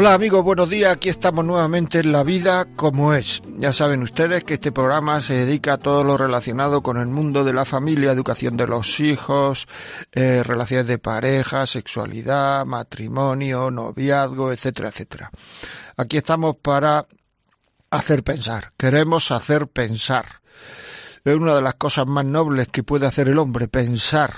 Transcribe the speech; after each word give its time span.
Hola 0.00 0.14
amigos, 0.14 0.42
buenos 0.42 0.70
días. 0.70 0.96
Aquí 0.96 1.10
estamos 1.10 1.44
nuevamente 1.44 1.98
en 1.98 2.10
La 2.10 2.24
Vida 2.24 2.66
como 2.74 3.12
es. 3.12 3.42
Ya 3.58 3.74
saben 3.74 4.02
ustedes 4.02 4.44
que 4.44 4.54
este 4.54 4.72
programa 4.72 5.20
se 5.20 5.34
dedica 5.34 5.74
a 5.74 5.76
todo 5.76 6.04
lo 6.04 6.16
relacionado 6.16 6.82
con 6.82 6.96
el 6.96 7.08
mundo 7.08 7.44
de 7.44 7.52
la 7.52 7.66
familia, 7.66 8.10
educación 8.10 8.56
de 8.56 8.66
los 8.66 8.98
hijos, 8.98 9.68
eh, 10.12 10.42
relaciones 10.42 10.86
de 10.86 10.98
pareja, 10.98 11.66
sexualidad, 11.66 12.64
matrimonio, 12.64 13.70
noviazgo, 13.70 14.52
etcétera, 14.52 14.88
etcétera. 14.88 15.30
Aquí 15.98 16.16
estamos 16.16 16.56
para 16.56 17.06
hacer 17.90 18.24
pensar. 18.24 18.72
Queremos 18.78 19.30
hacer 19.30 19.66
pensar. 19.66 20.24
Es 21.24 21.34
una 21.34 21.54
de 21.54 21.60
las 21.60 21.74
cosas 21.74 22.06
más 22.06 22.24
nobles 22.24 22.68
que 22.68 22.82
puede 22.82 23.06
hacer 23.06 23.28
el 23.28 23.36
hombre, 23.36 23.68
pensar. 23.68 24.32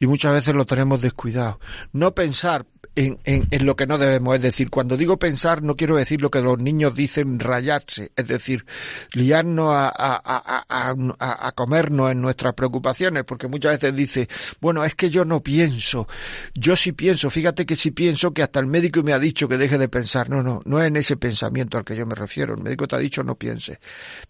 Y 0.00 0.08
muchas 0.08 0.32
veces 0.32 0.56
lo 0.56 0.66
tenemos 0.66 1.00
descuidado. 1.00 1.60
No 1.92 2.12
pensar 2.12 2.66
en, 2.96 3.18
en, 3.24 3.66
lo 3.66 3.76
que 3.76 3.86
no 3.86 3.98
debemos. 3.98 4.34
Es 4.34 4.42
decir, 4.42 4.70
cuando 4.70 4.96
digo 4.96 5.18
pensar, 5.18 5.62
no 5.62 5.76
quiero 5.76 5.96
decir 5.96 6.20
lo 6.20 6.30
que 6.30 6.40
los 6.40 6.58
niños 6.58 6.94
dicen 6.94 7.38
rayarse, 7.38 8.10
es 8.16 8.26
decir, 8.26 8.64
liarnos 9.12 9.70
a, 9.70 9.88
a, 9.88 10.64
a, 10.68 11.46
a, 11.48 11.52
comernos 11.52 12.10
en 12.10 12.20
nuestras 12.20 12.54
preocupaciones, 12.54 13.24
porque 13.24 13.48
muchas 13.48 13.72
veces 13.72 13.94
dice, 13.94 14.28
bueno, 14.60 14.84
es 14.84 14.94
que 14.94 15.10
yo 15.10 15.24
no 15.24 15.42
pienso, 15.42 16.08
yo 16.54 16.74
sí 16.74 16.92
pienso, 16.92 17.30
fíjate 17.30 17.66
que 17.66 17.76
sí 17.76 17.90
pienso 17.90 18.32
que 18.32 18.42
hasta 18.42 18.60
el 18.60 18.66
médico 18.66 19.02
me 19.02 19.12
ha 19.12 19.18
dicho 19.18 19.48
que 19.48 19.58
deje 19.58 19.78
de 19.78 19.88
pensar. 19.88 20.30
No, 20.30 20.42
no, 20.42 20.62
no 20.64 20.80
es 20.80 20.88
en 20.88 20.96
ese 20.96 21.16
pensamiento 21.16 21.78
al 21.78 21.84
que 21.84 21.96
yo 21.96 22.06
me 22.06 22.14
refiero. 22.14 22.54
El 22.54 22.62
médico 22.62 22.88
te 22.88 22.96
ha 22.96 22.98
dicho 22.98 23.22
no 23.22 23.34
piense. 23.36 23.78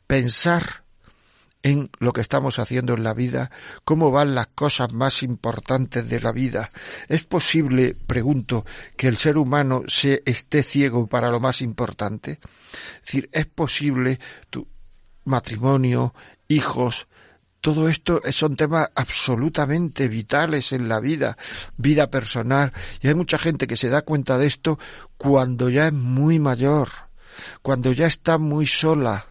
Pensar 0.07 0.86
en 1.67 1.91
lo 1.99 2.13
que 2.13 2.21
estamos 2.21 2.61
haciendo 2.61 2.95
en 2.95 3.03
la 3.03 3.13
vida, 3.13 3.51
cómo 3.85 4.13
van 4.13 4.37
las 4.37 4.47
cosas 4.47 4.93
más 4.93 5.25
importantes 5.25 6.09
de 6.09 6.21
la 6.21 6.31
vida. 6.31 6.71
¿Es 7.09 7.25
posible, 7.25 7.97
pregunto, 8.07 8.65
que 8.97 9.09
el 9.09 9.19
ser 9.19 9.37
humano 9.37 9.83
se 9.89 10.23
esté 10.27 10.63
ciego 10.63 11.09
para 11.09 11.29
lo 11.29 11.41
más 11.41 11.63
importante? 11.63 12.39
Es 12.95 13.01
decir, 13.07 13.29
¿es 13.33 13.47
posible 13.47 14.21
tu 14.49 14.69
matrimonio, 15.25 16.15
hijos, 16.47 17.09
todo 17.61 17.89
esto 17.89 18.23
son 18.31 18.55
temas 18.55 18.89
absolutamente 18.95 20.07
vitales 20.07 20.71
en 20.71 20.89
la 20.89 21.01
vida, 21.01 21.37
vida 21.77 22.13
personal, 22.13 22.73
y 23.01 23.09
hay 23.09 23.17
mucha 23.17 23.39
gente 23.39 23.67
que 23.67 23.77
se 23.77 23.89
da 23.89 24.03
cuenta 24.03 24.39
de 24.39 24.47
esto 24.47 24.79
cuando 25.17 25.69
ya 25.69 25.89
es 25.89 25.93
muy 25.93 26.39
mayor, 26.39 26.91
cuando 27.63 27.91
ya 27.91 28.07
está 28.07 28.39
muy 28.39 28.69
sola, 28.69 29.27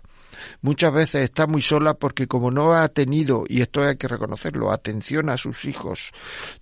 muchas 0.62 0.94
veces 0.94 1.24
está 1.24 1.48
muy 1.48 1.62
sola 1.62 1.96
porque 1.96 2.28
como 2.28 2.52
no 2.52 2.74
ha 2.74 2.88
tenido, 2.90 3.46
y 3.48 3.62
esto 3.62 3.84
hay 3.84 3.98
que 3.98 4.08
reconocerlo, 4.08 4.72
atención 4.72 5.30
a 5.30 5.38
sus 5.38 5.66
hijos, 5.66 6.12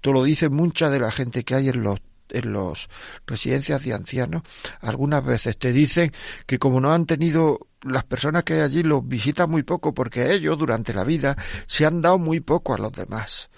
todo 0.02 0.14
lo 0.14 0.24
dice 0.24 0.50
mucha 0.50 0.90
de 0.90 1.00
la 1.00 1.12
gente 1.12 1.44
que 1.44 1.56
hay 1.56 1.70
en 1.70 1.84
los 1.84 2.00
en 2.30 2.52
los 2.52 2.90
residencias 3.28 3.84
de 3.84 3.94
ancianos, 3.94 4.42
algunas 4.82 5.24
veces 5.24 5.58
te 5.58 5.72
dicen 5.72 6.12
que 6.48 6.58
como 6.58 6.80
no 6.80 6.92
han 6.92 7.06
tenido 7.06 7.68
las 7.84 8.06
personas 8.06 8.44
que 8.44 8.54
hay 8.54 8.62
allí 8.62 8.82
los 8.82 9.08
visitan 9.08 9.52
muy 9.52 9.62
poco 9.64 9.94
porque 9.94 10.34
ellos 10.34 10.58
durante 10.58 10.94
la 10.94 11.04
vida 11.04 11.38
se 11.68 11.86
han 11.86 12.02
dado 12.02 12.18
muy 12.18 12.40
poco 12.40 12.74
a 12.74 12.78
los 12.78 12.92
demás 12.92 13.50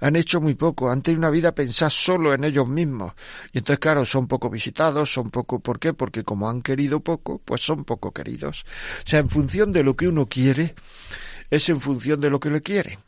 han 0.00 0.16
hecho 0.16 0.40
muy 0.40 0.54
poco, 0.54 0.90
han 0.90 1.02
tenido 1.02 1.20
una 1.20 1.30
vida 1.30 1.54
pensada 1.54 1.90
solo 1.90 2.32
en 2.32 2.44
ellos 2.44 2.68
mismos. 2.68 3.14
Y 3.52 3.58
entonces, 3.58 3.80
claro, 3.80 4.04
son 4.04 4.28
poco 4.28 4.50
visitados, 4.50 5.12
son 5.12 5.30
poco, 5.30 5.60
¿por 5.60 5.78
qué? 5.78 5.92
Porque 5.94 6.24
como 6.24 6.48
han 6.48 6.62
querido 6.62 7.00
poco, 7.00 7.40
pues 7.44 7.60
son 7.60 7.84
poco 7.84 8.12
queridos. 8.12 8.64
O 9.04 9.08
sea, 9.08 9.20
en 9.20 9.30
función 9.30 9.72
de 9.72 9.82
lo 9.82 9.96
que 9.96 10.08
uno 10.08 10.28
quiere, 10.28 10.74
es 11.50 11.68
en 11.68 11.80
función 11.80 12.20
de 12.20 12.30
lo 12.30 12.40
que 12.40 12.50
le 12.50 12.62
quieren. 12.62 12.98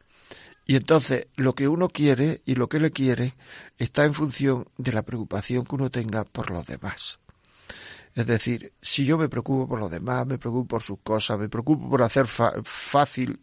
Y 0.66 0.76
entonces 0.76 1.26
lo 1.36 1.54
que 1.54 1.68
uno 1.68 1.88
quiere 1.88 2.42
y 2.46 2.54
lo 2.54 2.68
que 2.68 2.78
le 2.78 2.90
quiere 2.90 3.34
está 3.78 4.04
en 4.04 4.14
función 4.14 4.68
de 4.78 4.92
la 4.92 5.02
preocupación 5.02 5.64
que 5.64 5.74
uno 5.74 5.90
tenga 5.90 6.24
por 6.24 6.50
los 6.50 6.64
demás. 6.66 7.18
Es 8.14 8.26
decir, 8.26 8.72
si 8.80 9.04
yo 9.04 9.18
me 9.18 9.28
preocupo 9.28 9.68
por 9.68 9.80
los 9.80 9.90
demás, 9.90 10.26
me 10.26 10.38
preocupo 10.38 10.68
por 10.68 10.82
sus 10.82 10.98
cosas, 11.00 11.38
me 11.38 11.48
preocupo 11.48 11.90
por 11.90 12.02
hacer 12.02 12.26
fácil 12.26 13.40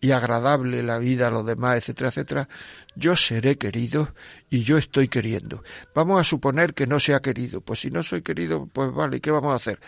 y 0.00 0.10
agradable 0.10 0.82
la 0.82 0.98
vida 0.98 1.28
a 1.28 1.30
los 1.30 1.46
demás, 1.46 1.78
etcétera, 1.78 2.10
etcétera, 2.10 2.48
yo 2.94 3.16
seré 3.16 3.56
querido 3.56 4.14
y 4.50 4.62
yo 4.62 4.76
estoy 4.76 5.08
queriendo. 5.08 5.62
Vamos 5.94 6.20
a 6.20 6.24
suponer 6.24 6.74
que 6.74 6.86
no 6.86 7.00
sea 7.00 7.20
querido. 7.20 7.60
Pues 7.60 7.80
si 7.80 7.90
no 7.90 8.02
soy 8.02 8.22
querido, 8.22 8.68
pues 8.72 8.92
vale, 8.92 9.20
¿qué 9.20 9.30
vamos 9.30 9.52
a 9.52 9.56
hacer? 9.56 9.80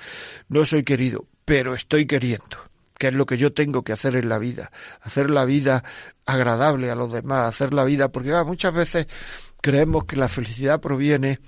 No 0.49 0.65
soy 0.65 0.85
querido, 0.85 1.27
pero 1.45 1.75
estoy 1.75 2.07
queriendo 2.07 2.69
que 2.99 3.09
es 3.09 3.15
lo 3.15 3.27
que 3.27 3.39
yo 3.39 3.53
tengo 3.53 3.85
que 3.85 3.93
hacer 3.93 4.17
en 4.17 4.29
la 4.29 4.39
vida, 4.39 4.73
hacer 5.03 5.31
la 5.31 5.45
vida 5.45 5.85
agradable 6.27 6.91
a 6.91 6.97
los 6.97 7.13
demás, 7.13 7.49
hacer 7.49 7.73
la 7.73 7.85
vida, 7.85 8.11
porque 8.11 8.35
ah, 8.35 8.43
muchas 8.43 8.75
veces 8.75 9.07
creemos 9.61 10.05
que 10.05 10.17
la 10.17 10.29
felicidad 10.29 10.81
proviene 10.81 11.39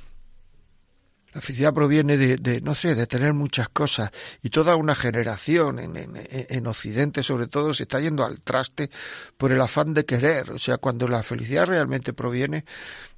la 1.33 1.41
felicidad 1.41 1.73
proviene 1.73 2.17
de, 2.17 2.61
no 2.61 2.75
sé, 2.75 2.95
de 2.95 3.07
tener 3.07 3.35
muchas 3.35 3.69
cosas 3.69 4.11
y 4.43 4.51
toda 4.51 4.75
una 4.75 4.97
generación 4.97 5.79
en, 5.79 5.97
en, 5.97 6.27
en, 6.31 6.67
Occidente 6.67 7.23
sobre 7.23 7.47
todo 7.47 7.73
se 7.73 7.85
está 7.85 8.01
yendo 8.01 8.25
al 8.25 8.41
traste 8.41 8.91
por 9.37 9.53
el 9.53 9.61
afán 9.61 9.95
de 9.95 10.05
querer. 10.05 10.51
O 10.51 10.59
sea, 10.59 10.79
cuando 10.79 11.07
la 11.07 11.23
felicidad 11.23 11.67
realmente 11.67 12.13
proviene 12.13 12.65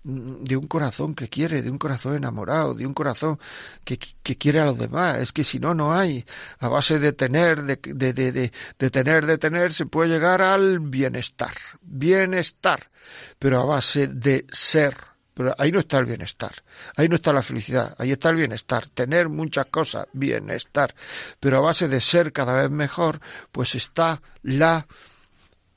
mm, 0.05 0.45
de 0.45 0.57
un 0.57 0.67
corazón 0.67 1.15
que 1.15 1.29
quiere, 1.29 1.63
de 1.63 1.71
un 1.71 1.79
corazón 1.79 2.15
enamorado, 2.15 2.75
de 2.75 2.87
un 2.87 2.93
corazón 2.93 3.39
que, 3.85 3.99
que 3.99 4.37
quiere 4.37 4.61
a 4.61 4.67
los 4.67 4.79
demás. 4.79 5.19
Es 5.19 5.33
que 5.33 5.45
si 5.45 5.59
no, 5.59 5.75
no 5.75 5.95
hay. 5.95 6.25
A 6.59 6.69
base 6.69 6.99
de 6.99 7.15
tener, 7.15 7.63
de, 7.63 7.77
de, 7.83 8.13
de, 8.13 8.53
de 8.79 8.91
tener, 8.91 9.25
de 9.25 9.39
tener, 9.39 9.73
se 9.73 9.87
puede 9.87 10.11
llegar 10.11 10.43
al 10.43 10.81
bienestar. 10.81 11.55
Bienestar. 11.81 12.91
Pero 13.39 13.61
a 13.61 13.65
base 13.65 14.07
de 14.07 14.47
ser 14.53 15.12
pero 15.35 15.55
ahí 15.59 15.73
no 15.73 15.81
está 15.81 15.99
el 15.99 16.07
bienestar, 16.07 16.53
ahí 16.97 17.09
no 17.09 17.17
está 17.17 17.33
la 17.33 17.43
felicidad, 17.43 17.95
ahí 17.99 18.13
está 18.13 18.31
el 18.31 18.37
bienestar, 18.37 18.89
tener 18.89 19.29
muchas 19.29 19.67
cosas, 19.67 20.07
bienestar, 20.13 20.95
pero 21.41 21.59
a 21.59 21.61
base 21.61 21.89
de 21.89 22.01
ser 22.01 22.33
cada 22.33 22.55
vez 22.55 22.71
mejor, 22.71 23.21
pues 23.51 23.75
está 23.75 24.21
la 24.43 24.87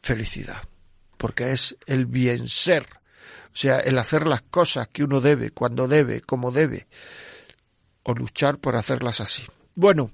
felicidad, 0.01 0.61
porque 1.17 1.51
es 1.51 1.77
el 1.85 2.05
bien 2.05 2.47
ser, 2.47 2.87
o 3.53 3.57
sea, 3.57 3.79
el 3.79 3.97
hacer 3.97 4.27
las 4.27 4.41
cosas 4.41 4.87
que 4.89 5.03
uno 5.03 5.21
debe, 5.21 5.51
cuando 5.51 5.87
debe, 5.87 6.21
como 6.21 6.51
debe, 6.51 6.87
o 8.03 8.13
luchar 8.13 8.57
por 8.59 8.75
hacerlas 8.75 9.21
así. 9.21 9.43
Bueno, 9.73 10.11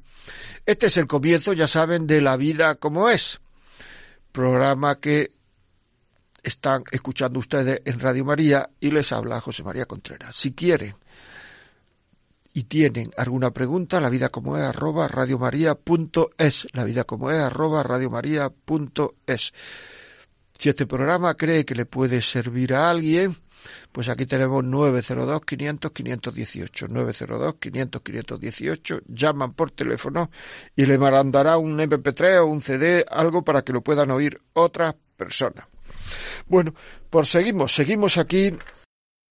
este 0.66 0.88
es 0.88 0.98
el 0.98 1.08
comienzo, 1.08 1.54
ya 1.54 1.68
saben, 1.68 2.08
de 2.08 2.22
la 2.22 2.38
vida 2.38 2.76
como 2.76 3.10
es, 3.10 3.42
programa 4.32 5.00
que 5.00 5.32
están 6.44 6.84
escuchando 6.92 7.40
ustedes 7.40 7.82
en 7.86 8.00
Radio 8.00 8.26
María 8.26 8.70
y 8.80 8.92
les 8.92 9.12
habla 9.12 9.42
José 9.42 9.64
María 9.64 9.86
Contreras. 9.86 10.36
Si 10.36 10.54
quieren 10.54 10.96
y 12.54 12.64
tienen 12.64 13.12
alguna 13.18 13.52
pregunta, 13.52 14.00
la 14.00 14.10
vida 14.10 14.30
como 14.30 14.58
es 14.58 14.64
arroba 14.64 15.08
radiomaria.es, 15.08 16.68
la 16.74 16.84
vida 16.84 17.04
como 17.04 17.32
es 17.32 17.40
arroba 17.40 17.84
radiomaria.es. 17.84 19.54
Si 20.58 20.70
este 20.70 20.86
programa 20.86 21.36
cree 21.36 21.66
que 21.66 21.76
le 21.76 21.86
puede 21.86 22.22
servir 22.22 22.74
a 22.74 22.90
alguien, 22.90 23.38
pues 23.92 24.10
aquí 24.10 24.26
tenemos 24.26 24.64
902 24.64 25.42
500 25.42 25.92
518, 25.92 26.88
902 26.88 27.56
500 27.60 28.02
518, 28.02 29.02
llaman 29.08 29.54
por 29.54 29.72
teléfono 29.72 30.30
y 30.76 30.86
le 30.86 30.98
mandará 30.98 31.58
un 31.58 31.80
MP3 31.80 32.42
o 32.42 32.46
un 32.46 32.62
CD, 32.62 33.06
algo 33.10 33.44
para 33.44 33.64
que 33.64 33.74
lo 33.74 33.82
puedan 33.82 34.12
oír 34.12 34.40
otras 34.54 34.96
personas. 35.16 35.71
Bueno, 36.48 36.74
pues 37.10 37.30
seguimos, 37.30 37.74
seguimos 37.74 38.18
aquí. 38.18 38.54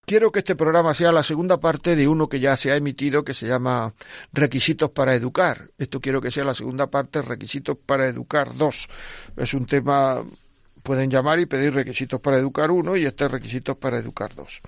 Quiero 0.06 0.32
que 0.32 0.40
este 0.40 0.56
programa 0.56 0.92
sea 0.94 1.12
la 1.12 1.22
segunda 1.22 1.60
parte 1.60 1.94
de 1.94 2.08
uno 2.08 2.28
que 2.28 2.40
ya 2.40 2.56
se 2.56 2.72
ha 2.72 2.76
emitido 2.76 3.22
que 3.22 3.34
se 3.34 3.46
llama 3.46 3.94
Requisitos 4.32 4.90
para 4.90 5.14
Educar. 5.14 5.70
Esto 5.78 6.00
quiero 6.00 6.20
que 6.20 6.30
sea 6.30 6.44
la 6.44 6.54
segunda 6.54 6.90
parte, 6.90 7.22
Requisitos 7.22 7.76
para 7.76 8.08
Educar 8.08 8.56
2. 8.56 8.88
Es 9.36 9.54
un 9.54 9.66
tema, 9.66 10.24
pueden 10.82 11.10
llamar 11.10 11.38
y 11.38 11.46
pedir 11.46 11.74
requisitos 11.74 12.20
para 12.20 12.38
educar 12.38 12.70
1 12.70 12.96
y 12.96 13.04
este 13.04 13.28
requisitos 13.28 13.76
para 13.76 13.98
educar 13.98 14.34
2. 14.34 14.60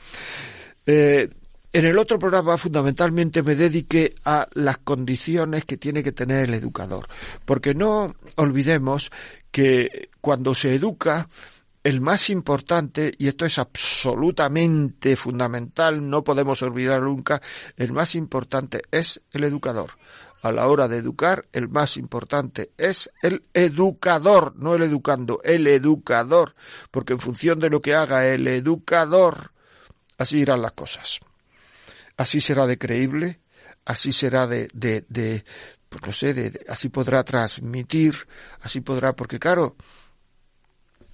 Eh, 0.87 1.29
en 1.75 1.87
el 1.87 1.99
otro 1.99 2.19
programa 2.19 2.59
fundamentalmente 2.59 3.43
me 3.43 3.55
dediqué 3.55 4.14
a 4.26 4.47
las 4.53 4.76
condiciones 4.76 5.64
que 5.64 5.79
tiene 5.79 6.03
que 6.03 6.12
tener 6.12 6.49
el 6.49 6.55
educador, 6.55 7.09
porque 7.47 7.75
no 7.75 8.14
olvidemos 8.37 9.11
que 9.50 10.11
cuando 10.20 10.55
se 10.55 10.75
educa 10.75 11.29
el 11.84 12.00
más 12.00 12.31
importante, 12.31 13.12
y 13.19 13.29
esto 13.29 13.44
es 13.44 13.58
absolutamente 13.58 15.17
fundamental, 15.17 16.08
no 16.08 16.23
podemos 16.23 16.62
olvidar 16.62 17.02
nunca, 17.02 17.43
el 17.76 17.93
más 17.93 18.14
importante 18.14 18.82
es 18.90 19.23
el 19.32 19.44
educador. 19.44 19.90
a 20.43 20.50
la 20.50 20.67
hora 20.67 20.88
de 20.88 20.96
educar, 20.96 21.46
el 21.52 21.69
más 21.69 21.96
importante 21.96 22.73
es 22.76 23.08
el 23.23 23.44
educador, 23.55 24.56
no 24.56 24.75
el 24.75 24.82
educando, 24.82 25.40
el 25.44 25.69
educador, 25.69 26.56
porque 26.90 27.12
en 27.12 27.20
función 27.20 27.61
de 27.61 27.70
lo 27.70 27.81
que 27.81 27.94
haga 27.94 28.26
el 28.26 28.49
educador, 28.49 29.52
así 30.19 30.38
irán 30.38 30.62
las 30.62 30.73
cosas. 30.73 31.20
Así 32.17 32.40
será 32.40 32.67
de 32.67 32.76
creíble, 32.76 33.40
así 33.85 34.12
será 34.12 34.49
de, 34.49 34.69
de, 34.75 35.05
de 35.08 35.44
pues 35.88 36.02
no 36.05 36.12
sé, 36.12 36.35
de, 36.35 36.64
así 36.69 36.88
podrá 36.88 37.23
transmitir, 37.23 38.17
así 38.62 38.81
podrá, 38.81 39.14
porque 39.14 39.38
claro, 39.38 39.76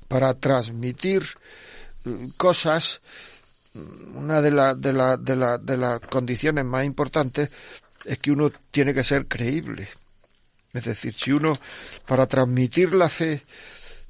para 0.08 0.34
transmitir 0.34 1.22
mm, 2.05 2.28
cosas, 2.37 3.00
mm, 3.75 4.16
una 4.16 4.43
de, 4.43 4.50
la, 4.50 4.75
de, 4.75 4.93
la, 4.93 5.16
de, 5.16 5.37
la, 5.37 5.58
de 5.58 5.76
las 5.76 6.00
condiciones 6.00 6.64
más 6.64 6.84
importantes 6.84 7.50
es 8.05 8.19
que 8.19 8.32
uno 8.32 8.50
tiene 8.70 8.94
que 8.94 9.05
ser 9.05 9.26
creíble. 9.26 9.88
Es 10.72 10.84
decir, 10.84 11.14
si 11.14 11.32
uno, 11.32 11.52
para 12.06 12.26
transmitir 12.26 12.94
la 12.94 13.08
fe, 13.08 13.43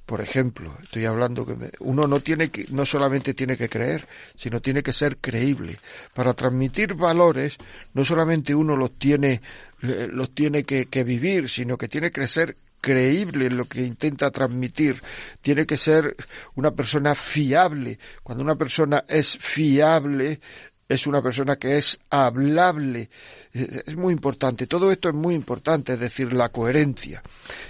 por 0.08 0.20
ejemplo, 0.20 0.74
estoy 0.82 1.04
hablando 1.04 1.44
que 1.44 1.54
uno 1.80 2.06
no 2.06 2.20
tiene 2.20 2.50
que, 2.50 2.66
no 2.70 2.86
solamente 2.86 3.34
tiene 3.34 3.56
que 3.56 3.68
creer, 3.68 4.06
sino 4.36 4.60
tiene 4.60 4.82
que 4.82 4.92
ser 4.92 5.18
creíble. 5.18 5.76
Para 6.14 6.32
transmitir 6.32 6.94
valores, 6.94 7.58
no 7.92 8.04
solamente 8.04 8.54
uno 8.54 8.74
los 8.74 8.98
tiene, 8.98 9.42
los 9.80 10.34
tiene 10.34 10.64
que, 10.64 10.86
que 10.86 11.04
vivir, 11.04 11.48
sino 11.48 11.76
que 11.76 11.88
tiene 11.88 12.10
que 12.10 12.26
ser 12.26 12.56
creíble 12.80 13.50
lo 13.50 13.64
que 13.64 13.82
intenta 13.84 14.30
transmitir, 14.30 15.02
tiene 15.40 15.66
que 15.66 15.76
ser 15.78 16.16
una 16.54 16.70
persona 16.72 17.14
fiable. 17.14 17.98
Cuando 18.22 18.44
una 18.44 18.56
persona 18.56 19.04
es 19.08 19.36
fiable, 19.38 20.40
es 20.88 21.06
una 21.06 21.20
persona 21.20 21.56
que 21.56 21.76
es 21.76 21.98
hablable. 22.08 23.10
Es 23.52 23.94
muy 23.96 24.12
importante. 24.12 24.66
Todo 24.66 24.90
esto 24.90 25.08
es 25.08 25.14
muy 25.14 25.34
importante, 25.34 25.94
es 25.94 26.00
decir, 26.00 26.32
la 26.32 26.48
coherencia. 26.48 27.22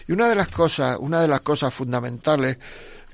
Y 0.06 0.12
una 0.12 0.28
de 0.28 0.36
las 0.36 0.48
cosas, 0.48 0.96
una 1.00 1.20
de 1.20 1.28
las 1.28 1.40
cosas 1.40 1.74
fundamentales 1.74 2.58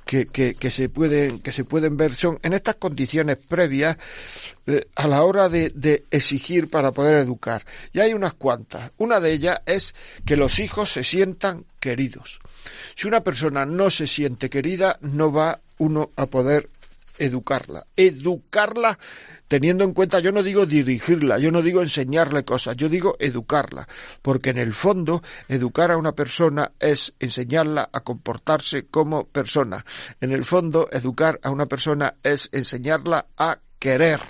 que, 0.05 0.27
que, 0.27 0.71
se 0.71 0.89
pueden 0.89 1.41
que 1.41 1.53
se 1.53 1.65
pueden 1.65 1.97
ver 1.97 2.15
son 2.15 2.39
en 2.43 2.53
estas 2.53 2.77
condiciones 2.77 3.37
previas 3.37 3.97
eh, 4.67 4.87
a 4.95 5.09
la 5.09 5.25
hora 5.25 5.49
de, 5.49 5.71
de, 5.71 6.05
exigir 6.11 6.69
para 6.69 6.93
poder 6.93 7.17
educar. 7.17 7.65
Y 7.93 8.01
hay 8.01 8.15
unas 8.15 8.35
cuantas. 8.35 8.93
Una 8.99 9.21
de 9.21 9.33
ellas 9.33 9.61
es 9.67 9.95
que 10.25 10.37
los 10.37 10.59
hijos 10.59 10.93
se 10.93 11.05
sientan 11.05 11.65
queridos. 11.81 12.41
Si 12.95 13.09
una 13.09 13.23
persona 13.23 13.67
no 13.67 13.91
se 13.91 14.07
siente 14.07 14.51
querida 14.51 14.99
no 15.01 15.33
va 15.33 15.61
uno 15.79 16.11
a 16.17 16.27
poder 16.27 16.69
educarla. 17.19 17.87
Educarla 17.97 18.99
teniendo 19.49 19.85
en 19.85 19.93
cuenta, 19.93 20.19
yo 20.21 20.33
no 20.33 20.43
digo 20.43 20.67
dirigirla, 20.67 21.39
yo 21.39 21.51
no 21.51 21.63
digo 21.63 21.83
enseñarle 21.83 22.45
cosas, 22.45 22.77
yo 22.77 22.89
digo 22.89 23.17
educarla, 23.19 23.89
porque 24.23 24.51
en 24.51 24.59
el 24.59 24.73
fondo 24.73 25.23
educar 25.49 25.91
a 25.91 25.97
una 25.97 26.13
persona 26.13 26.73
es 26.79 27.15
enseñarla 27.19 27.89
a 27.93 28.01
comportarse 28.01 28.87
como 28.87 29.27
persona. 29.27 29.85
En 30.21 30.33
el 30.33 30.45
fondo 30.45 30.89
educar 30.93 31.41
a 31.43 31.51
una 31.51 31.67
persona 31.67 32.15
es 32.23 32.49
enseñarla 32.53 33.27
a 33.37 33.59
querer. 33.79 34.21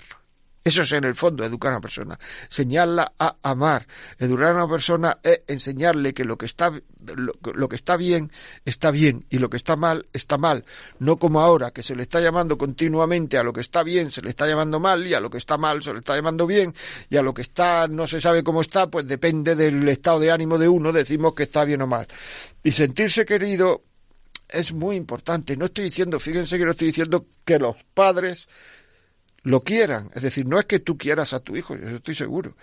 Eso 0.64 0.80
es 0.80 0.92
en 0.92 1.04
el 1.04 1.14
fondo 1.14 1.44
educar 1.44 1.72
a 1.72 1.76
una 1.76 1.82
persona, 1.82 2.18
enseñarla 2.44 3.12
a 3.18 3.36
amar. 3.42 3.86
Educar 4.18 4.46
a 4.46 4.54
una 4.54 4.68
persona 4.68 5.18
es 5.22 5.42
enseñarle 5.46 6.14
que 6.14 6.24
lo 6.24 6.38
que 6.38 6.46
está 6.46 6.72
lo, 7.04 7.68
que 7.68 7.76
está 7.76 7.98
bien 7.98 8.32
está 8.64 8.90
bien 8.90 9.26
y 9.28 9.40
lo 9.40 9.50
que 9.50 9.58
está 9.58 9.76
mal 9.76 10.06
está 10.14 10.38
mal. 10.38 10.64
No 10.98 11.18
como 11.18 11.42
ahora 11.42 11.70
que 11.70 11.82
se 11.82 11.94
le 11.94 12.02
está 12.02 12.18
llamando 12.18 12.56
continuamente 12.56 13.36
a 13.36 13.42
lo 13.42 13.52
que 13.52 13.60
está 13.60 13.82
bien 13.82 14.10
se 14.10 14.22
le 14.22 14.30
está 14.30 14.46
llamando 14.46 14.80
mal 14.80 15.06
y 15.06 15.12
a 15.12 15.20
lo 15.20 15.28
que 15.28 15.36
está 15.36 15.58
mal 15.58 15.82
se 15.82 15.92
le 15.92 15.98
está 15.98 16.16
llamando 16.16 16.46
bien 16.46 16.72
y 17.10 17.18
a 17.18 17.22
lo 17.22 17.34
que 17.34 17.42
está 17.42 17.86
no 17.86 18.06
se 18.06 18.22
sabe 18.22 18.42
cómo 18.42 18.62
está, 18.62 18.88
pues 18.88 19.06
depende 19.06 19.56
del 19.56 19.86
estado 19.90 20.18
de 20.20 20.30
ánimo 20.30 20.56
de 20.56 20.68
uno, 20.68 20.92
decimos 20.92 21.34
que 21.34 21.42
está 21.42 21.66
bien 21.66 21.82
o 21.82 21.86
mal. 21.86 22.08
Y 22.62 22.72
sentirse 22.72 23.26
querido 23.26 23.82
es 24.48 24.72
muy 24.72 24.96
importante. 24.96 25.56
No 25.56 25.66
estoy 25.66 25.84
diciendo, 25.84 26.18
fíjense 26.18 26.56
que 26.58 26.64
no 26.64 26.70
estoy 26.70 26.86
diciendo 26.88 27.26
que 27.44 27.58
los 27.58 27.76
padres 27.92 28.48
lo 29.44 29.62
quieran. 29.62 30.10
Es 30.14 30.22
decir, 30.22 30.46
no 30.46 30.58
es 30.58 30.64
que 30.64 30.80
tú 30.80 30.98
quieras 30.98 31.32
a 31.32 31.40
tu 31.40 31.56
hijo, 31.56 31.76
yo 31.76 31.96
estoy 31.96 32.14
seguro. 32.14 32.56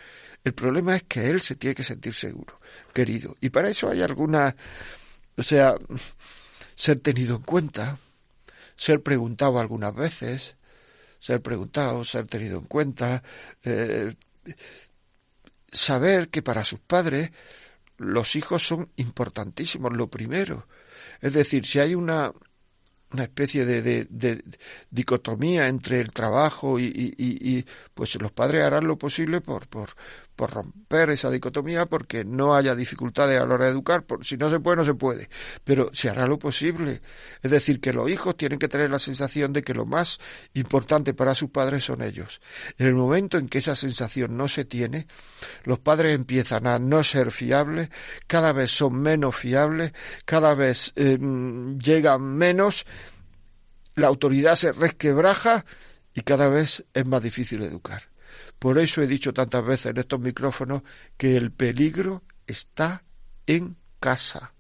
El 0.44 0.54
problema 0.54 0.96
es 0.96 1.04
que 1.04 1.30
él 1.30 1.42
se 1.42 1.56
tiene 1.56 1.76
que 1.76 1.84
sentir 1.84 2.14
seguro, 2.14 2.60
querido. 2.94 3.38
Y 3.40 3.50
para 3.50 3.70
eso 3.70 3.90
hay 3.90 4.02
alguna, 4.02 4.56
o 5.38 5.44
sea, 5.44 5.76
ser 6.76 7.00
tenido 7.00 7.38
en 7.38 7.44
cuenta, 7.44 7.98
ser 8.76 9.02
preguntado 9.02 9.60
algunas 9.60 9.96
veces, 9.96 10.56
ser 11.20 11.42
preguntado, 11.42 12.04
ser 12.04 12.28
tenido 12.28 12.58
en 12.58 12.66
cuenta, 12.66 13.24
eh, 13.64 14.16
saber 15.72 16.30
que 16.30 16.42
para 16.42 16.66
sus 16.66 16.80
padres 16.80 17.32
los 17.98 18.36
hijos 18.36 18.64
son 18.66 18.90
importantísimos, 18.96 19.94
lo 19.94 20.10
primero. 20.10 20.68
Es 21.22 21.34
decir, 21.34 21.68
si 21.68 21.80
hay 21.80 21.94
una 21.94 22.34
una 23.14 23.24
especie 23.24 23.66
de, 23.66 23.82
de, 24.06 24.44
dicotomía 24.90 25.68
entre 25.68 26.00
el 26.00 26.12
trabajo 26.12 26.80
y, 26.80 26.86
y, 27.18 27.66
pues 27.94 28.16
los 28.16 28.32
padres 28.32 28.64
harán 28.64 28.88
lo 28.88 28.98
posible 28.98 29.42
por, 29.42 29.68
por, 29.68 29.96
por 30.42 30.50
romper 30.50 31.12
esa 31.12 31.30
dicotomía 31.30 31.86
porque 31.86 32.26
no 32.26 32.56
haya 32.56 32.74
dificultades 32.74 33.40
a 33.40 33.46
la 33.46 33.54
hora 33.54 33.66
de 33.66 33.72
educar, 33.74 34.08
por, 34.08 34.26
si 34.26 34.38
no 34.38 34.50
se 34.50 34.60
puede, 34.60 34.78
no 34.78 34.84
se 34.84 34.96
puede, 34.96 35.30
pero 35.64 35.92
se 35.94 36.10
hará 36.10 36.26
lo 36.26 36.40
posible. 36.40 37.04
Es 37.44 37.52
decir, 37.52 37.80
que 37.80 37.94
los 37.94 38.10
hijos 38.10 38.36
tienen 38.36 38.58
que 38.58 38.68
tener 38.68 38.90
la 38.90 38.98
sensación 38.98 39.54
de 39.54 39.62
que 39.62 39.76
lo 39.76 39.86
más 39.86 40.20
importante 40.56 41.14
para 41.14 41.36
sus 41.36 41.52
padres 41.52 41.84
son 41.84 42.02
ellos. 42.02 42.42
En 42.80 42.88
el 42.88 42.96
momento 42.96 43.38
en 43.38 43.50
que 43.50 43.60
esa 43.60 43.76
sensación 43.76 44.36
no 44.36 44.48
se 44.48 44.66
tiene, 44.66 45.06
los 45.64 45.78
padres 45.78 46.16
empiezan 46.16 46.66
a 46.66 46.80
no 46.80 47.04
ser 47.04 47.30
fiables, 47.30 47.90
cada 48.26 48.52
vez 48.52 48.72
son 48.72 48.96
menos 48.96 49.36
fiables, 49.36 49.94
cada 50.26 50.56
vez 50.56 50.92
em, 50.96 51.78
llegan 51.78 52.24
menos, 52.24 52.88
la 53.94 54.08
autoridad 54.08 54.56
se 54.56 54.72
resquebraja 54.72 55.66
y 56.16 56.22
cada 56.22 56.50
vez 56.50 56.84
es 56.96 57.06
más 57.06 57.22
difícil 57.22 57.62
educar. 57.62 58.11
Por 58.62 58.78
eso 58.78 59.02
he 59.02 59.08
dicho 59.08 59.34
tantas 59.34 59.66
veces 59.66 59.88
en 59.88 59.98
estos 59.98 60.20
micrófonos 60.20 60.84
que 61.18 61.36
el 61.36 61.52
peligro 61.52 62.22
está 62.46 63.04
en 63.48 63.76
casa. 64.00 64.54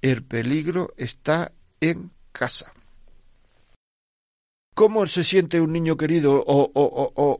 El 0.00 0.22
peligro 0.22 0.94
está 0.96 1.50
en 1.80 2.12
casa. 2.30 2.72
¿Cómo 4.76 5.04
se 5.08 5.24
siente 5.24 5.60
un 5.60 5.72
niño 5.72 5.96
querido 5.96 6.40
o, 6.46 6.70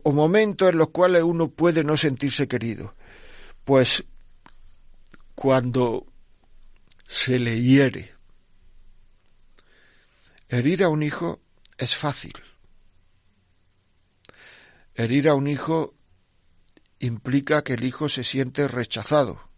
o, 0.03 0.11
momentos 0.11 0.67
en 0.67 0.77
los 0.79 0.89
cuales 0.89 1.23
uno 1.23 1.51
puede 1.51 1.85
no 1.85 1.95
sentirse 1.95 2.49
querido? 2.49 2.95
Pues 3.63 4.03
cuando 5.35 6.05
se 7.07 7.39
le 7.39 7.61
hiere. 7.61 8.13
Herir 10.49 10.83
a 10.83 10.89
un 10.89 11.01
hijo 11.01 11.39
es 11.77 11.95
fácil. 11.95 12.33
Herir 14.95 15.29
a 15.29 15.35
un 15.35 15.47
hijo 15.47 15.95
implica 16.99 17.63
que 17.63 17.73
el 17.73 17.83
hijo 17.83 18.09
se 18.09 18.23
siente 18.23 18.67
rechazado. 18.67 19.49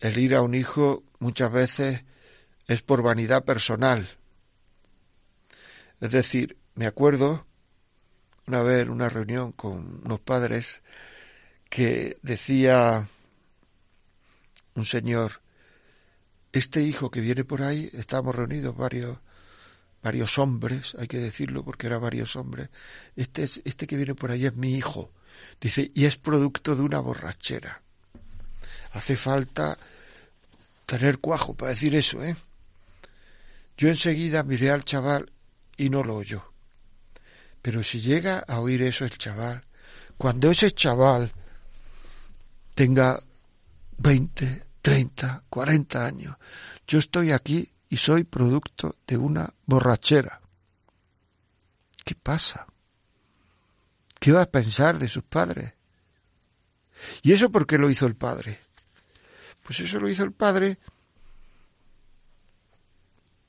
El 0.00 0.18
ir 0.18 0.34
a 0.34 0.42
un 0.42 0.54
hijo 0.54 1.04
muchas 1.18 1.52
veces 1.52 2.04
es 2.66 2.82
por 2.82 3.02
vanidad 3.02 3.44
personal. 3.44 4.18
Es 6.00 6.10
decir, 6.10 6.58
me 6.74 6.86
acuerdo 6.86 7.46
una 8.46 8.62
vez 8.62 8.82
en 8.82 8.90
una 8.90 9.08
reunión 9.08 9.52
con 9.52 10.02
unos 10.04 10.20
padres 10.20 10.82
que 11.70 12.18
decía 12.22 13.08
un 14.74 14.84
señor, 14.84 15.40
este 16.52 16.82
hijo 16.82 17.10
que 17.10 17.20
viene 17.20 17.44
por 17.44 17.62
ahí, 17.62 17.90
estamos 17.94 18.34
reunidos 18.34 18.76
varios 18.76 19.18
varios 20.04 20.38
hombres, 20.38 20.94
hay 20.98 21.08
que 21.08 21.18
decirlo 21.18 21.64
porque 21.64 21.86
era 21.86 21.98
varios 21.98 22.36
hombres, 22.36 22.68
este, 23.16 23.48
este 23.64 23.86
que 23.86 23.96
viene 23.96 24.14
por 24.14 24.30
ahí 24.30 24.44
es 24.44 24.54
mi 24.54 24.74
hijo, 24.74 25.10
dice, 25.58 25.90
y 25.94 26.04
es 26.04 26.18
producto 26.18 26.76
de 26.76 26.82
una 26.82 27.00
borrachera. 27.00 27.80
Hace 28.92 29.16
falta 29.16 29.78
tener 30.84 31.20
cuajo 31.20 31.54
para 31.54 31.70
decir 31.70 31.94
eso, 31.94 32.22
¿eh? 32.22 32.36
Yo 33.78 33.88
enseguida 33.88 34.42
miré 34.42 34.70
al 34.70 34.84
chaval 34.84 35.32
y 35.78 35.88
no 35.88 36.04
lo 36.04 36.16
oyó. 36.16 36.52
Pero 37.62 37.82
si 37.82 38.02
llega 38.02 38.40
a 38.40 38.60
oír 38.60 38.82
eso 38.82 39.06
el 39.06 39.16
chaval, 39.16 39.64
cuando 40.18 40.50
ese 40.50 40.70
chaval 40.72 41.32
tenga 42.74 43.18
20, 43.96 44.64
30, 44.82 45.44
40 45.48 46.06
años, 46.06 46.36
yo 46.86 46.98
estoy 46.98 47.32
aquí 47.32 47.72
y 47.94 47.96
soy 47.96 48.24
producto 48.24 48.96
de 49.06 49.16
una 49.16 49.54
borrachera. 49.66 50.40
¿Qué 52.04 52.16
pasa? 52.16 52.66
¿Qué 54.18 54.32
va 54.32 54.42
a 54.42 54.50
pensar 54.50 54.98
de 54.98 55.06
sus 55.06 55.22
padres? 55.22 55.74
¿Y 57.22 57.32
eso 57.32 57.50
por 57.50 57.68
qué 57.68 57.78
lo 57.78 57.88
hizo 57.88 58.06
el 58.06 58.16
padre? 58.16 58.58
Pues 59.62 59.78
eso 59.78 60.00
lo 60.00 60.08
hizo 60.08 60.24
el 60.24 60.32
padre 60.32 60.76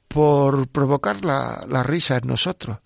por 0.08 0.68
provocar 0.68 1.26
la, 1.26 1.66
la 1.68 1.82
risa 1.82 2.18
en 2.18 2.28
nosotros. 2.28 2.78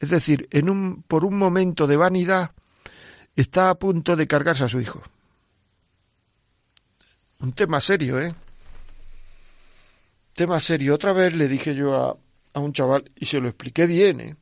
Es 0.00 0.10
decir, 0.10 0.48
en 0.50 0.68
un, 0.68 1.04
por 1.04 1.24
un 1.24 1.38
momento 1.38 1.86
de 1.86 1.96
vanidad 1.96 2.50
está 3.36 3.70
a 3.70 3.76
punto 3.76 4.16
de 4.16 4.26
cargarse 4.26 4.64
a 4.64 4.68
su 4.68 4.80
hijo. 4.80 5.00
Un 7.38 7.52
tema 7.52 7.80
serio, 7.80 8.20
¿eh? 8.20 8.34
Tema 10.34 10.60
serio. 10.60 10.94
Otra 10.94 11.12
vez 11.12 11.32
le 11.32 11.46
dije 11.46 11.76
yo 11.76 11.94
a, 11.94 12.58
un 12.58 12.72
chaval, 12.72 13.10
y 13.14 13.26
se 13.26 13.40
lo 13.40 13.48
expliqué 13.48 13.86
bien, 13.86 14.20
¿eh? 14.20 14.36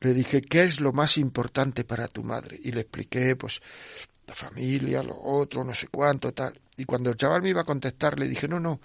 Le 0.00 0.14
dije, 0.14 0.40
¿qué 0.42 0.64
es 0.64 0.80
lo 0.80 0.92
más 0.92 1.18
importante 1.18 1.84
para 1.84 2.08
tu 2.08 2.22
madre? 2.22 2.58
Y 2.62 2.72
le 2.72 2.82
expliqué, 2.82 3.36
pues, 3.36 3.60
la 4.26 4.34
familia, 4.34 5.02
lo 5.02 5.18
otro, 5.18 5.62
no 5.62 5.74
sé 5.74 5.88
cuánto, 5.88 6.32
tal. 6.32 6.58
Y 6.76 6.84
cuando 6.84 7.10
el 7.10 7.16
chaval 7.16 7.42
me 7.42 7.50
iba 7.50 7.62
a 7.62 7.64
contestar, 7.64 8.18
le 8.18 8.28
dije, 8.28 8.48
no, 8.48 8.60
no, 8.60 8.80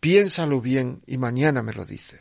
piénsalo 0.00 0.60
bien 0.60 1.02
y 1.06 1.18
mañana 1.18 1.62
me 1.62 1.72
lo 1.72 1.84
dice. 1.84 2.20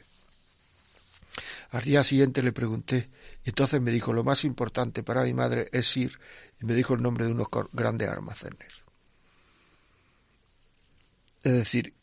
Al 1.72 1.84
día 1.84 2.04
siguiente 2.04 2.42
le 2.44 2.52
pregunté, 2.52 3.10
y 3.44 3.50
entonces 3.50 3.82
me 3.82 3.92
dijo, 3.92 4.14
lo 4.14 4.24
más 4.24 4.44
importante 4.44 5.04
para 5.04 5.24
mi 5.24 5.34
madre 5.34 5.70
es 5.72 5.96
ir, 5.98 6.20
y 6.62 6.66
me 6.66 6.76
dijo 6.76 6.94
el 6.94 7.02
nombre 7.02 7.26
de 7.26 7.32
unos 7.32 7.48
grandes 7.72 8.10
almacenes. 8.10 8.84
Es 11.44 11.54
decir, 11.54 11.94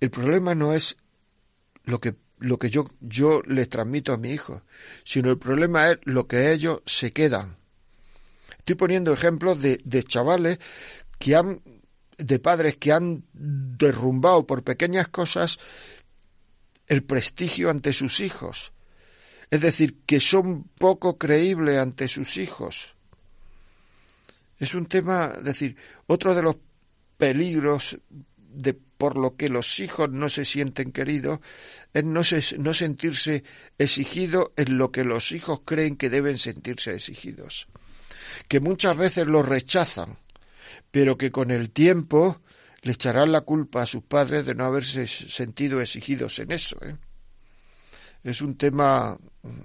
el 0.00 0.10
problema 0.10 0.54
no 0.54 0.74
es 0.74 0.96
lo 1.84 2.00
que, 2.00 2.14
lo 2.38 2.58
que 2.58 2.70
yo, 2.70 2.86
yo 3.00 3.42
les 3.46 3.68
transmito 3.68 4.12
a 4.12 4.16
mi 4.18 4.30
hijo, 4.30 4.62
sino 5.04 5.30
el 5.30 5.38
problema 5.38 5.90
es 5.90 5.98
lo 6.04 6.26
que 6.26 6.52
ellos 6.52 6.82
se 6.86 7.12
quedan. 7.12 7.56
Estoy 8.58 8.76
poniendo 8.76 9.12
ejemplos 9.12 9.60
de, 9.60 9.80
de 9.84 10.02
chavales 10.02 10.58
que 11.18 11.36
han, 11.36 11.62
de 12.16 12.38
padres 12.38 12.76
que 12.76 12.92
han 12.92 13.24
derrumbado 13.32 14.46
por 14.46 14.62
pequeñas 14.62 15.08
cosas 15.08 15.58
el 16.86 17.04
prestigio 17.04 17.70
ante 17.70 17.92
sus 17.92 18.20
hijos. 18.20 18.72
Es 19.50 19.60
decir, 19.60 20.00
que 20.06 20.20
son 20.20 20.64
poco 20.78 21.18
creíbles 21.18 21.78
ante 21.78 22.08
sus 22.08 22.36
hijos. 22.36 22.94
Es 24.58 24.74
un 24.74 24.86
tema, 24.86 25.32
es 25.38 25.44
decir, 25.44 25.76
otro 26.06 26.34
de 26.34 26.42
los 26.42 26.56
peligros 27.16 27.98
de 28.52 28.74
por 28.74 29.16
lo 29.16 29.36
que 29.36 29.48
los 29.48 29.80
hijos 29.80 30.10
no 30.10 30.28
se 30.28 30.44
sienten 30.44 30.92
queridos 30.92 31.40
es 31.92 32.04
no, 32.04 32.20
no 32.58 32.74
sentirse 32.74 33.44
exigidos 33.78 34.50
en 34.56 34.76
lo 34.76 34.92
que 34.92 35.04
los 35.04 35.32
hijos 35.32 35.60
creen 35.64 35.96
que 35.96 36.10
deben 36.10 36.38
sentirse 36.38 36.94
exigidos. 36.94 37.68
Que 38.48 38.60
muchas 38.60 38.96
veces 38.96 39.26
los 39.26 39.46
rechazan, 39.46 40.18
pero 40.90 41.16
que 41.16 41.30
con 41.30 41.50
el 41.50 41.70
tiempo 41.70 42.42
le 42.82 42.92
echarán 42.92 43.32
la 43.32 43.42
culpa 43.42 43.82
a 43.82 43.86
sus 43.86 44.02
padres 44.02 44.46
de 44.46 44.54
no 44.54 44.64
haberse 44.64 45.06
sentido 45.06 45.80
exigidos 45.80 46.38
en 46.38 46.52
eso. 46.52 46.76
¿eh? 46.82 46.96
Es 48.22 48.42
un 48.42 48.56
tema 48.56 49.18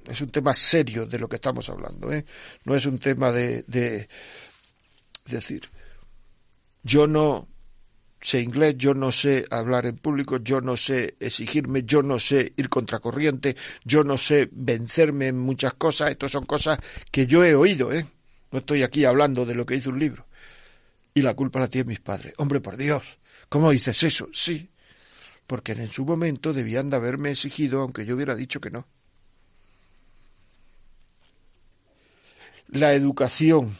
es 0.07 0.21
un 0.21 0.29
tema 0.29 0.53
serio 0.53 1.05
de 1.05 1.19
lo 1.19 1.27
que 1.27 1.35
estamos 1.35 1.67
hablando. 1.69 2.11
¿eh? 2.11 2.25
No 2.63 2.75
es 2.75 2.85
un 2.85 2.99
tema 2.99 3.31
de, 3.31 3.63
de 3.63 4.07
decir 5.25 5.69
yo 6.85 7.07
no 7.07 7.47
sé 8.25 8.41
inglés, 8.41 8.75
yo 8.79 8.95
no 8.95 9.11
sé 9.11 9.45
hablar 9.51 9.85
en 9.85 9.97
público, 9.97 10.37
yo 10.37 10.59
no 10.59 10.75
sé 10.77 11.15
exigirme, 11.19 11.83
yo 11.83 12.01
no 12.01 12.17
sé 12.17 12.53
ir 12.57 12.69
contracorriente, 12.69 13.55
yo 13.83 14.03
no 14.03 14.17
sé 14.17 14.49
vencerme 14.51 15.27
en 15.27 15.37
muchas 15.37 15.75
cosas. 15.75 16.09
Estas 16.09 16.31
son 16.31 16.45
cosas 16.45 16.79
que 17.11 17.27
yo 17.27 17.45
he 17.45 17.53
oído, 17.53 17.91
¿eh? 17.91 18.07
No 18.51 18.59
estoy 18.59 18.81
aquí 18.81 19.05
hablando 19.05 19.45
de 19.45 19.53
lo 19.53 19.67
que 19.67 19.75
hizo 19.75 19.91
un 19.91 19.99
libro. 19.99 20.25
Y 21.13 21.21
la 21.21 21.35
culpa 21.35 21.59
la 21.59 21.67
tienen 21.67 21.89
mis 21.89 21.99
padres. 21.99 22.33
Hombre, 22.37 22.61
por 22.61 22.77
Dios, 22.77 23.19
¿cómo 23.47 23.69
dices 23.69 24.01
eso? 24.01 24.27
Sí, 24.33 24.71
porque 25.45 25.73
en 25.73 25.89
su 25.89 26.03
momento 26.03 26.51
debían 26.51 26.89
de 26.89 26.95
haberme 26.95 27.29
exigido, 27.29 27.81
aunque 27.81 28.07
yo 28.07 28.15
hubiera 28.15 28.33
dicho 28.33 28.59
que 28.59 28.71
no. 28.71 28.87
La 32.69 32.93
educación 32.93 33.77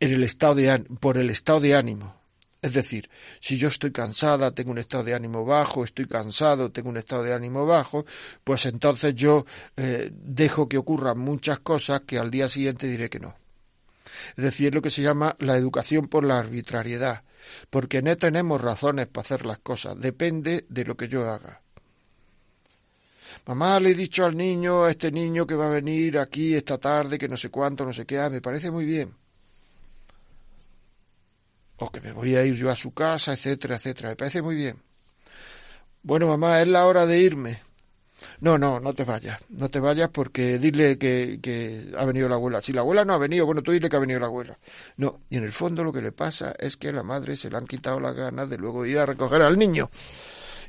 en 0.00 0.12
el 0.14 0.24
estado 0.24 0.54
de, 0.54 0.78
por 0.98 1.18
el 1.18 1.28
estado 1.28 1.60
de 1.60 1.74
ánimo 1.74 2.15
es 2.66 2.72
decir, 2.72 3.08
si 3.38 3.56
yo 3.56 3.68
estoy 3.68 3.92
cansada, 3.92 4.50
tengo 4.50 4.72
un 4.72 4.78
estado 4.78 5.04
de 5.04 5.14
ánimo 5.14 5.44
bajo, 5.44 5.84
estoy 5.84 6.06
cansado, 6.08 6.72
tengo 6.72 6.88
un 6.88 6.96
estado 6.96 7.22
de 7.22 7.32
ánimo 7.32 7.64
bajo, 7.64 8.04
pues 8.42 8.66
entonces 8.66 9.14
yo 9.14 9.46
eh, 9.76 10.10
dejo 10.12 10.68
que 10.68 10.76
ocurran 10.76 11.16
muchas 11.16 11.60
cosas 11.60 12.00
que 12.00 12.18
al 12.18 12.28
día 12.28 12.48
siguiente 12.48 12.88
diré 12.88 13.08
que 13.08 13.20
no. 13.20 13.36
Es 14.36 14.42
decir, 14.42 14.74
lo 14.74 14.82
que 14.82 14.90
se 14.90 15.02
llama 15.02 15.36
la 15.38 15.56
educación 15.56 16.08
por 16.08 16.24
la 16.24 16.40
arbitrariedad, 16.40 17.22
porque 17.70 18.02
no 18.02 18.16
tenemos 18.16 18.60
razones 18.60 19.06
para 19.06 19.24
hacer 19.24 19.46
las 19.46 19.60
cosas, 19.60 19.96
depende 20.00 20.66
de 20.68 20.84
lo 20.84 20.96
que 20.96 21.06
yo 21.06 21.30
haga. 21.30 21.62
Mamá 23.46 23.78
le 23.78 23.90
he 23.90 23.94
dicho 23.94 24.24
al 24.24 24.36
niño, 24.36 24.82
a 24.82 24.90
este 24.90 25.12
niño 25.12 25.46
que 25.46 25.54
va 25.54 25.68
a 25.68 25.70
venir 25.70 26.18
aquí 26.18 26.54
esta 26.54 26.78
tarde, 26.78 27.16
que 27.16 27.28
no 27.28 27.36
sé 27.36 27.48
cuánto, 27.48 27.84
no 27.84 27.92
sé 27.92 28.04
qué, 28.04 28.18
ah, 28.18 28.28
me 28.28 28.40
parece 28.40 28.72
muy 28.72 28.84
bien 28.84 29.14
o 31.78 31.90
que 31.90 32.00
me 32.00 32.12
voy 32.12 32.36
a 32.36 32.44
ir 32.44 32.54
yo 32.54 32.70
a 32.70 32.76
su 32.76 32.92
casa, 32.92 33.32
etcétera, 33.32 33.76
etcétera. 33.76 34.10
Me 34.10 34.16
parece 34.16 34.42
muy 34.42 34.56
bien. 34.56 34.82
Bueno, 36.02 36.28
mamá, 36.28 36.60
es 36.60 36.68
la 36.68 36.86
hora 36.86 37.06
de 37.06 37.18
irme. 37.18 37.62
No, 38.40 38.58
no, 38.58 38.80
no 38.80 38.92
te 38.92 39.04
vayas, 39.04 39.40
no 39.48 39.68
te 39.68 39.80
vayas 39.80 40.08
porque 40.10 40.58
dile 40.58 40.98
que, 40.98 41.38
que, 41.42 41.92
ha 41.96 42.04
venido 42.04 42.28
la 42.28 42.36
abuela. 42.36 42.60
Si 42.62 42.72
la 42.72 42.80
abuela 42.80 43.04
no 43.04 43.14
ha 43.14 43.18
venido, 43.18 43.46
bueno, 43.46 43.62
tú 43.62 43.72
dile 43.72 43.88
que 43.88 43.96
ha 43.96 44.00
venido 44.00 44.20
la 44.20 44.26
abuela. 44.26 44.58
No, 44.96 45.20
y 45.30 45.36
en 45.36 45.44
el 45.44 45.52
fondo 45.52 45.84
lo 45.84 45.92
que 45.92 46.02
le 46.02 46.12
pasa 46.12 46.54
es 46.58 46.76
que 46.76 46.88
a 46.88 46.92
la 46.92 47.02
madre 47.02 47.36
se 47.36 47.50
le 47.50 47.56
han 47.56 47.66
quitado 47.66 48.00
las 48.00 48.14
ganas 48.14 48.48
de 48.48 48.58
luego 48.58 48.86
ir 48.86 48.98
a 48.98 49.06
recoger 49.06 49.42
al 49.42 49.58
niño. 49.58 49.90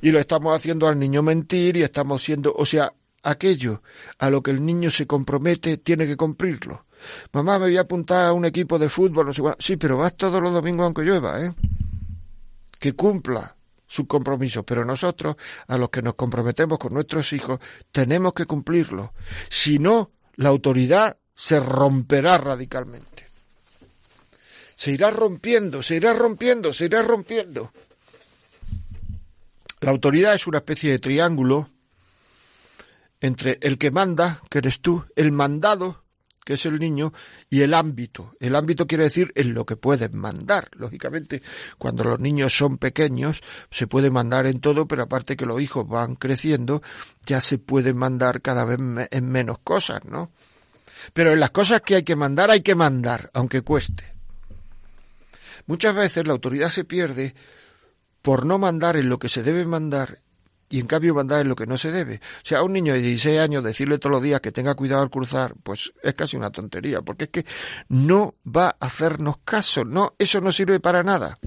Y 0.01 0.11
lo 0.11 0.19
estamos 0.19 0.55
haciendo 0.55 0.87
al 0.87 0.99
niño 0.99 1.23
mentir 1.23 1.77
y 1.77 1.83
estamos 1.83 2.23
siendo, 2.23 2.53
o 2.53 2.65
sea, 2.65 2.93
aquello 3.23 3.81
a 4.19 4.29
lo 4.29 4.41
que 4.41 4.51
el 4.51 4.65
niño 4.65 4.91
se 4.91 5.07
compromete 5.07 5.77
tiene 5.77 6.05
que 6.05 6.17
cumplirlo. 6.17 6.86
Mamá, 7.31 7.59
me 7.59 7.65
voy 7.65 7.77
a 7.77 7.81
apuntar 7.81 8.27
a 8.27 8.33
un 8.33 8.45
equipo 8.45 8.79
de 8.79 8.89
fútbol, 8.89 9.27
no 9.27 9.33
sé. 9.33 9.41
Sí, 9.59 9.77
pero 9.77 9.97
vas 9.97 10.15
todos 10.15 10.41
los 10.41 10.53
domingos 10.53 10.85
aunque 10.85 11.03
llueva, 11.03 11.43
¿eh? 11.43 11.53
Que 12.79 12.93
cumpla 12.93 13.55
su 13.87 14.05
compromiso, 14.05 14.63
pero 14.63 14.83
nosotros, 14.83 15.35
a 15.67 15.77
los 15.77 15.89
que 15.89 16.01
nos 16.01 16.15
comprometemos 16.15 16.77
con 16.77 16.93
nuestros 16.93 17.31
hijos, 17.33 17.59
tenemos 17.91 18.33
que 18.33 18.45
cumplirlo. 18.45 19.13
Si 19.49 19.79
no, 19.79 20.11
la 20.35 20.49
autoridad 20.49 21.17
se 21.33 21.59
romperá 21.59 22.37
radicalmente. 22.37 23.27
Se 24.75 24.91
irá 24.91 25.09
rompiendo, 25.09 25.81
se 25.81 25.95
irá 25.95 26.13
rompiendo, 26.13 26.73
se 26.73 26.85
irá 26.85 27.01
rompiendo. 27.01 27.71
La 29.79 29.91
autoridad 29.91 30.35
es 30.35 30.47
una 30.47 30.59
especie 30.59 30.91
de 30.91 30.99
triángulo 30.99 31.69
entre 33.19 33.57
el 33.61 33.77
que 33.77 33.91
manda, 33.91 34.41
que 34.49 34.59
eres 34.59 34.79
tú, 34.81 35.05
el 35.15 35.31
mandado, 35.31 36.03
que 36.47 36.53
es 36.53 36.65
el 36.65 36.79
niño, 36.79 37.11
y 37.49 37.63
el 37.63 37.73
ámbito. 37.73 38.31
El 38.39 38.55
ámbito 38.55 38.87
quiere 38.87 39.03
decir 39.03 39.33
en 39.35 39.53
lo 39.53 39.65
que 39.65 39.75
pueden 39.75 40.17
mandar. 40.17 40.69
Lógicamente, 40.77 41.41
cuando 41.77 42.05
los 42.05 42.21
niños 42.21 42.55
son 42.55 42.77
pequeños, 42.77 43.41
se 43.69 43.85
puede 43.85 44.11
mandar 44.11 44.47
en 44.47 44.61
todo, 44.61 44.87
pero 44.87 45.03
aparte 45.03 45.35
que 45.35 45.45
los 45.45 45.59
hijos 45.59 45.85
van 45.85 46.15
creciendo, 46.15 46.81
ya 47.25 47.41
se 47.41 47.57
puede 47.57 47.93
mandar 47.93 48.41
cada 48.41 48.63
vez 48.63 48.79
en 49.11 49.29
menos 49.29 49.57
cosas, 49.59 50.05
¿no? 50.05 50.31
Pero 51.11 51.33
en 51.33 51.41
las 51.41 51.49
cosas 51.49 51.81
que 51.81 51.95
hay 51.95 52.03
que 52.03 52.15
mandar, 52.15 52.49
hay 52.49 52.61
que 52.61 52.75
mandar, 52.75 53.29
aunque 53.33 53.61
cueste. 53.61 54.05
Muchas 55.65 55.93
veces 55.95 56.25
la 56.25 56.31
autoridad 56.31 56.69
se 56.69 56.85
pierde 56.85 57.35
por 58.21 58.45
no 58.45 58.57
mandar 58.57 58.95
en 58.95 59.09
lo 59.09 59.19
que 59.19 59.27
se 59.27 59.43
debe 59.43 59.65
mandar 59.65 60.19
y 60.69 60.79
en 60.79 60.87
cambio 60.87 61.13
mandar 61.13 61.41
en 61.41 61.49
lo 61.49 61.55
que 61.55 61.65
no 61.65 61.77
se 61.77 61.91
debe. 61.91 62.15
O 62.15 62.45
sea, 62.45 62.59
a 62.59 62.63
un 62.63 62.73
niño 62.73 62.93
de 62.93 63.01
16 63.01 63.39
años 63.39 63.63
decirle 63.63 63.97
todos 63.99 64.11
los 64.11 64.23
días 64.23 64.41
que 64.41 64.51
tenga 64.51 64.75
cuidado 64.75 65.03
al 65.03 65.09
cruzar, 65.09 65.55
pues 65.63 65.93
es 66.03 66.13
casi 66.13 66.35
una 66.35 66.51
tontería, 66.51 67.01
porque 67.01 67.25
es 67.25 67.29
que 67.29 67.45
no 67.89 68.35
va 68.45 68.75
a 68.79 68.85
hacernos 68.85 69.37
caso, 69.43 69.85
no, 69.85 70.13
eso 70.17 70.41
no 70.41 70.51
sirve 70.51 70.79
para 70.79 71.03
nada. 71.03 71.39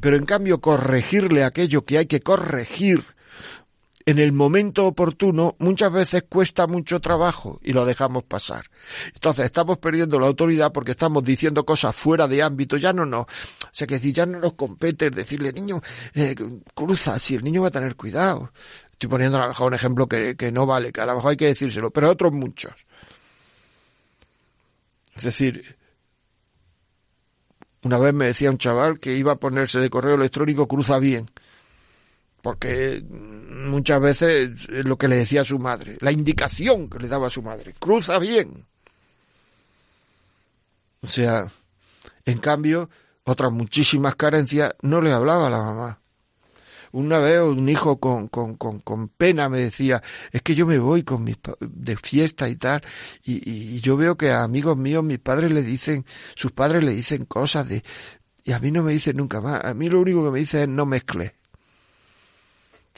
Pero 0.00 0.16
en 0.16 0.26
cambio 0.26 0.60
corregirle 0.60 1.44
aquello 1.44 1.84
que 1.84 1.98
hay 1.98 2.06
que 2.06 2.20
corregir 2.20 3.04
en 4.08 4.18
el 4.18 4.32
momento 4.32 4.86
oportuno 4.86 5.54
muchas 5.58 5.92
veces 5.92 6.24
cuesta 6.26 6.66
mucho 6.66 6.98
trabajo 6.98 7.60
y 7.62 7.74
lo 7.74 7.84
dejamos 7.84 8.24
pasar. 8.24 8.64
Entonces 9.12 9.44
estamos 9.44 9.76
perdiendo 9.76 10.18
la 10.18 10.28
autoridad 10.28 10.72
porque 10.72 10.92
estamos 10.92 11.22
diciendo 11.22 11.66
cosas 11.66 11.94
fuera 11.94 12.26
de 12.26 12.42
ámbito, 12.42 12.78
ya 12.78 12.94
no 12.94 13.04
nos, 13.04 13.26
o 13.26 13.70
sea 13.70 13.86
que 13.86 13.98
ya 13.98 14.24
no 14.24 14.38
nos 14.38 14.54
compete 14.54 15.10
decirle, 15.10 15.52
niño, 15.52 15.82
eh, 16.14 16.34
cruza, 16.74 17.18
si 17.18 17.34
el 17.34 17.44
niño 17.44 17.60
va 17.60 17.68
a 17.68 17.70
tener 17.70 17.96
cuidado. 17.96 18.50
Estoy 18.92 19.10
poniendo 19.10 19.36
a 19.36 19.42
lo 19.42 19.48
mejor 19.48 19.66
un 19.66 19.74
ejemplo 19.74 20.08
que, 20.08 20.36
que 20.36 20.50
no 20.52 20.64
vale, 20.64 20.90
que 20.90 21.02
a 21.02 21.06
lo 21.06 21.16
mejor 21.16 21.32
hay 21.32 21.36
que 21.36 21.44
decírselo, 21.44 21.90
pero 21.90 22.08
otros 22.08 22.32
muchos. 22.32 22.72
Es 25.16 25.22
decir, 25.22 25.76
una 27.82 27.98
vez 27.98 28.14
me 28.14 28.28
decía 28.28 28.50
un 28.50 28.56
chaval 28.56 29.00
que 29.00 29.14
iba 29.14 29.32
a 29.32 29.36
ponerse 29.36 29.80
de 29.80 29.90
correo 29.90 30.14
electrónico 30.14 30.66
cruza 30.66 30.98
bien 30.98 31.30
porque 32.42 33.02
muchas 33.10 34.00
veces 34.00 34.50
es 34.68 34.84
lo 34.84 34.96
que 34.96 35.08
le 35.08 35.16
decía 35.16 35.42
a 35.42 35.44
su 35.44 35.58
madre, 35.58 35.98
la 36.00 36.12
indicación 36.12 36.88
que 36.88 36.98
le 36.98 37.08
daba 37.08 37.26
a 37.26 37.30
su 37.30 37.42
madre, 37.42 37.74
cruza 37.78 38.18
bien. 38.18 38.66
O 41.00 41.06
sea, 41.06 41.50
en 42.24 42.38
cambio, 42.38 42.90
otras 43.24 43.52
muchísimas 43.52 44.16
carencias 44.16 44.74
no 44.82 45.00
le 45.00 45.12
hablaba 45.12 45.46
a 45.46 45.50
la 45.50 45.58
mamá. 45.58 46.00
Una 46.92 47.18
vez 47.18 47.40
un 47.42 47.68
hijo 47.68 48.00
con, 48.00 48.28
con, 48.28 48.56
con, 48.56 48.80
con 48.80 49.08
pena 49.08 49.48
me 49.48 49.58
decía, 49.58 50.02
es 50.32 50.40
que 50.40 50.54
yo 50.54 50.66
me 50.66 50.78
voy 50.78 51.02
con 51.02 51.22
mis 51.22 51.36
de 51.60 51.96
fiesta 51.96 52.48
y 52.48 52.56
tal, 52.56 52.82
y, 53.22 53.76
y, 53.76 53.80
yo 53.80 53.98
veo 53.98 54.16
que 54.16 54.30
a 54.30 54.42
amigos 54.42 54.76
míos 54.78 55.04
mis 55.04 55.18
padres 55.18 55.52
le 55.52 55.62
dicen, 55.62 56.06
sus 56.34 56.52
padres 56.52 56.82
le 56.82 56.92
dicen 56.92 57.26
cosas 57.26 57.68
de, 57.68 57.84
y 58.44 58.52
a 58.52 58.58
mí 58.58 58.70
no 58.70 58.82
me 58.82 58.92
dicen 58.92 59.18
nunca 59.18 59.42
más, 59.42 59.62
a 59.62 59.74
mí 59.74 59.90
lo 59.90 60.00
único 60.00 60.24
que 60.24 60.30
me 60.30 60.38
dicen 60.38 60.60
es 60.62 60.68
no 60.68 60.86
mezcle. 60.86 61.37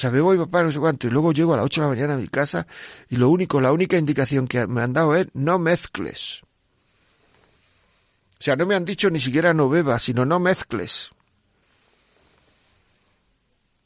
O 0.01 0.03
sea, 0.03 0.11
me 0.11 0.23
voy 0.23 0.39
papá, 0.39 0.63
no 0.63 0.73
sé 0.73 0.79
cuánto, 0.79 1.09
y 1.09 1.11
luego 1.11 1.31
llego 1.31 1.53
a 1.53 1.59
las 1.59 1.67
ocho 1.67 1.83
de 1.83 1.89
la 1.89 1.95
mañana 1.95 2.15
a 2.15 2.17
mi 2.17 2.27
casa 2.27 2.67
y 3.11 3.17
lo 3.17 3.29
único, 3.29 3.61
la 3.61 3.71
única 3.71 3.99
indicación 3.99 4.49
que 4.49 4.67
me 4.67 4.81
han 4.81 4.95
dado 4.95 5.15
es 5.15 5.27
no 5.35 5.59
mezcles. 5.59 6.41
O 8.41 8.43
sea, 8.43 8.57
no 8.57 8.65
me 8.65 8.75
han 8.75 8.87
dicho 8.87 9.11
ni 9.11 9.21
siquiera 9.21 9.53
no 9.53 9.69
bebas, 9.69 10.05
sino 10.05 10.25
no 10.25 10.41
mezcles 10.41 11.11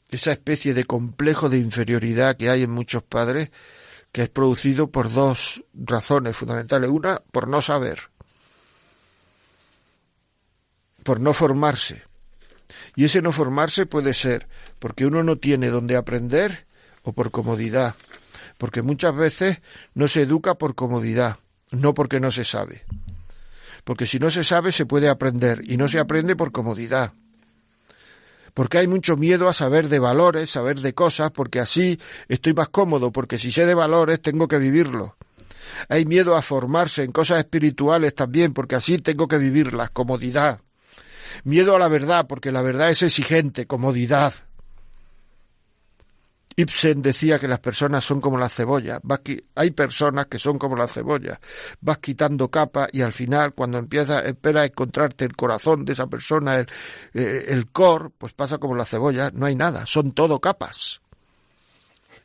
esa 0.09 0.31
especie 0.31 0.73
de 0.73 0.85
complejo 0.85 1.49
de 1.49 1.57
inferioridad 1.57 2.37
que 2.37 2.49
hay 2.49 2.63
en 2.63 2.71
muchos 2.71 3.03
padres, 3.03 3.49
que 4.13 4.23
es 4.23 4.29
producido 4.29 4.89
por 4.89 5.11
dos 5.11 5.65
razones 5.73 6.37
fundamentales. 6.37 6.89
Una, 6.89 7.21
por 7.29 7.49
no 7.49 7.61
saber, 7.61 7.99
por 11.03 11.19
no 11.19 11.33
formarse. 11.33 12.03
Y 12.95 13.05
ese 13.05 13.21
no 13.21 13.31
formarse 13.31 13.85
puede 13.85 14.13
ser 14.13 14.47
porque 14.79 15.05
uno 15.05 15.23
no 15.23 15.37
tiene 15.37 15.69
donde 15.69 15.95
aprender 15.95 16.65
o 17.03 17.13
por 17.13 17.31
comodidad, 17.31 17.95
porque 18.57 18.81
muchas 18.81 19.15
veces 19.15 19.61
no 19.93 20.07
se 20.07 20.21
educa 20.21 20.55
por 20.55 20.75
comodidad, 20.75 21.37
no 21.71 21.93
porque 21.93 22.19
no 22.19 22.31
se 22.31 22.45
sabe. 22.45 22.83
Porque 23.83 24.05
si 24.05 24.19
no 24.19 24.29
se 24.29 24.43
sabe 24.43 24.71
se 24.71 24.85
puede 24.85 25.09
aprender 25.09 25.61
y 25.63 25.77
no 25.77 25.87
se 25.87 25.99
aprende 25.99 26.35
por 26.35 26.51
comodidad 26.51 27.13
porque 28.55 28.77
hay 28.77 28.87
mucho 28.87 29.17
miedo 29.17 29.49
a 29.49 29.53
saber 29.53 29.89
de 29.89 29.99
valores, 29.99 30.49
saber 30.49 30.79
de 30.79 30.93
cosas, 30.93 31.29
porque 31.31 31.59
así 31.59 31.99
estoy 32.29 32.53
más 32.53 32.69
cómodo, 32.69 33.11
porque 33.11 33.37
si 33.37 33.51
sé 33.51 33.65
de 33.65 33.75
valores 33.75 34.21
tengo 34.21 34.47
que 34.47 34.57
vivirlo. 34.57 35.17
Hay 35.89 36.05
miedo 36.05 36.37
a 36.37 36.41
formarse 36.41 37.03
en 37.03 37.11
cosas 37.11 37.39
espirituales 37.39 38.15
también, 38.15 38.53
porque 38.53 38.75
así 38.75 38.97
tengo 38.99 39.27
que 39.27 39.37
vivirlas, 39.37 39.89
comodidad. 39.89 40.61
Miedo 41.43 41.75
a 41.75 41.79
la 41.79 41.87
verdad, 41.87 42.27
porque 42.27 42.51
la 42.51 42.61
verdad 42.61 42.89
es 42.89 43.03
exigente, 43.03 43.67
comodidad. 43.67 44.33
Ibsen 46.57 47.01
decía 47.01 47.37
que 47.37 47.49
las 47.49 47.59
personas 47.59 48.05
son 48.05 48.21
como 48.21 48.37
la 48.37 48.47
cebolla. 48.47 49.01
hay 49.55 49.71
personas 49.71 50.27
que 50.27 50.39
son 50.39 50.57
como 50.57 50.77
la 50.77 50.87
cebolla. 50.87 51.39
Vas 51.81 51.97
quitando 51.97 52.49
capa 52.49 52.87
y 52.91 53.01
al 53.01 53.11
final, 53.11 53.53
cuando 53.53 53.77
empiezas, 53.77 54.23
espera 54.25 54.63
encontrarte 54.63 55.25
el 55.25 55.35
corazón 55.35 55.83
de 55.83 55.93
esa 55.93 56.07
persona, 56.07 56.55
el, 56.55 56.67
eh, 57.13 57.45
el 57.49 57.67
core, 57.71 58.09
pues 58.17 58.33
pasa 58.33 58.57
como 58.57 58.75
la 58.75 58.85
cebolla. 58.85 59.31
No 59.33 59.45
hay 59.45 59.55
nada. 59.55 59.85
Son 59.85 60.13
todo 60.13 60.39
capas. 60.39 61.01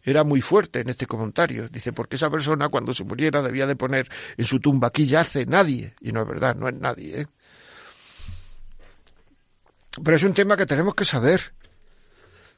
Era 0.02 0.22
muy 0.22 0.40
fuerte 0.40 0.80
en 0.80 0.90
este 0.90 1.06
comentario. 1.06 1.68
Dice, 1.68 1.92
porque 1.92 2.16
esa 2.16 2.30
persona 2.30 2.68
cuando 2.68 2.92
se 2.92 3.04
muriera 3.04 3.42
debía 3.42 3.66
de 3.66 3.76
poner 3.76 4.08
en 4.36 4.46
su 4.46 4.60
tumba 4.60 4.88
aquí 4.88 5.06
yace 5.06 5.44
nadie. 5.44 5.94
Y 6.00 6.12
no 6.12 6.22
es 6.22 6.28
verdad, 6.28 6.54
no 6.54 6.68
es 6.68 6.74
nadie. 6.74 7.22
¿eh? 7.22 7.26
Pero 10.02 10.16
es 10.16 10.24
un 10.24 10.34
tema 10.34 10.56
que 10.56 10.66
tenemos 10.66 10.94
que 10.94 11.04
saber 11.04 11.52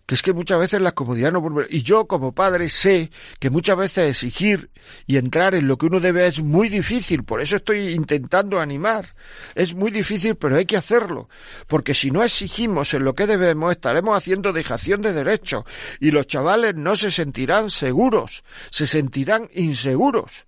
que 0.06 0.16
es 0.16 0.22
que 0.22 0.32
muchas 0.32 0.58
veces 0.58 0.80
la 0.80 0.92
comodidad 0.92 1.32
no 1.32 1.42
Y 1.68 1.82
yo 1.82 2.06
como 2.06 2.34
padre 2.34 2.68
sé 2.68 3.10
que 3.38 3.50
muchas 3.50 3.76
veces 3.76 4.10
exigir 4.10 4.70
y 5.06 5.16
entrar 5.16 5.54
en 5.54 5.68
lo 5.68 5.78
que 5.78 5.86
uno 5.86 6.00
debe 6.00 6.26
es 6.26 6.42
muy 6.42 6.68
difícil, 6.68 7.24
por 7.24 7.40
eso 7.40 7.56
estoy 7.56 7.90
intentando 7.90 8.60
animar. 8.60 9.14
Es 9.54 9.74
muy 9.74 9.90
difícil, 9.90 10.34
pero 10.34 10.56
hay 10.56 10.66
que 10.66 10.76
hacerlo, 10.76 11.28
porque 11.68 11.94
si 11.94 12.10
no 12.10 12.22
exigimos 12.22 12.94
en 12.94 13.04
lo 13.04 13.14
que 13.14 13.26
debemos, 13.26 13.70
estaremos 13.70 14.16
haciendo 14.16 14.52
dejación 14.52 15.02
de 15.02 15.12
derechos. 15.12 15.64
Y 16.00 16.10
los 16.10 16.26
chavales 16.26 16.74
no 16.74 16.96
se 16.96 17.10
sentirán 17.10 17.70
seguros, 17.70 18.42
se 18.70 18.86
sentirán 18.86 19.48
inseguros. 19.54 20.46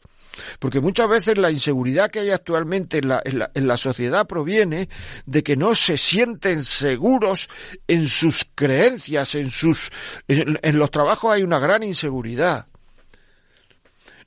Porque 0.59 0.81
muchas 0.81 1.09
veces 1.09 1.39
la 1.39 1.51
inseguridad 1.51 2.11
que 2.11 2.21
hay 2.21 2.31
actualmente 2.31 2.99
en 2.99 3.09
la, 3.09 3.23
en 3.25 3.67
la, 3.67 3.77
sociedad 3.77 4.27
proviene 4.27 4.89
de 5.27 5.43
que 5.43 5.57
no 5.57 5.75
se 5.75 5.97
sienten 5.97 6.65
seguros 6.65 7.49
en 7.89 8.07
sus 8.09 8.47
creencias, 8.55 9.35
en 9.35 9.51
sus, 9.51 9.91
en, 10.29 10.79
los 10.79 10.91
trabajos 10.91 11.33
hay 11.33 11.43
una 11.43 11.59
gran 11.59 11.83
inseguridad 11.83 12.67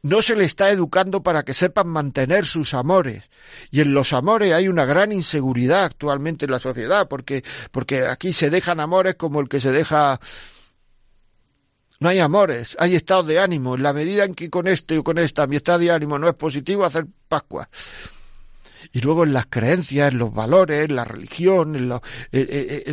no 0.04 0.22
se 0.22 0.36
le 0.36 0.46
está 0.46 0.70
educando 0.70 1.22
para 1.22 1.44
que 1.44 1.54
sepan 1.54 1.88
mantener 1.88 2.46
sus 2.46 2.74
amores. 2.74 3.24
Y 3.72 3.82
en 3.82 3.94
los 3.94 4.14
amores 4.14 4.54
hay 4.54 4.70
una 4.70 4.86
gran 4.86 5.12
inseguridad 5.12 5.84
actualmente 5.84 6.46
en 6.46 6.52
la 6.52 6.60
sociedad, 6.60 7.10
porque, 7.10 7.44
porque 7.72 8.06
aquí 8.06 8.32
se 8.32 8.50
dejan 8.50 8.80
amores 8.80 9.16
como 9.16 9.42
el 9.42 9.50
que 9.50 9.60
se 9.60 9.72
deja 9.72 10.22
no 12.00 12.10
hay 12.10 12.20
amores, 12.20 12.76
hay 12.80 12.96
estados 12.96 13.28
de 13.28 13.40
ánimo. 13.40 13.76
En 13.76 13.84
la 13.84 13.94
medida 13.94 14.24
en 14.24 14.36
que 14.36 14.50
con 14.50 14.68
este 14.68 15.00
o 15.00 15.04
con 15.04 15.18
esta 15.18 15.48
mi 15.48 15.56
estado 15.56 15.80
de 15.80 15.92
ánimo 15.92 16.20
no 16.20 16.28
es 16.28 16.36
positivo, 16.36 16.86
hacer 16.86 17.08
Pascua. 17.28 17.70
Y 18.92 19.02
luego 19.02 19.24
en 19.24 19.34
las 19.34 19.48
creencias, 19.48 20.12
en 20.12 20.20
los 20.20 20.34
valores, 20.34 20.86
en 20.86 20.96
la 20.96 21.04
religión, 21.04 21.76
en, 21.76 21.90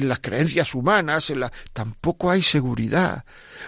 las 0.08 0.18
creencias 0.20 0.74
humanas, 0.74 1.30
en 1.30 1.40
la, 1.40 1.52
tampoco 1.72 2.30
hay 2.30 2.42
seguridad. 2.42 3.24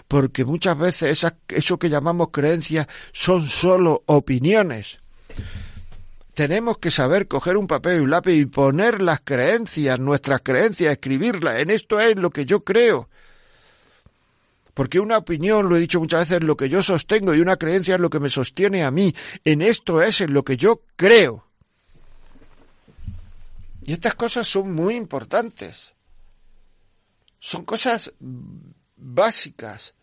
Porque 0.08 0.44
muchas 0.44 0.76
veces 0.76 1.24
eso 1.48 1.78
que 1.78 1.90
llamamos 1.90 2.28
creencias 2.32 2.86
son 3.12 3.46
solo 3.46 4.02
opiniones. 4.06 4.98
Tenemos 6.34 6.78
que 6.78 6.90
saber 6.90 7.28
coger 7.28 7.56
un 7.56 7.66
papel 7.66 7.98
y 7.98 8.00
un 8.00 8.10
lápiz 8.10 8.34
y 8.34 8.46
poner 8.46 9.00
las 9.00 9.20
creencias, 9.20 9.98
nuestras 9.98 10.40
creencias, 10.42 10.92
escribirlas. 10.92 11.60
En 11.60 11.70
esto 11.70 12.00
es 12.00 12.16
lo 12.16 12.30
que 12.30 12.44
yo 12.44 12.64
creo 12.64 13.08
porque 14.76 15.00
una 15.00 15.16
opinión, 15.16 15.70
lo 15.70 15.76
he 15.78 15.80
dicho 15.80 16.00
muchas 16.00 16.20
veces, 16.20 16.36
es 16.36 16.44
lo 16.44 16.54
que 16.54 16.68
yo 16.68 16.82
sostengo 16.82 17.34
y 17.34 17.40
una 17.40 17.56
creencia 17.56 17.94
es 17.94 18.00
lo 18.00 18.10
que 18.10 18.20
me 18.20 18.28
sostiene 18.28 18.84
a 18.84 18.90
mí. 18.90 19.14
En 19.42 19.62
esto 19.62 20.02
es 20.02 20.20
en 20.20 20.34
lo 20.34 20.44
que 20.44 20.58
yo 20.58 20.82
creo. 20.96 21.46
Y 23.86 23.94
estas 23.94 24.14
cosas 24.16 24.46
son 24.46 24.72
muy 24.72 24.94
importantes. 24.94 25.94
Son 27.40 27.64
cosas 27.64 28.12
básicas. 28.96 29.94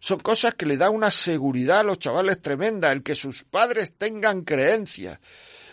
Son 0.00 0.20
cosas 0.20 0.52
que 0.52 0.66
le 0.66 0.76
dan 0.76 0.94
una 0.94 1.10
seguridad 1.10 1.78
a 1.78 1.84
los 1.84 1.98
chavales 1.98 2.42
tremenda, 2.42 2.92
el 2.92 3.02
que 3.02 3.16
sus 3.16 3.42
padres 3.44 3.94
tengan 3.96 4.42
creencias, 4.42 5.18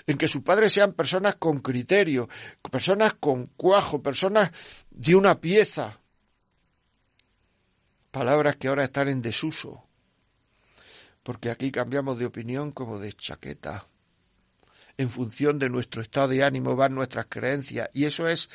en 0.07 0.17
que 0.17 0.29
sus 0.29 0.41
padres 0.41 0.71
sean 0.71 0.93
personas 0.93 1.35
con 1.35 1.59
criterio, 1.59 2.29
personas 2.71 3.15
con 3.15 3.47
cuajo, 3.57 4.01
personas 4.01 4.53
de 4.89 5.15
una 5.15 5.41
pieza, 5.41 5.99
palabras 8.15 8.55
que 8.55 8.69
ahora 8.69 8.85
están 8.85 9.09
en 9.09 9.21
desuso, 9.21 9.89
porque 11.21 11.49
aquí 11.51 11.69
cambiamos 11.69 12.17
de 12.17 12.25
opinión 12.25 12.71
como 12.71 12.97
de 12.97 13.11
chaqueta. 13.11 13.89
En 14.95 15.09
función 15.09 15.59
de 15.59 15.69
nuestro 15.69 16.01
estado 16.01 16.29
de 16.29 16.41
ánimo 16.41 16.77
van 16.77 16.95
nuestras 16.95 17.25
creencias, 17.27 17.89
y 17.91 18.05
eso 18.05 18.25
es 18.25 18.49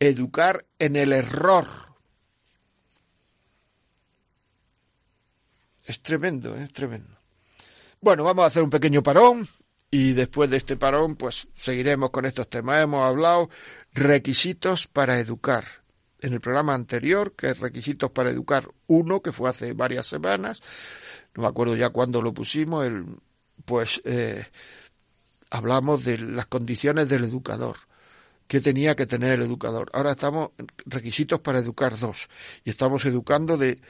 educar 0.00 0.64
en 0.78 0.96
el 0.96 1.12
error. 1.12 1.66
Es 5.84 6.00
tremendo, 6.00 6.56
es 6.56 6.72
tremendo. 6.72 7.14
Bueno, 8.00 8.24
vamos 8.24 8.44
a 8.44 8.48
hacer 8.48 8.62
un 8.62 8.70
pequeño 8.70 9.02
parón 9.02 9.46
y 9.90 10.14
después 10.14 10.48
de 10.48 10.56
este 10.56 10.78
parón 10.78 11.16
pues 11.16 11.48
seguiremos 11.54 12.08
con 12.08 12.24
estos 12.24 12.48
temas. 12.48 12.82
Hemos 12.82 13.06
hablado 13.06 13.50
requisitos 13.92 14.86
para 14.86 15.18
educar 15.18 15.81
en 16.22 16.32
el 16.32 16.40
programa 16.40 16.74
anterior, 16.74 17.34
que 17.36 17.50
es 17.50 17.58
Requisitos 17.58 18.10
para 18.10 18.30
Educar 18.30 18.68
uno, 18.86 19.20
que 19.20 19.32
fue 19.32 19.50
hace 19.50 19.72
varias 19.72 20.06
semanas, 20.06 20.60
no 21.34 21.42
me 21.42 21.48
acuerdo 21.48 21.76
ya 21.76 21.90
cuándo 21.90 22.22
lo 22.22 22.32
pusimos, 22.32 22.86
el, 22.86 23.04
pues 23.64 24.00
eh, 24.04 24.46
hablamos 25.50 26.04
de 26.04 26.18
las 26.18 26.46
condiciones 26.46 27.08
del 27.08 27.24
educador, 27.24 27.76
que 28.46 28.60
tenía 28.60 28.94
que 28.94 29.06
tener 29.06 29.34
el 29.34 29.42
educador. 29.42 29.90
Ahora 29.94 30.12
estamos 30.12 30.50
en 30.58 30.66
requisitos 30.84 31.40
para 31.40 31.58
educar 31.58 31.98
dos 31.98 32.28
y 32.64 32.70
estamos 32.70 33.04
educando 33.06 33.56
de 33.56 33.80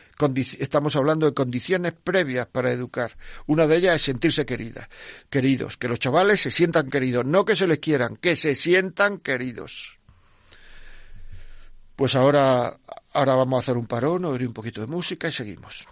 estamos 0.59 0.95
hablando 0.95 1.27
de 1.27 1.35
condiciones 1.35 1.93
previas 1.93 2.47
para 2.47 2.71
educar. 2.71 3.17
Una 3.47 3.67
de 3.67 3.77
ellas 3.77 3.97
es 3.97 4.03
sentirse 4.03 4.47
querida, 4.47 4.89
queridos, 5.31 5.77
que 5.77 5.89
los 5.89 5.99
chavales 5.99 6.41
se 6.41 6.51
sientan 6.51 6.91
queridos, 6.91 7.25
no 7.25 7.45
que 7.45 7.57
se 7.57 7.67
les 7.67 7.79
quieran, 7.79 8.17
que 8.17 8.37
se 8.37 8.55
sientan 8.55 9.19
queridos. 9.19 9.99
Pues 12.03 12.17
ahora, 12.17 12.81
ahora 13.13 13.37
vamos 13.37 13.59
a 13.59 13.61
hacer 13.61 13.77
un 13.77 13.87
parón, 13.87 14.25
oír 14.25 14.45
un 14.45 14.53
poquito 14.53 14.81
de 14.81 14.89
música 14.89 15.29
y 15.29 15.31
seguimos. 15.31 15.87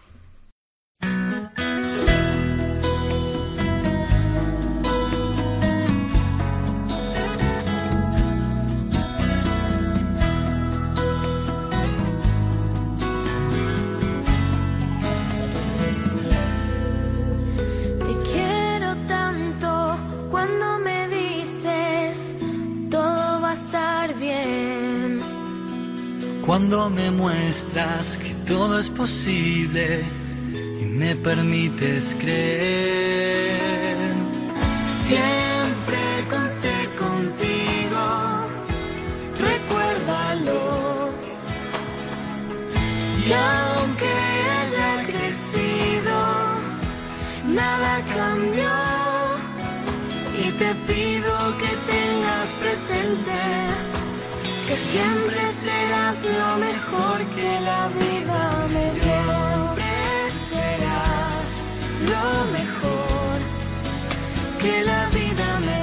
Cuando 26.50 26.90
me 26.90 27.12
muestras 27.12 28.16
que 28.16 28.34
todo 28.44 28.80
es 28.80 28.88
posible 28.88 30.02
y 30.80 30.84
me 30.84 31.14
permites 31.14 32.16
creer. 32.18 34.00
Siempre 34.84 36.00
conté 36.28 36.78
contigo, 36.98 38.02
recuérdalo. 39.38 41.12
Y 43.24 43.32
aunque 43.32 44.12
haya 44.58 45.06
crecido, 45.06 46.16
nada 47.46 48.04
cambió. 48.16 48.74
Y 50.44 50.50
te 50.58 50.74
pido 50.88 51.58
que 51.58 51.70
tengas 51.92 52.50
presente 52.58 53.69
que 54.70 54.76
siempre 54.76 55.52
serás 55.52 56.24
lo 56.24 56.58
mejor 56.58 57.18
que 57.34 57.60
la 57.60 57.88
vida 57.88 58.68
me 58.72 58.84
dio 59.00 59.50
lo 62.12 62.52
mejor 62.52 63.36
que 64.60 64.84
la 64.84 65.08
vida 65.08 65.60
me. 65.60 65.79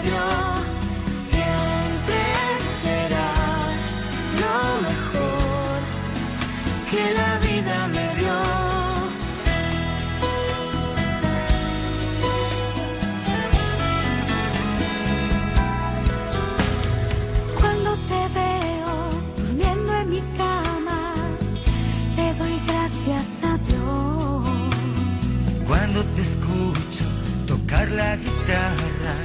Escucho 26.28 27.06
tocar 27.46 27.90
la 27.92 28.18
guitarra 28.18 29.16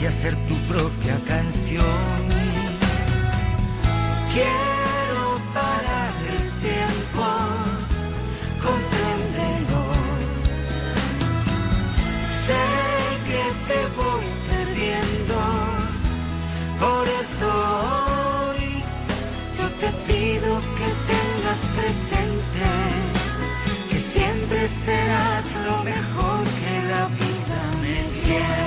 y 0.00 0.06
hacer 0.06 0.34
tu 0.48 0.56
propia 0.72 1.16
canción. 1.26 2.24
Me 28.40 28.63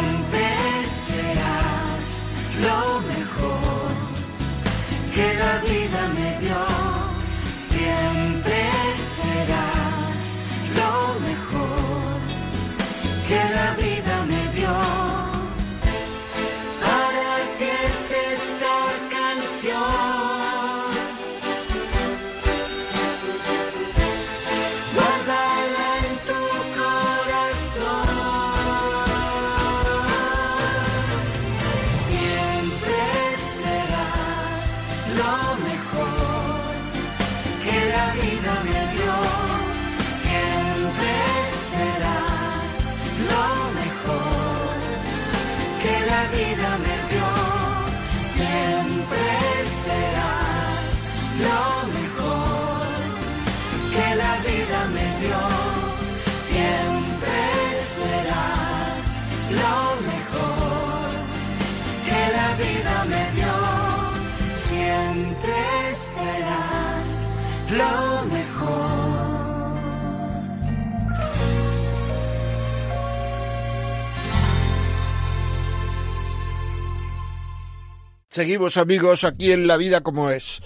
Seguimos 78.37 78.77
amigos 78.77 79.23
aquí 79.23 79.51
en 79.51 79.65
La 79.65 79.77
Vida 79.77 80.01
como 80.01 80.29
es. 80.29 80.61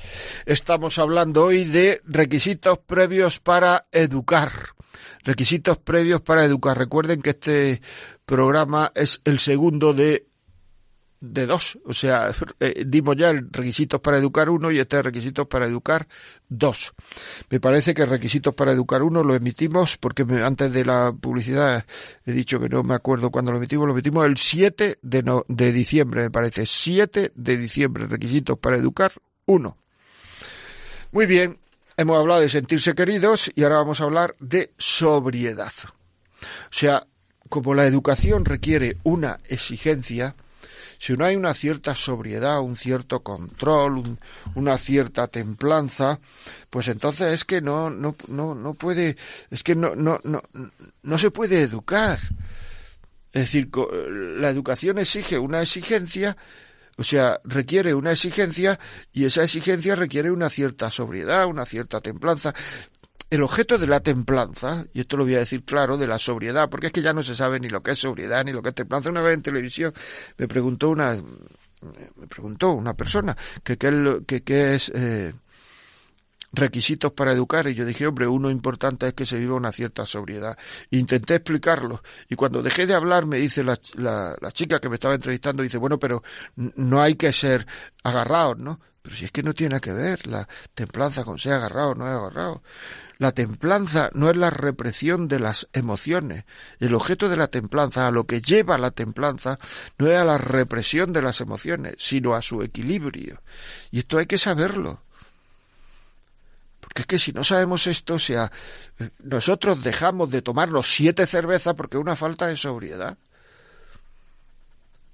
Estamos 0.45 0.99
hablando 0.99 1.45
hoy 1.45 1.63
de 1.63 2.01
requisitos 2.03 2.79
previos 2.79 3.39
para 3.39 3.87
educar. 3.93 4.51
Requisitos 5.23 5.77
previos 5.77 6.19
para 6.19 6.43
educar. 6.43 6.77
Recuerden 6.77 7.21
que 7.21 7.29
este 7.29 7.81
programa 8.25 8.91
es 8.93 9.21
el 9.23 9.39
segundo 9.39 9.93
de 9.93 10.27
de 11.21 11.45
dos, 11.45 11.77
o 11.85 11.93
sea, 11.93 12.33
eh, 12.59 12.83
dimos 12.85 13.15
ya 13.15 13.29
el 13.29 13.47
requisitos 13.51 14.01
para 14.01 14.17
educar 14.17 14.49
uno 14.49 14.71
y 14.71 14.79
este 14.79 15.01
requisitos 15.01 15.47
para 15.47 15.67
educar 15.67 16.07
dos. 16.49 16.93
Me 17.49 17.59
parece 17.59 17.93
que 17.93 18.05
requisitos 18.05 18.53
para 18.55 18.71
educar 18.71 19.03
uno 19.03 19.23
lo 19.23 19.35
emitimos 19.35 19.97
porque 19.97 20.25
antes 20.43 20.73
de 20.73 20.83
la 20.83 21.13
publicidad 21.13 21.85
he 22.25 22.31
dicho 22.31 22.59
que 22.59 22.67
no 22.67 22.83
me 22.83 22.95
acuerdo 22.95 23.29
cuándo 23.29 23.51
lo 23.51 23.59
emitimos, 23.59 23.85
lo 23.85 23.93
emitimos 23.93 24.25
el 24.25 24.37
7 24.37 24.97
de, 25.01 25.23
no, 25.23 25.45
de 25.47 25.71
diciembre, 25.71 26.23
me 26.23 26.31
parece, 26.31 26.65
7 26.65 27.31
de 27.35 27.57
diciembre, 27.57 28.07
requisitos 28.07 28.57
para 28.57 28.77
educar 28.77 29.11
uno. 29.45 29.77
Muy 31.11 31.27
bien, 31.27 31.59
hemos 31.97 32.17
hablado 32.17 32.41
de 32.41 32.49
sentirse 32.49 32.95
queridos 32.95 33.51
y 33.53 33.63
ahora 33.63 33.75
vamos 33.77 34.01
a 34.01 34.05
hablar 34.05 34.33
de 34.39 34.73
sobriedad. 34.77 35.73
O 35.85 36.73
sea, 36.73 37.05
como 37.47 37.75
la 37.75 37.85
educación 37.85 38.45
requiere 38.45 38.97
una 39.03 39.39
exigencia, 39.49 40.35
si 41.01 41.13
no 41.13 41.25
hay 41.25 41.35
una 41.35 41.55
cierta 41.55 41.95
sobriedad, 41.95 42.61
un 42.61 42.75
cierto 42.75 43.23
control, 43.23 44.03
una 44.53 44.77
cierta 44.77 45.27
templanza, 45.27 46.19
pues 46.69 46.89
entonces 46.89 47.33
es 47.33 47.43
que 47.43 47.59
no, 47.59 47.89
no, 47.89 48.15
no, 48.27 48.53
no 48.53 48.75
puede, 48.75 49.17
es 49.49 49.63
que 49.63 49.73
no, 49.73 49.95
no, 49.95 50.19
no, 50.23 50.43
no 51.01 51.17
se 51.17 51.31
puede 51.31 51.63
educar. 51.63 52.19
Es 53.33 53.41
decir, 53.41 53.71
la 53.73 54.49
educación 54.49 54.99
exige 54.99 55.39
una 55.39 55.63
exigencia, 55.63 56.37
o 56.97 57.03
sea, 57.03 57.41
requiere 57.45 57.95
una 57.95 58.11
exigencia 58.11 58.79
y 59.11 59.25
esa 59.25 59.43
exigencia 59.43 59.95
requiere 59.95 60.29
una 60.29 60.51
cierta 60.51 60.91
sobriedad, 60.91 61.47
una 61.47 61.65
cierta 61.65 61.99
templanza 62.01 62.53
el 63.31 63.43
objeto 63.43 63.77
de 63.77 63.87
la 63.87 64.01
templanza, 64.01 64.85
y 64.93 64.99
esto 64.99 65.15
lo 65.15 65.23
voy 65.23 65.35
a 65.35 65.39
decir 65.39 65.63
claro, 65.63 65.97
de 65.97 66.05
la 66.05 66.19
sobriedad, 66.19 66.69
porque 66.69 66.87
es 66.87 66.93
que 66.93 67.01
ya 67.01 67.13
no 67.13 67.23
se 67.23 67.33
sabe 67.33 67.61
ni 67.61 67.69
lo 67.69 67.81
que 67.81 67.91
es 67.91 67.99
sobriedad 67.99 68.43
ni 68.43 68.51
lo 68.51 68.61
que 68.61 68.69
es 68.69 68.75
templanza. 68.75 69.09
Una 69.09 69.21
vez 69.21 69.35
en 69.35 69.41
televisión 69.41 69.93
me 70.37 70.47
preguntó 70.49 70.89
una 70.89 71.15
me 71.15 72.27
preguntó 72.27 72.73
una 72.73 72.93
persona 72.93 73.35
que 73.63 73.77
qué 73.77 74.75
es 74.75 74.91
eh, 74.93 75.33
requisitos 76.51 77.13
para 77.13 77.31
educar 77.31 77.67
y 77.67 77.73
yo 77.73 77.85
dije, 77.85 78.05
hombre, 78.05 78.27
uno 78.27 78.51
importante 78.51 79.07
es 79.07 79.13
que 79.13 79.25
se 79.25 79.39
viva 79.39 79.55
una 79.55 79.71
cierta 79.71 80.05
sobriedad. 80.05 80.57
Intenté 80.89 81.35
explicarlo 81.35 82.03
y 82.29 82.35
cuando 82.35 82.61
dejé 82.61 82.85
de 82.85 82.95
hablar 82.95 83.25
me 83.25 83.37
dice 83.37 83.63
la, 83.63 83.79
la, 83.95 84.35
la 84.39 84.51
chica 84.51 84.79
que 84.79 84.89
me 84.89 84.95
estaba 84.95 85.15
entrevistando, 85.15 85.63
dice, 85.63 85.77
bueno, 85.77 85.97
pero 85.97 86.21
no 86.55 87.01
hay 87.01 87.15
que 87.15 87.31
ser 87.31 87.65
agarrados, 88.03 88.57
¿no? 88.57 88.79
Pero 89.01 89.15
si 89.15 89.25
es 89.25 89.31
que 89.31 89.41
no 89.41 89.53
tiene 89.53 89.79
que 89.79 89.93
ver 89.93 90.27
la 90.27 90.47
templanza 90.73 91.23
con 91.23 91.39
ser 91.39 91.53
agarrado 91.53 91.91
o 91.91 91.95
no 91.95 92.05
agarrado. 92.05 92.61
La 93.17 93.31
templanza 93.31 94.09
no 94.13 94.29
es 94.29 94.37
la 94.37 94.49
represión 94.49 95.27
de 95.27 95.39
las 95.39 95.67
emociones. 95.73 96.45
El 96.79 96.93
objeto 96.95 97.29
de 97.29 97.37
la 97.37 97.47
templanza, 97.47 98.07
a 98.07 98.11
lo 98.11 98.25
que 98.25 98.41
lleva 98.41 98.77
la 98.77 98.91
templanza, 98.91 99.59
no 99.97 100.07
es 100.07 100.17
a 100.17 100.25
la 100.25 100.37
represión 100.37 101.13
de 101.13 101.21
las 101.21 101.41
emociones, 101.41 101.95
sino 101.99 102.35
a 102.35 102.41
su 102.41 102.61
equilibrio. 102.63 103.41
Y 103.91 103.99
esto 103.99 104.17
hay 104.17 104.25
que 104.25 104.39
saberlo. 104.39 105.01
Porque 106.79 107.01
es 107.01 107.07
que 107.07 107.19
si 107.19 107.31
no 107.31 107.43
sabemos 107.43 107.87
esto, 107.87 108.15
o 108.15 108.19
sea, 108.19 108.51
nosotros 109.23 109.83
dejamos 109.83 110.29
de 110.29 110.41
tomarnos 110.41 110.93
siete 110.93 111.25
cervezas 111.25 111.73
porque 111.75 111.97
una 111.97 112.15
falta 112.15 112.47
de 112.47 112.57
sobriedad. 112.57 113.17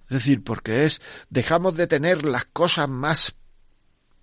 Es 0.10 0.14
decir, 0.14 0.44
porque 0.44 0.86
es, 0.86 1.02
dejamos 1.30 1.76
de 1.76 1.88
tener 1.88 2.24
las 2.24 2.46
cosas 2.46 2.88
más 2.88 3.36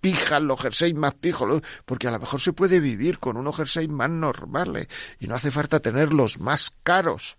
pijas, 0.05 0.39
los 0.39 0.61
jerseys 0.61 0.93
más 0.93 1.15
pijos, 1.15 1.63
porque 1.83 2.07
a 2.07 2.11
lo 2.11 2.19
mejor 2.19 2.39
se 2.39 2.53
puede 2.53 2.79
vivir 2.79 3.17
con 3.17 3.37
unos 3.37 3.55
jerseys 3.55 3.89
más 3.89 4.07
normales 4.07 4.87
y 5.19 5.25
no 5.25 5.33
hace 5.33 5.49
falta 5.49 5.79
tener 5.79 6.13
los 6.13 6.39
más 6.39 6.75
caros. 6.83 7.37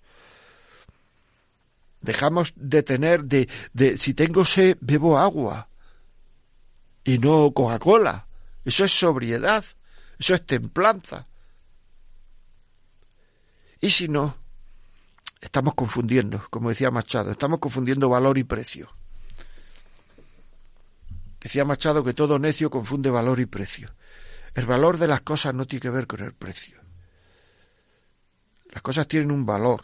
Dejamos 2.00 2.52
de 2.56 2.82
tener 2.82 3.22
de, 3.22 3.48
de 3.72 3.98
si 3.98 4.14
tengo 4.14 4.44
sed, 4.44 4.78
bebo 4.80 5.16
agua 5.16 5.68
y 7.04 7.18
no 7.18 7.52
Coca-Cola. 7.52 8.26
Eso 8.64 8.84
es 8.84 8.90
sobriedad, 8.90 9.64
eso 10.18 10.34
es 10.34 10.44
templanza. 10.44 11.28
Y 13.80 13.90
si 13.90 14.08
no, 14.08 14.34
estamos 15.40 15.74
confundiendo, 15.74 16.44
como 16.50 16.70
decía 16.70 16.90
Machado, 16.90 17.30
estamos 17.30 17.60
confundiendo 17.60 18.08
valor 18.08 18.38
y 18.38 18.42
precio. 18.42 18.95
Decía 21.46 21.64
Machado 21.64 22.02
que 22.02 22.12
todo 22.12 22.40
necio 22.40 22.70
confunde 22.70 23.08
valor 23.08 23.38
y 23.38 23.46
precio. 23.46 23.94
El 24.52 24.66
valor 24.66 24.98
de 24.98 25.06
las 25.06 25.20
cosas 25.20 25.54
no 25.54 25.64
tiene 25.64 25.80
que 25.80 25.90
ver 25.90 26.08
con 26.08 26.18
el 26.24 26.34
precio. 26.34 26.80
Las 28.72 28.82
cosas 28.82 29.06
tienen 29.06 29.30
un 29.30 29.46
valor. 29.46 29.82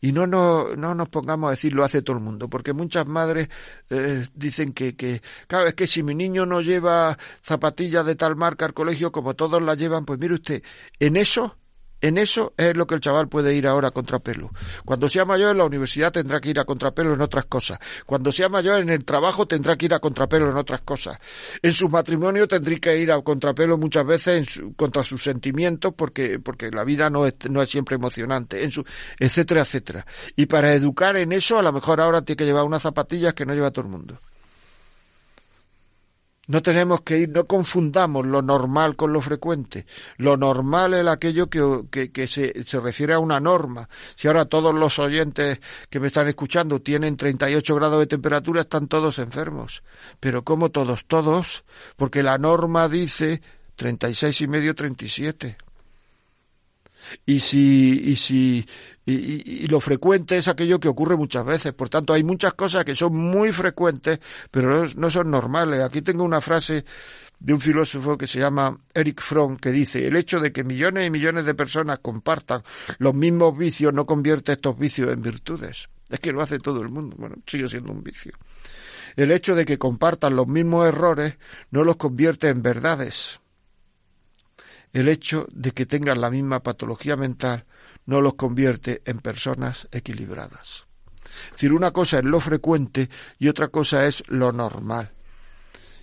Y 0.00 0.12
no, 0.12 0.28
no, 0.28 0.76
no 0.76 0.94
nos 0.94 1.08
pongamos 1.08 1.48
a 1.48 1.50
decir 1.50 1.72
lo 1.72 1.82
hace 1.82 2.00
todo 2.00 2.16
el 2.18 2.22
mundo, 2.22 2.48
porque 2.48 2.72
muchas 2.72 3.08
madres 3.08 3.48
eh, 3.88 4.24
dicen 4.34 4.72
que, 4.72 4.94
que, 4.94 5.20
claro, 5.48 5.66
es 5.66 5.74
que 5.74 5.88
si 5.88 6.04
mi 6.04 6.14
niño 6.14 6.46
no 6.46 6.60
lleva 6.60 7.18
zapatillas 7.42 8.06
de 8.06 8.14
tal 8.14 8.36
marca 8.36 8.66
al 8.66 8.72
colegio 8.72 9.10
como 9.10 9.34
todos 9.34 9.60
las 9.60 9.76
llevan, 9.76 10.04
pues 10.04 10.20
mire 10.20 10.34
usted, 10.34 10.62
en 11.00 11.16
eso 11.16 11.56
en 12.00 12.18
eso 12.18 12.54
es 12.56 12.76
lo 12.76 12.86
que 12.86 12.94
el 12.94 13.00
chaval 13.00 13.28
puede 13.28 13.54
ir 13.54 13.66
ahora 13.66 13.88
a 13.88 13.90
contrapelo. 13.90 14.50
Cuando 14.84 15.08
sea 15.08 15.24
mayor 15.24 15.50
en 15.50 15.58
la 15.58 15.64
universidad 15.64 16.12
tendrá 16.12 16.40
que 16.40 16.50
ir 16.50 16.58
a 16.58 16.64
contrapelo 16.64 17.14
en 17.14 17.20
otras 17.20 17.46
cosas. 17.46 17.78
Cuando 18.06 18.32
sea 18.32 18.48
mayor 18.48 18.80
en 18.80 18.88
el 18.88 19.04
trabajo 19.04 19.46
tendrá 19.46 19.76
que 19.76 19.86
ir 19.86 19.94
a 19.94 19.98
contrapelo 19.98 20.50
en 20.50 20.56
otras 20.56 20.80
cosas. 20.82 21.18
En 21.62 21.72
su 21.72 21.88
matrimonio 21.88 22.48
tendrá 22.48 22.70
que 22.76 22.98
ir 22.98 23.12
a 23.12 23.20
contrapelo 23.20 23.78
muchas 23.78 24.06
veces 24.06 24.62
contra 24.76 25.02
sus 25.02 25.22
sentimientos 25.22 25.92
porque, 25.96 26.38
porque 26.38 26.70
la 26.70 26.84
vida 26.84 27.10
no 27.10 27.26
es, 27.26 27.34
no 27.50 27.62
es 27.62 27.70
siempre 27.70 27.96
emocionante, 27.96 28.64
en 28.64 28.70
su, 28.70 28.84
etcétera, 29.18 29.62
etcétera. 29.62 30.06
Y 30.36 30.46
para 30.46 30.72
educar 30.72 31.16
en 31.16 31.32
eso 31.32 31.58
a 31.58 31.62
lo 31.62 31.72
mejor 31.72 32.00
ahora 32.00 32.22
tiene 32.22 32.36
que 32.36 32.44
llevar 32.44 32.64
unas 32.64 32.82
zapatillas 32.82 33.34
que 33.34 33.46
no 33.46 33.54
lleva 33.54 33.70
todo 33.70 33.86
el 33.86 33.90
mundo. 33.90 34.18
No 36.50 36.62
tenemos 36.62 37.02
que 37.02 37.16
ir, 37.16 37.28
no 37.28 37.46
confundamos 37.46 38.26
lo 38.26 38.42
normal 38.42 38.96
con 38.96 39.12
lo 39.12 39.20
frecuente. 39.20 39.86
Lo 40.16 40.36
normal 40.36 40.94
es 40.94 41.06
aquello 41.06 41.48
que, 41.48 42.10
que, 42.12 42.26
se, 42.26 42.64
se, 42.64 42.80
refiere 42.80 43.14
a 43.14 43.20
una 43.20 43.38
norma. 43.38 43.88
Si 44.16 44.26
ahora 44.26 44.46
todos 44.46 44.74
los 44.74 44.98
oyentes 44.98 45.60
que 45.88 46.00
me 46.00 46.08
están 46.08 46.26
escuchando 46.26 46.82
tienen 46.82 47.16
38 47.16 47.72
grados 47.76 48.00
de 48.00 48.08
temperatura, 48.08 48.62
están 48.62 48.88
todos 48.88 49.20
enfermos. 49.20 49.84
Pero 50.18 50.42
¿cómo 50.42 50.70
todos? 50.70 51.04
Todos, 51.04 51.62
porque 51.96 52.24
la 52.24 52.36
norma 52.36 52.88
dice 52.88 53.42
36 53.76 54.40
y 54.40 54.48
medio, 54.48 54.74
37 54.74 55.69
y 57.26 57.40
si, 57.40 58.02
y 58.04 58.16
si, 58.16 58.66
y, 59.06 59.66
lo 59.66 59.80
frecuente 59.80 60.38
es 60.38 60.48
aquello 60.48 60.80
que 60.80 60.88
ocurre 60.88 61.16
muchas 61.16 61.44
veces. 61.44 61.72
Por 61.72 61.88
tanto, 61.88 62.12
hay 62.12 62.24
muchas 62.24 62.54
cosas 62.54 62.84
que 62.84 62.94
son 62.94 63.16
muy 63.16 63.52
frecuentes, 63.52 64.20
pero 64.50 64.86
no, 64.96 65.10
son 65.10 65.30
normales. 65.30 65.80
Aquí 65.80 66.02
tengo 66.02 66.24
una 66.24 66.40
frase 66.40 66.84
de 67.38 67.54
un 67.54 67.60
filósofo 67.60 68.18
que 68.18 68.26
se 68.26 68.38
llama 68.38 68.78
Eric 68.92 69.20
Fromm, 69.20 69.56
que 69.56 69.70
dice, 69.70 70.06
el 70.06 70.16
hecho 70.16 70.40
de 70.40 70.52
que 70.52 70.64
millones 70.64 71.06
y 71.06 71.10
millones 71.10 71.46
de 71.46 71.54
personas 71.54 72.00
compartan 72.00 72.62
los 72.98 73.14
mismos 73.14 73.56
vicios 73.56 73.94
no 73.94 74.06
convierte 74.06 74.52
estos 74.52 74.78
vicios 74.78 75.10
en 75.10 75.22
virtudes. 75.22 75.88
Es 76.10 76.20
que 76.20 76.32
lo 76.32 76.42
hace 76.42 76.58
todo 76.58 76.82
el 76.82 76.88
mundo. 76.88 77.16
Bueno, 77.18 77.36
sigue 77.46 77.68
siendo 77.68 77.92
un 77.92 78.02
vicio. 78.02 78.32
El 79.16 79.30
hecho 79.30 79.54
de 79.54 79.64
que 79.64 79.78
compartan 79.78 80.36
los 80.36 80.46
mismos 80.46 80.86
errores 80.86 81.36
no 81.70 81.84
los 81.84 81.96
convierte 81.96 82.48
en 82.48 82.62
verdades 82.62 83.39
el 84.92 85.08
hecho 85.08 85.46
de 85.52 85.72
que 85.72 85.86
tengan 85.86 86.20
la 86.20 86.30
misma 86.30 86.62
patología 86.62 87.16
mental 87.16 87.64
no 88.06 88.20
los 88.20 88.34
convierte 88.34 89.02
en 89.04 89.18
personas 89.20 89.88
equilibradas. 89.92 90.86
Es 91.46 91.52
decir, 91.52 91.72
una 91.72 91.92
cosa 91.92 92.18
es 92.18 92.24
lo 92.24 92.40
frecuente 92.40 93.08
y 93.38 93.48
otra 93.48 93.68
cosa 93.68 94.06
es 94.06 94.24
lo 94.28 94.52
normal. 94.52 95.12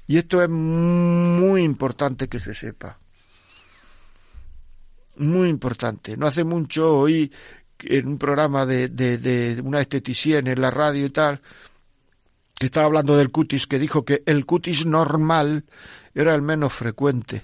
Y 0.08 0.18
esto 0.18 0.42
es 0.42 0.50
muy 0.50 1.64
importante 1.64 2.30
que 2.30 2.40
se 2.40 2.54
sepa. 2.54 2.98
Muy 5.18 5.50
importante. 5.50 6.16
No 6.16 6.28
hace 6.28 6.46
mucho 6.46 7.00
oí 7.00 7.30
en 7.80 8.08
un 8.08 8.18
programa 8.18 8.66
de, 8.66 8.88
de, 8.88 9.62
una 9.62 9.82
esteticien 9.82 10.48
en 10.48 10.62
la 10.62 10.72
radio 10.72 11.06
y 11.06 11.10
tal, 11.10 11.42
que 12.58 12.68
estaba 12.68 12.86
hablando 12.86 13.18
del 13.18 13.32
cutis, 13.32 13.68
que 13.68 13.80
dijo 13.80 14.06
que 14.06 14.24
el 14.26 14.46
cutis 14.46 14.86
normal 14.86 15.66
era 16.16 16.34
el 16.34 16.42
menos 16.42 16.74
frecuente. 16.74 17.44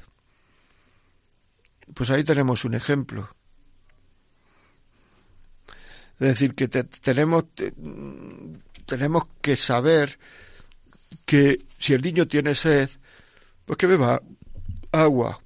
Pues 1.94 2.10
ahí 2.10 2.24
tenemos 2.24 2.66
un 2.66 2.74
ejemplo. 2.74 3.30
Es 6.20 6.28
decir, 6.28 6.56
que 6.56 6.68
tenemos, 6.68 7.46
tenemos 8.86 9.24
que 9.42 9.58
saber 9.58 10.20
que 11.26 11.58
si 11.78 11.94
el 11.94 12.02
niño 12.02 12.28
tiene 12.28 12.56
sed, 12.56 12.90
pues 13.66 13.78
que 13.78 13.88
beba 13.88 14.22
agua. 14.92 15.42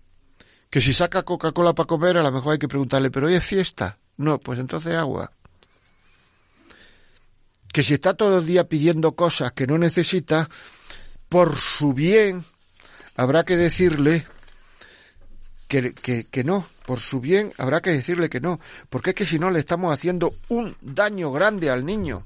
Que 0.70 0.82
si 0.82 0.94
saca 0.94 1.24
Coca-Cola 1.24 1.74
para 1.74 1.88
comer, 1.88 2.18
a 2.18 2.24
lo 2.24 2.32
mejor 2.32 2.54
hay 2.54 2.60
que 2.60 2.68
preguntarle, 2.68 3.10
pero 3.10 3.28
hoy 3.28 3.36
es 3.36 3.46
fiesta. 3.46 3.98
No, 4.18 4.40
pues 4.40 4.60
entonces 4.60 4.96
agua. 4.96 5.32
Que 7.72 7.84
si 7.84 7.94
está 7.94 8.14
todo 8.14 8.40
el 8.40 8.46
día 8.46 8.68
pidiendo 8.68 9.14
cosas 9.14 9.54
que 9.54 9.68
no 9.68 9.78
necesita, 9.78 10.50
por 11.30 11.58
su 11.58 11.94
bien, 11.94 12.44
habrá 13.16 13.44
que 13.44 13.58
decirle 13.58 14.28
que, 15.68 15.94
que, 15.94 16.44
no, 16.44 16.68
por 16.86 17.00
su 17.00 17.20
bien 17.20 17.52
habrá 17.58 17.82
que 17.82 17.92
decirle 17.92 18.30
que 18.30 18.40
no, 18.40 18.60
porque 18.90 19.12
es 19.12 19.16
que 19.16 19.26
si 19.26 19.38
no 19.38 19.52
le 19.52 19.60
estamos 19.60 19.94
haciendo 19.94 20.34
un 20.50 20.76
daño 20.82 21.32
grande 21.32 21.70
al 21.70 21.86
niño. 21.86 22.26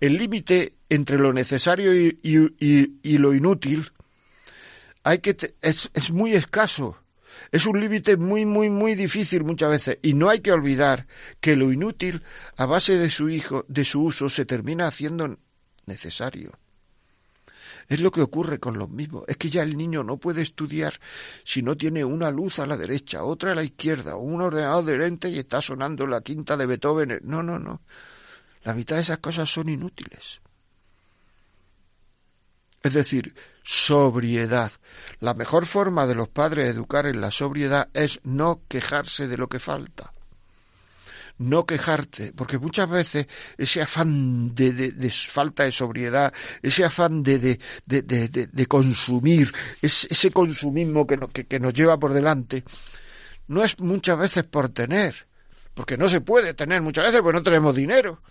El 0.00 0.16
límite 0.16 0.74
entre 0.88 1.18
lo 1.18 1.32
necesario 1.32 1.94
y, 1.94 2.18
y, 2.22 3.18
lo 3.18 3.34
inútil 3.34 3.92
hay 5.02 5.18
que 5.20 5.36
es, 5.62 5.90
es 5.94 6.10
muy 6.10 6.34
escaso. 6.34 6.96
Es 7.52 7.66
un 7.66 7.80
límite 7.80 8.16
muy, 8.16 8.44
muy, 8.46 8.70
muy 8.70 8.94
difícil 8.94 9.44
muchas 9.44 9.70
veces. 9.70 9.98
Y 10.02 10.14
no 10.14 10.28
hay 10.28 10.40
que 10.40 10.52
olvidar 10.52 11.06
que 11.40 11.56
lo 11.56 11.72
inútil, 11.72 12.22
a 12.56 12.66
base 12.66 12.98
de 12.98 13.10
su 13.10 13.28
hijo, 13.28 13.64
de 13.68 13.84
su 13.84 14.02
uso, 14.02 14.28
se 14.28 14.44
termina 14.44 14.86
haciendo 14.86 15.38
necesario. 15.86 16.58
Es 17.90 17.98
lo 17.98 18.12
que 18.12 18.22
ocurre 18.22 18.60
con 18.60 18.78
los 18.78 18.88
mismos. 18.88 19.24
Es 19.26 19.36
que 19.36 19.50
ya 19.50 19.64
el 19.64 19.76
niño 19.76 20.04
no 20.04 20.16
puede 20.16 20.42
estudiar 20.42 20.94
si 21.42 21.60
no 21.60 21.76
tiene 21.76 22.04
una 22.04 22.30
luz 22.30 22.60
a 22.60 22.66
la 22.66 22.76
derecha, 22.76 23.24
otra 23.24 23.50
a 23.50 23.54
la 23.56 23.64
izquierda, 23.64 24.14
un 24.14 24.40
ordenador 24.40 24.84
de 24.84 24.96
lente 24.96 25.28
y 25.28 25.40
está 25.40 25.60
sonando 25.60 26.06
la 26.06 26.20
quinta 26.20 26.56
de 26.56 26.66
Beethoven. 26.66 27.18
No, 27.24 27.42
no, 27.42 27.58
no. 27.58 27.82
La 28.62 28.74
mitad 28.74 28.94
de 28.94 29.02
esas 29.02 29.18
cosas 29.18 29.50
son 29.50 29.68
inútiles. 29.68 30.40
Es 32.80 32.94
decir, 32.94 33.34
sobriedad. 33.64 34.70
La 35.18 35.34
mejor 35.34 35.66
forma 35.66 36.06
de 36.06 36.14
los 36.14 36.28
padres 36.28 36.70
educar 36.70 37.06
en 37.06 37.20
la 37.20 37.32
sobriedad 37.32 37.88
es 37.92 38.20
no 38.22 38.62
quejarse 38.68 39.26
de 39.26 39.36
lo 39.36 39.48
que 39.48 39.58
falta 39.58 40.14
no 41.40 41.64
quejarte, 41.64 42.32
porque 42.34 42.58
muchas 42.58 42.88
veces 42.88 43.26
ese 43.56 43.80
afán 43.80 44.54
de, 44.54 44.72
de, 44.72 45.10
falta 45.10 45.64
de 45.64 45.72
sobriedad, 45.72 46.32
ese 46.62 46.84
afán 46.84 47.22
de, 47.22 47.58
de 47.86 48.66
consumir, 48.66 49.52
ese, 49.80 50.30
consumismo 50.30 51.06
que, 51.06 51.18
que, 51.32 51.46
que 51.46 51.58
nos 51.58 51.72
lleva 51.72 51.98
por 51.98 52.12
delante, 52.12 52.62
no 53.48 53.64
es 53.64 53.78
muchas 53.80 54.18
veces 54.18 54.44
por 54.44 54.68
tener, 54.68 55.26
porque 55.72 55.96
no 55.96 56.10
se 56.10 56.20
puede 56.20 56.52
tener 56.52 56.82
muchas 56.82 57.06
veces 57.06 57.22
porque 57.22 57.38
no 57.38 57.42
tenemos 57.42 57.74
dinero, 57.74 58.22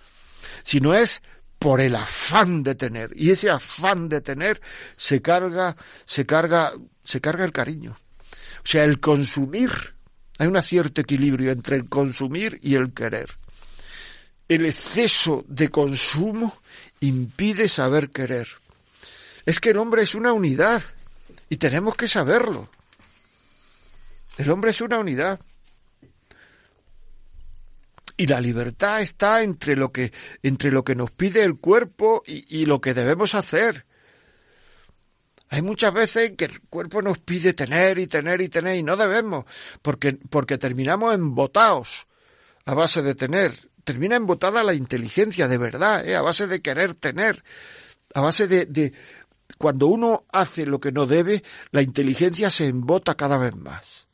sino 0.64 0.94
es 0.94 1.24
por 1.58 1.82
el 1.82 1.96
afán 1.96 2.62
de 2.62 2.76
tener. 2.76 3.12
Y 3.16 3.32
ese 3.32 3.50
afán 3.50 4.08
de 4.08 4.22
tener 4.22 4.62
se 4.96 5.22
carga 5.22 5.76
se 6.06 6.26
carga 6.28 6.72
se 7.04 7.20
carga 7.20 7.44
el 7.44 7.52
cariño. 7.52 7.98
O 8.60 8.66
sea 8.68 8.84
el 8.84 9.00
consumir 9.00 9.99
hay 10.40 10.48
un 10.48 10.62
cierto 10.64 11.02
equilibrio 11.02 11.52
entre 11.52 11.76
el 11.76 11.90
consumir 11.90 12.60
y 12.64 12.76
el 12.76 12.94
querer. 12.94 13.30
El 14.48 14.66
exceso 14.66 15.44
de 15.50 15.70
consumo 15.70 16.58
impide 17.02 17.68
saber 17.68 18.10
querer. 18.10 18.48
Es 19.46 19.60
que 19.60 19.72
el 19.72 19.78
hombre 19.78 20.02
es 20.04 20.16
una 20.16 20.32
unidad 20.32 20.82
y 21.50 21.58
tenemos 21.58 21.96
que 21.98 22.08
saberlo. 22.08 22.70
El 24.38 24.50
hombre 24.50 24.72
es 24.72 24.80
una 24.80 24.98
unidad. 24.98 25.42
Y 28.16 28.28
la 28.28 28.40
libertad 28.40 29.02
está 29.02 29.44
entre 29.44 29.76
lo 29.76 29.92
que, 29.92 30.14
entre 30.42 30.72
lo 30.72 30.86
que 30.86 30.96
nos 30.96 31.12
pide 31.12 31.44
el 31.44 31.58
cuerpo 31.58 32.24
y, 32.26 32.62
y 32.62 32.66
lo 32.66 32.80
que 32.80 32.94
debemos 32.94 33.36
hacer. 33.36 33.86
Hay 35.50 35.64
muchas 35.64 35.94
veces 35.94 36.34
que 36.38 36.46
el 36.46 36.62
cuerpo 36.62 37.02
nos 37.02 37.20
pide 37.20 37.54
tener 37.54 37.98
y 37.98 38.08
tener 38.08 38.40
y 38.42 38.50
tener 38.50 38.78
y 38.78 38.84
no 38.84 38.96
debemos, 38.96 39.46
porque, 39.82 40.14
porque 40.14 40.58
terminamos 40.58 41.14
embotados 41.16 42.08
a 42.66 42.76
base 42.76 43.02
de 43.02 43.16
tener. 43.16 43.70
Termina 43.84 44.16
embotada 44.16 44.64
la 44.64 44.76
inteligencia 44.76 45.48
de 45.48 45.58
verdad, 45.58 46.08
¿eh? 46.08 46.16
a 46.16 46.22
base 46.22 46.46
de 46.46 46.62
querer 46.62 46.94
tener, 46.94 47.44
a 48.14 48.22
base 48.22 48.48
de, 48.48 48.66
de 48.66 48.94
cuando 49.58 49.88
uno 49.88 50.26
hace 50.32 50.68
lo 50.68 50.80
que 50.80 50.92
no 50.92 51.08
debe, 51.08 51.44
la 51.72 51.82
inteligencia 51.82 52.52
se 52.52 52.68
embota 52.68 53.16
cada 53.16 53.38
vez 53.38 53.56
más. 53.56 54.08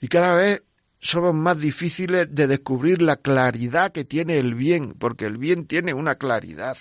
Y 0.00 0.08
cada 0.08 0.34
vez 0.34 0.62
somos 0.98 1.34
más 1.34 1.60
difíciles 1.60 2.34
de 2.34 2.46
descubrir 2.46 3.02
la 3.02 3.16
claridad 3.16 3.92
que 3.92 4.04
tiene 4.04 4.38
el 4.38 4.54
bien, 4.54 4.94
porque 4.94 5.26
el 5.26 5.36
bien 5.36 5.66
tiene 5.66 5.92
una 5.92 6.14
claridad. 6.14 6.78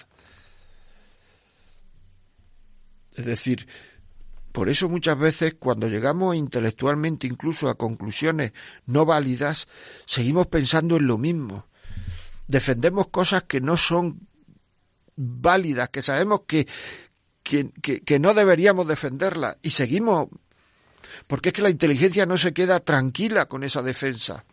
Es 3.16 3.26
decir, 3.26 3.68
por 4.52 4.70
eso 4.70 4.88
muchas 4.88 5.20
veces 5.20 5.56
cuando 5.60 5.90
llegamos 5.90 6.36
intelectualmente 6.36 7.28
incluso 7.28 7.70
a 7.70 7.76
conclusiones 7.76 8.54
no 8.86 9.06
válidas, 9.06 9.68
seguimos 10.06 10.48
pensando 10.48 10.98
en 10.98 11.08
lo 11.08 11.18
mismo. 11.18 11.68
Defendemos 12.48 13.08
cosas 13.08 13.44
que 13.44 13.60
no 13.60 13.76
son 13.76 14.28
válidas, 15.16 15.90
que 15.90 16.02
sabemos 16.02 16.42
que, 16.48 16.68
que, 17.44 17.70
que, 17.82 18.20
no 18.20 18.34
deberíamos 18.34 18.88
defenderlas 18.88 19.58
y 19.62 19.72
seguimos 19.72 20.30
porque 21.28 21.50
es 21.50 21.54
que 21.54 21.62
la 21.62 21.70
inteligencia 21.70 22.26
no 22.26 22.38
se 22.38 22.54
queda 22.54 22.80
tranquila 22.80 23.48
con 23.48 23.64
esa 23.64 23.82
defensa. 23.82 24.46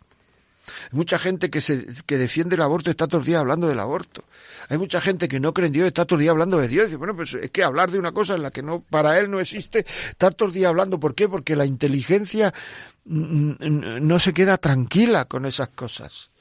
Hay 0.65 0.97
mucha 0.97 1.19
gente 1.19 1.49
que, 1.49 1.61
se, 1.61 1.85
que 2.05 2.17
defiende 2.17 2.55
el 2.55 2.61
aborto 2.61 2.89
está 2.89 3.07
todos 3.07 3.21
los 3.21 3.27
días 3.27 3.41
hablando 3.41 3.67
del 3.67 3.79
aborto. 3.79 4.23
Hay 4.69 4.77
mucha 4.77 5.01
gente 5.01 5.27
que 5.27 5.39
no 5.39 5.53
cree 5.53 5.67
en 5.67 5.73
Dios 5.73 5.87
está 5.87 6.05
todos 6.05 6.17
los 6.17 6.21
días 6.21 6.31
hablando 6.31 6.57
de 6.57 6.67
Dios. 6.67 6.91
Y 6.91 6.95
bueno, 6.95 7.15
pues 7.15 7.33
es 7.33 7.51
que 7.51 7.63
hablar 7.63 7.91
de 7.91 7.99
una 7.99 8.11
cosa 8.11 8.35
en 8.35 8.43
la 8.43 8.51
que 8.51 8.63
no, 8.63 8.81
para 8.81 9.19
él 9.19 9.29
no 9.29 9.39
existe, 9.39 9.85
está 10.09 10.31
todos 10.31 10.49
los 10.49 10.55
días 10.55 10.69
hablando. 10.69 10.99
¿Por 10.99 11.15
qué? 11.15 11.27
Porque 11.27 11.55
la 11.55 11.65
inteligencia 11.65 12.53
mm, 13.05 13.51
mm, 13.51 14.07
no 14.07 14.19
se 14.19 14.33
queda 14.33 14.57
tranquila 14.57 15.25
con 15.25 15.45
esas 15.45 15.69
cosas 15.69 16.32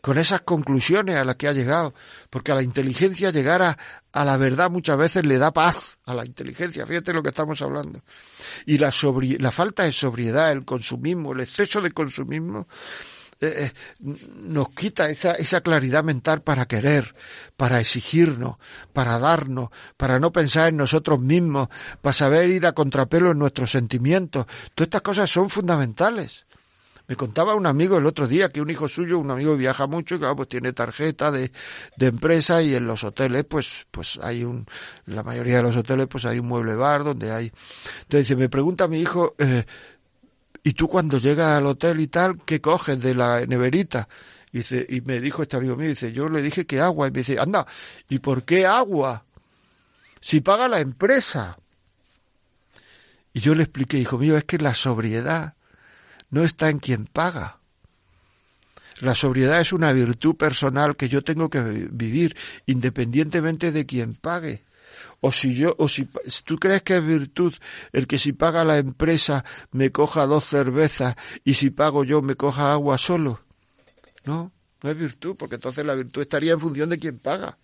con 0.00 0.18
esas 0.18 0.42
conclusiones 0.42 1.16
a 1.16 1.24
las 1.24 1.36
que 1.36 1.48
ha 1.48 1.52
llegado, 1.52 1.94
porque 2.30 2.52
a 2.52 2.54
la 2.54 2.62
inteligencia 2.62 3.30
llegar 3.30 3.62
a, 3.62 4.24
la 4.24 4.36
verdad 4.36 4.70
muchas 4.70 4.96
veces 4.96 5.24
le 5.24 5.38
da 5.38 5.52
paz 5.52 5.98
a 6.04 6.14
la 6.14 6.24
inteligencia, 6.24 6.86
fíjate 6.86 7.12
lo 7.12 7.22
que 7.22 7.30
estamos 7.30 7.60
hablando. 7.62 8.02
Y 8.66 8.78
la, 8.78 8.92
la 9.38 9.50
falta 9.50 9.84
de 9.84 9.92
sobriedad, 9.92 10.52
el 10.52 10.64
consumismo, 10.64 11.32
el 11.32 11.40
exceso 11.40 11.80
de 11.80 11.90
consumismo, 11.90 12.66
eh, 13.42 13.72
eh, 13.72 13.72
nos 14.42 14.68
quita 14.70 15.08
esa, 15.08 15.32
esa 15.32 15.62
claridad 15.62 16.04
mental 16.04 16.42
para 16.42 16.66
querer, 16.66 17.14
para 17.56 17.80
exigirnos, 17.80 18.58
para 18.92 19.18
darnos, 19.18 19.70
para 19.96 20.18
no 20.18 20.30
pensar 20.30 20.68
en 20.68 20.76
nosotros 20.76 21.20
mismos, 21.20 21.68
para 22.02 22.12
saber 22.12 22.50
ir 22.50 22.66
a 22.66 22.72
contrapelo 22.72 23.30
en 23.30 23.38
nuestros 23.38 23.70
sentimientos. 23.70 24.44
Todas 24.74 24.88
estas 24.88 25.00
cosas 25.00 25.30
son 25.30 25.48
fundamentales. 25.48 26.44
Me 27.10 27.16
contaba 27.16 27.56
un 27.56 27.66
amigo 27.66 27.98
el 27.98 28.06
otro 28.06 28.28
día 28.28 28.50
que 28.50 28.60
un 28.60 28.70
hijo 28.70 28.88
suyo, 28.88 29.18
un 29.18 29.32
amigo 29.32 29.56
viaja 29.56 29.88
mucho 29.88 30.14
y 30.14 30.18
claro, 30.20 30.36
pues 30.36 30.48
tiene 30.48 30.72
tarjeta 30.72 31.32
de, 31.32 31.50
de 31.96 32.06
empresa 32.06 32.62
y 32.62 32.76
en 32.76 32.86
los 32.86 33.02
hoteles 33.02 33.44
pues, 33.46 33.88
pues 33.90 34.20
hay 34.22 34.44
un, 34.44 34.64
la 35.06 35.24
mayoría 35.24 35.56
de 35.56 35.64
los 35.64 35.76
hoteles 35.76 36.06
pues 36.06 36.24
hay 36.24 36.38
un 36.38 36.46
mueble 36.46 36.76
bar 36.76 37.02
donde 37.02 37.32
hay. 37.32 37.50
Entonces 38.02 38.36
me 38.36 38.48
pregunta 38.48 38.86
mi 38.86 39.00
hijo, 39.00 39.34
eh, 39.38 39.66
¿y 40.62 40.72
tú 40.74 40.86
cuando 40.86 41.18
llegas 41.18 41.58
al 41.58 41.66
hotel 41.66 41.98
y 41.98 42.06
tal, 42.06 42.44
qué 42.44 42.60
coges 42.60 43.02
de 43.02 43.16
la 43.16 43.44
neverita? 43.44 44.08
Y, 44.52 44.60
y 44.96 45.00
me 45.00 45.18
dijo 45.18 45.42
este 45.42 45.56
amigo 45.56 45.74
mío, 45.74 45.88
dice, 45.88 46.12
yo 46.12 46.28
le 46.28 46.40
dije 46.40 46.64
que 46.64 46.78
agua. 46.80 47.08
Y 47.08 47.10
me 47.10 47.18
dice, 47.18 47.40
anda, 47.40 47.66
¿y 48.08 48.20
por 48.20 48.44
qué 48.44 48.66
agua? 48.68 49.24
Si 50.20 50.42
paga 50.42 50.68
la 50.68 50.78
empresa. 50.78 51.58
Y 53.32 53.40
yo 53.40 53.56
le 53.56 53.64
expliqué, 53.64 53.98
hijo 53.98 54.16
mío, 54.16 54.36
es 54.36 54.44
que 54.44 54.58
la 54.58 54.74
sobriedad 54.74 55.54
no 56.30 56.44
está 56.44 56.70
en 56.70 56.78
quien 56.78 57.06
paga. 57.06 57.58
La 59.00 59.14
sobriedad 59.14 59.60
es 59.60 59.72
una 59.72 59.92
virtud 59.92 60.36
personal 60.36 60.94
que 60.94 61.08
yo 61.08 61.22
tengo 61.22 61.48
que 61.48 61.60
vivir 61.62 62.36
independientemente 62.66 63.72
de 63.72 63.86
quien 63.86 64.14
pague. 64.14 64.62
O 65.20 65.32
si 65.32 65.54
yo, 65.54 65.74
o 65.78 65.88
si, 65.88 66.08
tú 66.44 66.58
crees 66.58 66.82
que 66.82 66.96
es 66.96 67.06
virtud 67.06 67.54
el 67.92 68.06
que 68.06 68.18
si 68.18 68.32
paga 68.32 68.64
la 68.64 68.78
empresa 68.78 69.44
me 69.70 69.90
coja 69.90 70.26
dos 70.26 70.44
cervezas 70.44 71.16
y 71.44 71.54
si 71.54 71.70
pago 71.70 72.04
yo 72.04 72.22
me 72.22 72.36
coja 72.36 72.72
agua 72.72 72.98
solo. 72.98 73.40
No, 74.24 74.52
no 74.82 74.90
es 74.90 74.96
virtud, 74.98 75.36
porque 75.36 75.56
entonces 75.56 75.84
la 75.84 75.94
virtud 75.94 76.22
estaría 76.22 76.52
en 76.52 76.60
función 76.60 76.90
de 76.90 76.98
quien 76.98 77.18
paga. 77.18 77.58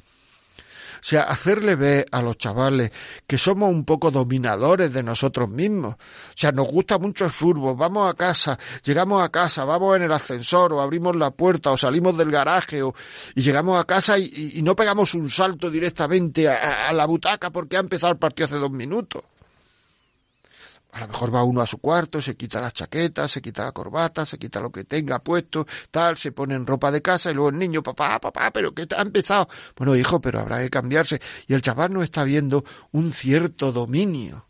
Sea, 1.07 1.23
hacerle 1.23 1.77
ver 1.77 2.07
a 2.11 2.21
los 2.21 2.37
chavales 2.37 2.90
que 3.29 3.38
somos 3.38 3.71
un 3.71 3.85
poco 3.85 4.11
dominadores 4.11 4.92
de 4.92 5.05
nosotros 5.05 5.49
mismos. 5.49 5.95
O 5.95 6.33
sea, 6.35 6.51
nos 6.51 6.66
gusta 6.66 6.99
mucho 6.99 7.27
el 7.27 7.31
fútbol, 7.31 7.77
vamos 7.77 8.11
a 8.11 8.14
casa, 8.14 8.59
llegamos 8.83 9.23
a 9.23 9.29
casa, 9.29 9.64
vamos 9.64 9.95
en 9.95 10.03
el 10.03 10.11
ascensor 10.11 10.73
o 10.73 10.81
abrimos 10.81 11.14
la 11.14 11.31
puerta 11.31 11.71
o 11.71 11.77
salimos 11.77 12.16
del 12.16 12.33
garaje 12.33 12.83
o, 12.83 12.92
y 13.37 13.42
llegamos 13.42 13.79
a 13.79 13.85
casa 13.85 14.19
y, 14.19 14.61
no 14.64 14.75
pegamos 14.75 15.14
un 15.14 15.31
salto 15.31 15.71
directamente 15.71 16.49
a 16.49 16.92
la 16.92 17.07
butaca 17.07 17.51
porque 17.51 17.77
ha 17.77 17.81
empezado 17.81 18.12
el 18.12 18.19
partido 18.19 18.47
hace 18.47 18.57
dos 18.57 18.73
minutos. 18.73 19.23
A 20.96 21.00
lo 21.00 21.09
mejor 21.09 21.35
va 21.35 21.44
uno 21.44 21.61
a 21.61 21.66
su 21.66 21.76
cuarto, 21.76 22.22
se 22.22 22.37
quita 22.37 22.59
la 22.59 22.70
chaqueta, 22.70 23.28
se 23.28 23.42
quita 23.42 23.64
la 23.64 23.72
corbata, 23.72 24.24
se 24.24 24.38
quita 24.38 24.61
lo 24.61 24.72
que 24.72 24.85
tenga 24.85 25.18
puesto, 25.18 25.66
tal, 25.90 26.16
se 26.16 26.32
pone 26.32 26.54
en 26.54 26.66
ropa 26.66 26.90
de 26.90 27.02
casa 27.02 27.30
y 27.30 27.35
luego 27.35 27.50
el 27.50 27.59
niño, 27.59 27.82
papá, 27.82 28.18
papá, 28.18 28.50
pero 28.50 28.72
que 28.72 28.87
ha 28.96 29.02
empezado. 29.02 29.46
Bueno, 29.76 29.94
hijo, 29.94 30.22
pero 30.22 30.40
habrá 30.40 30.62
que 30.62 30.70
cambiarse. 30.70 31.20
Y 31.48 31.52
el 31.52 31.61
chaval 31.61 31.92
no 31.92 32.02
está 32.02 32.24
viendo 32.24 32.64
un 32.92 33.12
cierto 33.12 33.72
dominio. 33.72 34.46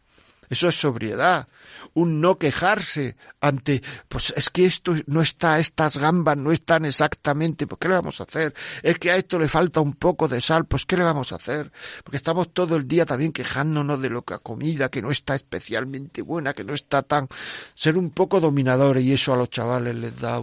Eso 0.49 0.69
es 0.69 0.75
sobriedad 0.79 1.49
un 1.97 2.21
no 2.21 2.39
quejarse 2.39 3.17
ante, 3.41 3.83
pues 4.09 4.33
es 4.37 4.51
que 4.51 4.67
esto 4.67 4.95
no 5.07 5.23
está, 5.23 5.59
estas 5.59 5.97
gambas 5.97 6.37
no 6.37 6.53
están 6.53 6.85
exactamente, 6.85 7.67
pues 7.67 7.79
¿qué 7.81 7.89
le 7.89 7.95
vamos 7.95 8.21
a 8.21 8.25
hacer? 8.25 8.55
Es 8.83 8.99
que 8.99 9.11
a 9.11 9.17
esto 9.17 9.39
le 9.39 9.49
falta 9.49 9.81
un 9.81 9.95
poco 9.95 10.29
de 10.29 10.43
sal, 10.43 10.67
pues 10.67 10.85
¿qué 10.85 10.99
le 10.99 11.05
vamos 11.05 11.33
a 11.33 11.37
hacer? 11.37 11.73
Porque 12.05 12.19
estamos 12.19 12.53
todo 12.53 12.77
el 12.77 12.87
día 12.87 13.07
también 13.07 13.33
quejándonos 13.33 14.01
de 14.03 14.11
lo 14.11 14.23
que 14.23 14.37
comida, 14.41 14.91
que 14.91 15.01
no 15.01 15.11
está 15.11 15.35
especialmente 15.35 16.21
buena, 16.21 16.53
que 16.53 16.65
no 16.65 16.75
está 16.75 17.03
tan... 17.03 17.29
Ser 17.75 17.97
un 17.97 18.11
poco 18.11 18.41
dominadores 18.41 19.03
y 19.03 19.15
eso 19.15 19.33
a 19.33 19.37
los 19.39 19.49
chavales 19.49 19.95
les 19.95 20.21
da 20.21 20.39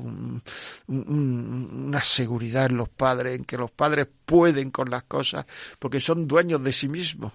una 0.87 2.01
seguridad 2.01 2.65
en 2.65 2.77
los 2.77 2.89
padres, 2.89 3.35
en 3.35 3.45
que 3.45 3.57
los 3.57 3.69
padres 3.69 4.07
pueden 4.25 4.71
con 4.71 4.89
las 4.89 5.03
cosas, 5.03 5.45
porque 5.77 6.01
son 6.01 6.27
dueños 6.27 6.63
de 6.63 6.73
sí 6.73 6.87
mismos. 6.89 7.31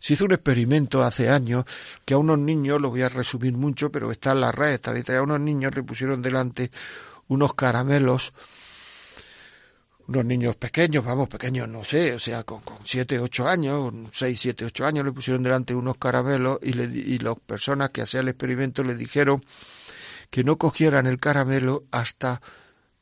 Se 0.00 0.14
hizo 0.14 0.24
un 0.24 0.32
experimento 0.32 1.02
hace 1.02 1.28
años 1.28 1.64
que 2.04 2.14
a 2.14 2.18
unos 2.18 2.38
niños, 2.38 2.80
lo 2.80 2.88
voy 2.88 3.02
a 3.02 3.08
resumir 3.10 3.52
mucho, 3.52 3.92
pero 3.92 4.10
está 4.10 4.32
en 4.32 4.40
la 4.40 4.50
red, 4.50 4.80
está 4.96 5.16
a 5.16 5.22
unos 5.22 5.40
niños 5.40 5.76
le 5.76 5.82
pusieron 5.82 6.22
delante 6.22 6.70
unos 7.28 7.54
caramelos, 7.54 8.32
unos 10.08 10.24
niños 10.24 10.56
pequeños, 10.56 11.04
vamos, 11.04 11.28
pequeños, 11.28 11.68
no 11.68 11.84
sé, 11.84 12.14
o 12.14 12.18
sea, 12.18 12.44
con, 12.44 12.62
con 12.62 12.78
siete, 12.84 13.18
ocho 13.18 13.46
años, 13.46 13.92
seis, 14.10 14.40
siete, 14.40 14.64
ocho 14.64 14.86
años, 14.86 15.04
le 15.04 15.12
pusieron 15.12 15.42
delante 15.42 15.74
unos 15.74 15.98
caramelos 15.98 16.58
y, 16.62 16.72
le, 16.72 16.84
y 16.84 17.18
las 17.18 17.38
personas 17.38 17.90
que 17.90 18.00
hacían 18.02 18.22
el 18.22 18.30
experimento 18.30 18.82
le 18.82 18.96
dijeron 18.96 19.44
que 20.30 20.42
no 20.42 20.56
cogieran 20.56 21.06
el 21.06 21.20
caramelo 21.20 21.84
hasta 21.90 22.40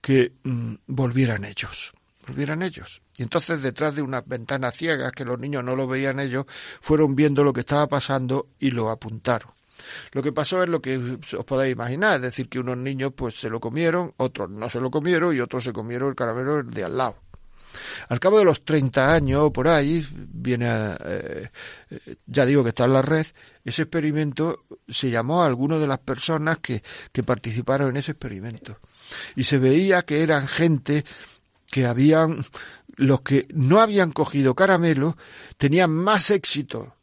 que 0.00 0.32
mm, 0.42 0.74
volvieran 0.88 1.44
ellos 1.44 1.94
vieran 2.34 2.62
ellos. 2.62 3.02
Y 3.18 3.22
entonces 3.22 3.62
detrás 3.62 3.94
de 3.94 4.02
unas 4.02 4.26
ventanas 4.26 4.74
ciegas 4.74 5.12
que 5.12 5.24
los 5.24 5.38
niños 5.38 5.64
no 5.64 5.74
lo 5.74 5.86
veían 5.86 6.20
ellos, 6.20 6.46
fueron 6.80 7.16
viendo 7.16 7.42
lo 7.44 7.52
que 7.52 7.60
estaba 7.60 7.86
pasando 7.88 8.48
y 8.58 8.70
lo 8.70 8.90
apuntaron. 8.90 9.50
Lo 10.12 10.22
que 10.22 10.32
pasó 10.32 10.62
es 10.62 10.68
lo 10.68 10.80
que 10.80 11.18
os 11.36 11.44
podéis 11.44 11.72
imaginar, 11.72 12.16
es 12.16 12.22
decir, 12.22 12.48
que 12.48 12.58
unos 12.58 12.76
niños 12.76 13.12
pues 13.14 13.38
se 13.38 13.48
lo 13.48 13.60
comieron, 13.60 14.12
otros 14.16 14.50
no 14.50 14.68
se 14.68 14.80
lo 14.80 14.90
comieron 14.90 15.36
y 15.36 15.40
otros 15.40 15.64
se 15.64 15.72
comieron 15.72 16.10
el 16.10 16.14
caramelo 16.14 16.62
de 16.62 16.84
al 16.84 16.96
lado. 16.96 17.16
Al 18.08 18.18
cabo 18.18 18.38
de 18.38 18.44
los 18.44 18.64
30 18.64 19.12
años, 19.12 19.50
por 19.52 19.68
ahí, 19.68 20.04
viene, 20.12 20.68
eh, 21.04 21.48
ya 22.26 22.46
digo 22.46 22.62
que 22.62 22.70
está 22.70 22.84
en 22.84 22.94
la 22.94 23.02
red, 23.02 23.26
ese 23.64 23.82
experimento 23.82 24.64
se 24.88 25.10
llamó 25.10 25.42
a 25.42 25.46
algunas 25.46 25.80
de 25.80 25.86
las 25.86 25.98
personas 25.98 26.58
que, 26.58 26.82
que 27.12 27.22
participaron 27.22 27.90
en 27.90 27.98
ese 27.98 28.12
experimento. 28.12 28.78
Y 29.36 29.44
se 29.44 29.58
veía 29.58 30.02
que 30.02 30.22
eran 30.22 30.48
gente 30.48 31.04
que 31.70 31.86
habían, 31.86 32.44
los 32.98 33.22
que 33.22 33.46
no 33.54 33.80
habían 33.80 34.12
cogido 34.12 34.54
caramelo, 34.54 35.16
tenían 35.56 35.90
más 35.90 36.30
éxito 36.30 36.96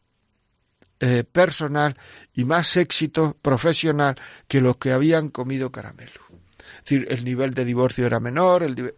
eh, 1.00 1.24
personal 1.24 1.98
y 2.34 2.44
más 2.44 2.76
éxito 2.78 3.38
profesional 3.42 4.16
que 4.48 4.62
los 4.62 4.78
que 4.78 4.92
habían 4.92 5.30
comido 5.30 5.72
caramelo. 5.72 6.22
Es 6.60 6.84
decir, 6.84 7.08
el 7.10 7.24
nivel 7.24 7.54
de 7.54 7.66
divorcio 7.66 8.06
era 8.06 8.20
menor. 8.20 8.64
El 8.64 8.94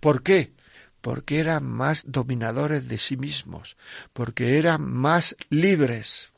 ¿Por 0.00 0.22
qué? 0.22 0.52
Porque 1.02 1.40
eran 1.40 1.66
más 1.66 2.04
dominadores 2.06 2.88
de 2.88 2.98
sí 2.98 3.16
mismos, 3.16 3.76
porque 4.14 4.58
eran 4.58 4.90
más 4.90 5.36
libres. 5.50 6.32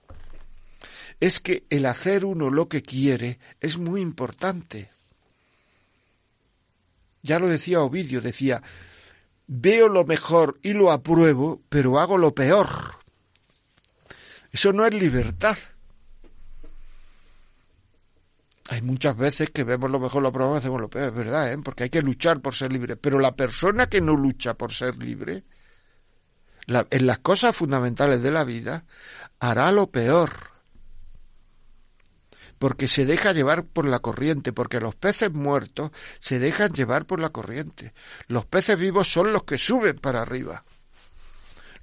Es 1.21 1.39
que 1.39 1.65
el 1.71 1.87
hacer 1.87 2.25
uno 2.25 2.51
lo 2.51 2.69
que 2.69 2.83
quiere 2.83 3.39
es 3.61 3.79
muy 3.79 4.01
importante. 4.01 4.91
Ya 7.23 7.39
lo 7.39 7.49
decía 7.49 7.81
Ovidio, 7.81 8.21
decía, 8.21 8.63
veo 9.47 9.89
lo 9.89 10.05
mejor 10.05 10.59
y 10.63 10.73
lo 10.73 10.91
apruebo, 10.91 11.61
pero 11.69 11.99
hago 11.99 12.19
lo 12.19 12.35
peor. 12.35 12.69
Eso 14.51 14.73
no 14.73 14.85
es 14.87 14.93
libertad. 14.93 15.57
Hay 18.69 18.81
muchas 18.83 19.17
veces 19.17 19.51
que 19.51 19.65
vemos 19.65 19.91
lo 19.91 19.99
mejor, 19.99 20.23
lo 20.23 20.29
aprobamos, 20.29 20.59
hacemos 20.59 20.81
lo 20.81 20.89
peor, 20.89 21.09
es 21.09 21.15
verdad, 21.15 21.53
¿eh? 21.53 21.59
porque 21.59 21.85
hay 21.85 21.91
que 21.91 22.03
luchar 22.03 22.41
por 22.41 22.55
ser 22.55 22.73
libre. 22.73 22.97
Pero 22.97 23.19
la 23.19 23.35
persona 23.35 23.89
que 23.89 24.01
no 24.01 24.17
lucha 24.17 24.55
por 24.55 24.73
ser 24.73 24.97
libre, 24.97 25.45
en 26.67 27.07
las 27.07 27.19
cosas 27.19 27.57
fundamentales 27.57 28.23
de 28.23 28.31
la 28.31 28.45
vida, 28.45 28.85
hará 29.41 29.73
lo 29.73 29.91
peor. 29.91 30.52
Porque 32.63 32.87
se 32.87 33.05
deja 33.07 33.33
llevar 33.33 33.65
por 33.65 33.89
la 33.89 33.99
corriente, 33.99 34.53
porque 34.53 34.79
los 34.79 34.95
peces 34.95 35.33
muertos 35.33 35.91
se 36.21 36.39
dejan 36.39 36.73
llevar 36.73 37.07
por 37.07 37.19
la 37.19 37.31
corriente. 37.31 37.93
Los 38.29 38.47
peces 38.47 38.79
vivos 38.79 39.13
son 39.13 39.33
los 39.33 39.43
que 39.43 39.59
suben 39.59 39.99
para 39.99 40.23
arriba 40.23 40.63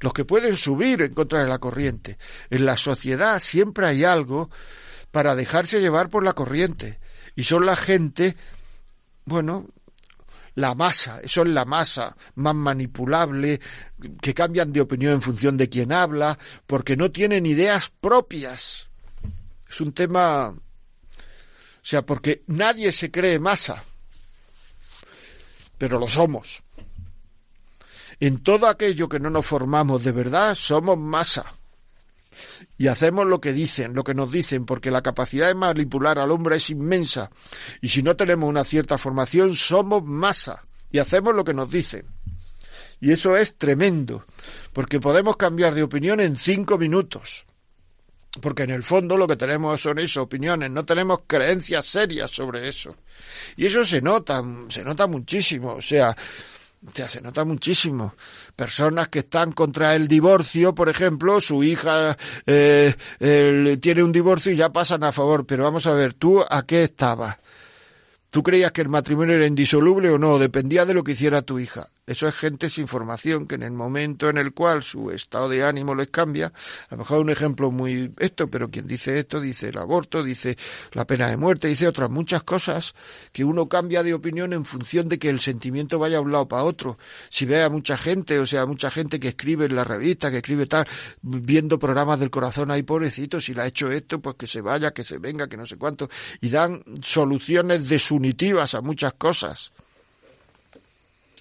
los 0.02 0.14
que 0.14 0.24
pueden 0.24 0.56
subir 0.56 1.02
en 1.02 1.14
contra 1.14 1.42
de 1.42 1.50
la 1.50 1.60
corriente. 1.60 2.18
En 2.50 2.66
la 2.66 2.78
sociedad 2.78 3.42
siempre 3.42 3.86
hay 3.86 4.06
algo 4.06 4.50
para 5.12 5.36
dejarse 5.36 5.82
llevar 5.82 6.08
por 6.08 6.24
la 6.24 6.32
corriente. 6.32 7.02
Y 7.36 7.44
son 7.44 7.66
la 7.66 7.76
gente, 7.76 8.38
bueno, 9.26 9.68
la 10.56 10.74
masa, 10.74 11.20
son 11.28 11.54
la 11.54 11.66
masa 11.66 12.16
más 12.36 12.56
manipulable, 12.56 13.60
que 14.22 14.34
cambian 14.34 14.72
de 14.72 14.80
opinión 14.80 15.12
en 15.12 15.22
función 15.22 15.58
de 15.58 15.68
quién 15.68 15.92
habla, 15.92 16.40
porque 16.66 16.96
no 16.96 17.12
tienen 17.12 17.46
ideas 17.46 17.92
propias. 18.00 18.88
Es 19.70 19.82
un 19.82 19.92
tema, 19.92 20.56
sea, 21.90 22.06
porque 22.06 22.44
nadie 22.46 22.92
se 22.92 23.10
cree 23.10 23.40
masa, 23.40 23.84
pero 25.80 25.98
lo 25.98 26.08
somos. 26.08 26.62
En 28.20 28.44
todo 28.44 28.68
aquello 28.68 29.10
que 29.10 29.20
no 29.20 29.32
nos 29.32 29.48
formamos 29.48 30.04
de 30.04 30.12
verdad, 30.12 30.54
somos 30.54 31.00
masa 31.00 31.56
y 32.78 32.90
hacemos 32.90 33.26
lo 33.26 33.42
que 33.42 33.54
dicen, 33.54 33.96
lo 33.96 34.04
que 34.04 34.14
nos 34.14 34.32
dicen, 34.32 34.68
porque 34.68 34.92
la 34.92 35.02
capacidad 35.02 35.48
de 35.48 35.56
manipular 35.56 36.20
al 36.20 36.30
hombre 36.30 36.58
es 36.58 36.70
inmensa. 36.70 37.32
Y 37.82 37.90
si 37.90 38.04
no 38.04 38.16
tenemos 38.16 38.48
una 38.48 38.64
cierta 38.64 39.00
formación, 39.00 39.56
somos 39.56 40.04
masa 40.04 40.62
y 40.92 41.00
hacemos 41.00 41.34
lo 41.34 41.44
que 41.44 41.56
nos 41.56 41.72
dicen. 41.72 42.06
Y 43.02 43.14
eso 43.14 43.36
es 43.36 43.58
tremendo, 43.58 44.26
porque 44.74 45.00
podemos 45.00 45.38
cambiar 45.38 45.74
de 45.74 45.82
opinión 45.82 46.20
en 46.20 46.36
cinco 46.36 46.78
minutos. 46.78 47.48
Porque 48.40 48.64
en 48.64 48.72
el 48.72 48.84
fondo 48.84 49.18
lo 49.18 49.28
que 49.28 49.36
tenemos 49.36 49.82
son 49.82 50.00
esas 50.00 50.18
opiniones, 50.18 50.72
no 50.72 50.86
tenemos 50.86 51.22
creencias 51.28 51.86
serias 51.86 52.32
sobre 52.32 52.68
eso. 52.68 52.96
Y 53.56 53.66
eso 53.66 53.84
se 53.84 54.02
nota, 54.02 54.44
se 54.70 54.84
nota 54.84 55.08
muchísimo. 55.08 55.74
O 55.74 55.82
sea, 55.82 56.16
o 56.88 56.92
sea, 56.94 57.10
se 57.10 57.22
nota 57.22 57.44
muchísimo. 57.44 58.14
Personas 58.56 59.10
que 59.10 59.20
están 59.20 59.52
contra 59.52 59.96
el 59.96 60.08
divorcio, 60.08 60.74
por 60.74 60.88
ejemplo, 60.88 61.42
su 61.42 61.64
hija 61.64 62.18
eh, 62.46 62.96
tiene 63.82 64.04
un 64.04 64.12
divorcio 64.12 64.52
y 64.52 64.56
ya 64.56 64.70
pasan 64.70 65.04
a 65.04 65.12
favor. 65.12 65.46
Pero 65.46 65.64
vamos 65.64 65.86
a 65.88 65.94
ver, 65.94 66.14
¿tú 66.14 66.44
a 66.48 66.66
qué 66.66 66.84
estabas? 66.84 67.38
¿Tú 68.30 68.44
creías 68.44 68.72
que 68.72 68.82
el 68.82 68.90
matrimonio 68.90 69.36
era 69.36 69.48
indisoluble 69.48 70.10
o 70.10 70.18
no? 70.18 70.38
Dependía 70.40 70.86
de 70.86 70.94
lo 70.94 71.04
que 71.04 71.14
hiciera 71.14 71.42
tu 71.42 71.60
hija. 71.60 71.90
Eso 72.10 72.28
es 72.28 72.34
gente 72.34 72.72
sin 72.72 72.88
formación 72.88 73.46
que 73.46 73.54
en 73.54 73.62
el 73.62 73.72
momento 73.72 74.30
en 74.30 74.40
el 74.40 74.52
cual 74.52 74.82
su 74.82 75.12
estado 75.12 75.48
de 75.48 75.64
ánimo 75.64 75.94
les 75.94 76.08
cambia, 76.08 76.48
a 76.90 76.96
lo 76.96 76.98
mejor 76.98 77.20
un 77.20 77.30
ejemplo 77.30 77.70
muy 77.70 78.12
esto, 78.18 78.50
pero 78.50 78.72
quien 78.72 78.88
dice 78.88 79.20
esto 79.20 79.40
dice 79.40 79.70
el 79.70 79.78
aborto, 79.78 80.24
dice 80.24 80.58
la 80.94 81.06
pena 81.06 81.30
de 81.30 81.38
muerte, 81.38 81.68
dice 81.68 81.88
otras 81.88 82.10
muchas 82.10 82.42
cosas 82.42 82.96
que 83.32 83.44
uno 83.44 83.70
cambia 83.70 84.02
de 84.02 84.16
opinión 84.16 84.54
en 84.54 84.66
función 84.66 85.08
de 85.08 85.20
que 85.20 85.30
el 85.30 85.40
sentimiento 85.40 86.00
vaya 86.00 86.18
a 86.18 86.22
un 86.22 86.32
lado 86.32 86.48
para 86.48 86.64
otro. 86.64 86.98
Si 87.30 87.46
ve 87.46 87.62
a 87.62 87.70
mucha 87.70 87.96
gente, 87.96 88.40
o 88.40 88.48
sea, 88.48 88.66
mucha 88.66 88.90
gente 88.90 89.20
que 89.20 89.28
escribe 89.28 89.66
en 89.66 89.76
la 89.76 89.84
revista, 89.84 90.32
que 90.32 90.38
escribe 90.38 90.66
tal, 90.66 90.88
viendo 91.22 91.78
programas 91.78 92.20
del 92.20 92.32
corazón, 92.32 92.72
ahí 92.72 92.82
pobrecito, 92.82 93.40
si 93.40 93.54
le 93.54 93.62
ha 93.62 93.68
hecho 93.68 93.92
esto, 93.92 94.20
pues 94.20 94.36
que 94.36 94.48
se 94.48 94.62
vaya, 94.62 94.96
que 94.96 95.04
se 95.04 95.20
venga, 95.20 95.48
que 95.48 95.58
no 95.58 95.68
sé 95.68 95.78
cuánto, 95.78 96.10
y 96.42 96.50
dan 96.50 96.84
soluciones 97.04 97.88
de 97.88 98.00
su 98.00 98.20
a 98.20 98.82
muchas 98.82 99.14
cosas 99.14 99.72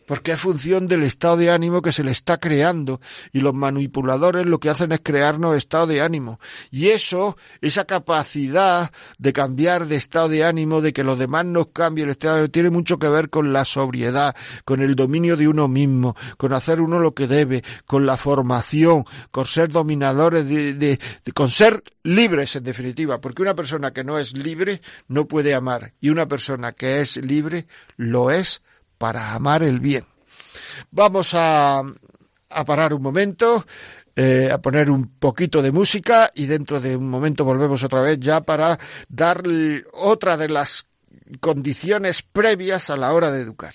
porque 0.09 0.33
es 0.33 0.41
función 0.41 0.87
del 0.87 1.03
estado 1.03 1.37
de 1.37 1.51
ánimo 1.51 1.83
que 1.83 1.93
se 1.93 2.03
le 2.03 2.13
está 2.13 2.39
creando 2.39 3.01
y 3.31 3.41
los 3.41 3.53
manipuladores 3.53 4.47
lo 4.47 4.59
que 4.59 4.71
hacen 4.71 4.91
es 4.91 5.01
crearnos 5.03 5.55
estado 5.55 5.87
de 5.87 6.01
ánimo. 6.01 6.41
Y 6.71 6.89
eso, 6.89 7.37
esa 7.61 7.85
capacidad 7.85 8.91
de 9.19 9.33
cambiar 9.35 9.85
de 9.85 9.97
estado 9.97 10.31
de 10.31 10.45
ánimo, 10.45 10.81
de 10.81 10.95
que 10.95 11.05
los 11.05 11.19
demás 11.19 11.45
nos 11.45 11.69
cambien 11.69 12.09
el 12.09 12.13
estado 12.13 12.39
de 12.39 12.49
tiene 12.49 12.71
mucho 12.71 12.99
que 12.99 13.09
ver 13.09 13.29
con 13.29 13.53
la 13.53 13.67
sobriedad, 13.67 14.35
con 14.65 14.81
el 14.81 14.97
dominio 14.97 15.37
de 15.37 15.47
uno 15.47 15.69
mismo, 15.69 16.17
con 16.39 16.55
hacer 16.55 16.81
uno 16.81 16.99
lo 17.01 17.13
que 17.13 17.27
debe, 17.27 17.63
con 17.85 18.07
la 18.07 18.17
formación, 18.17 19.05
con 19.31 19.45
ser 19.45 19.69
dominadores, 19.69 20.49
de, 20.49 20.99
con 21.35 21.51
ser 21.51 21.85
libres 22.03 22.57
en 22.57 22.65
definitiva, 22.65 23.21
porque 23.21 23.43
una 23.43 23.55
persona 23.55 23.93
que 23.93 24.05
no 24.05 24.19
es 24.19 24.33
libre 24.33 24.81
no 25.07 25.29
puede 25.29 25.53
amar 25.53 25.93
y 26.01 26.09
una 26.09 26.27
persona 26.27 26.73
que 26.73 27.03
es 27.03 27.19
libre 27.19 27.67
lo 27.99 28.31
es 28.31 28.63
para 28.99 29.32
amar 29.32 29.62
el 29.62 29.80
bien. 29.80 30.05
Vamos 30.90 31.32
a, 31.34 31.78
a 32.51 32.64
parar 32.64 32.92
un 32.92 33.03
momento, 33.03 33.64
eh, 34.16 34.51
a 34.53 34.59
poner 34.59 34.90
un 34.90 35.09
poquito 35.18 35.62
de 35.62 35.72
música 35.72 36.30
y 36.34 36.46
dentro 36.46 36.80
de 36.80 36.96
un 36.96 37.09
momento 37.09 37.44
volvemos 37.44 37.84
otra 37.84 38.01
vez 38.01 38.18
ya 38.18 38.40
para 38.40 38.78
dar 39.09 39.42
otra 39.92 40.36
de 40.36 40.49
las 40.49 40.86
condiciones 41.40 42.22
previas 42.22 42.90
a 42.90 42.96
la 42.96 43.12
hora 43.12 43.30
de 43.30 43.42
educar. 43.42 43.74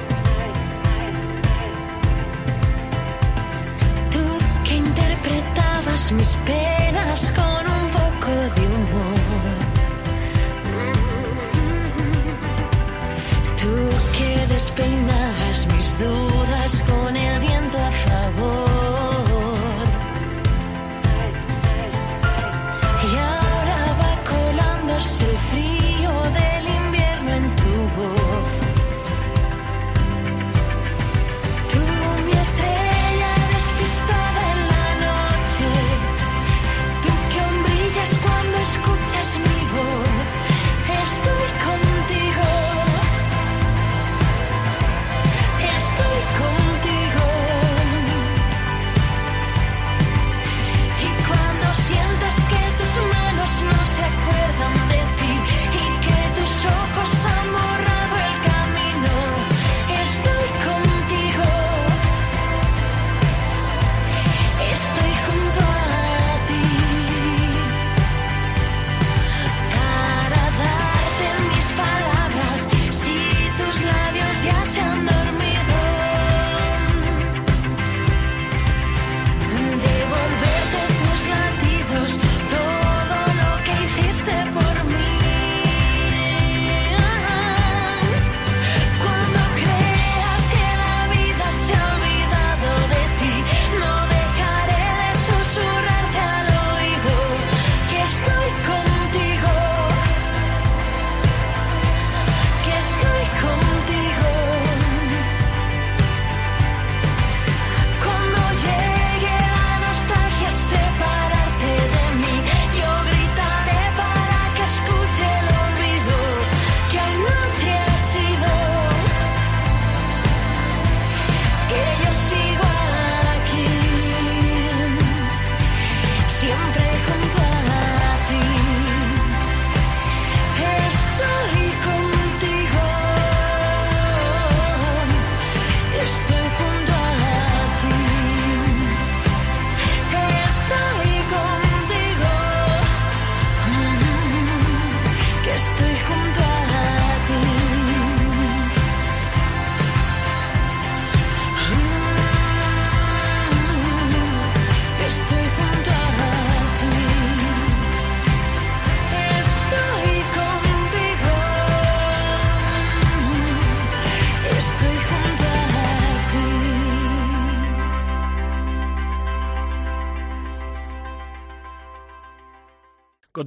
mis 5.91 6.37
penas 6.45 7.33
con 7.33 7.67
un 7.67 7.89
poco 7.91 8.31
de 8.55 8.61
humor. 8.61 9.19
Tú 13.59 13.73
que 14.17 14.53
despeinabas 14.53 15.67
mis 15.73 15.99
dudas. 15.99 16.30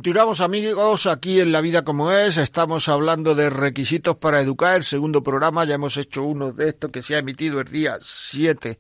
Continuamos 0.05 0.43
amigos 0.43 1.07
aquí 1.07 1.41
en 1.41 1.51
La 1.51 1.63
Vida 1.63 1.83
como 1.83 2.13
es, 2.13 2.37
estamos 2.37 2.91
hablando 2.91 3.35
de 3.35 3.49
requisitos 3.49 4.15
para 4.17 4.39
educar, 4.39 4.77
el 4.77 4.85
segundo 4.85 5.23
programa, 5.23 5.65
ya 5.65 5.77
hemos 5.77 5.97
hecho 5.97 6.25
uno 6.25 6.53
de 6.53 6.69
estos 6.69 6.91
que 6.91 7.01
se 7.01 7.15
ha 7.15 7.21
emitido 7.21 7.59
el 7.59 7.69
día 7.69 7.97
7 8.03 8.79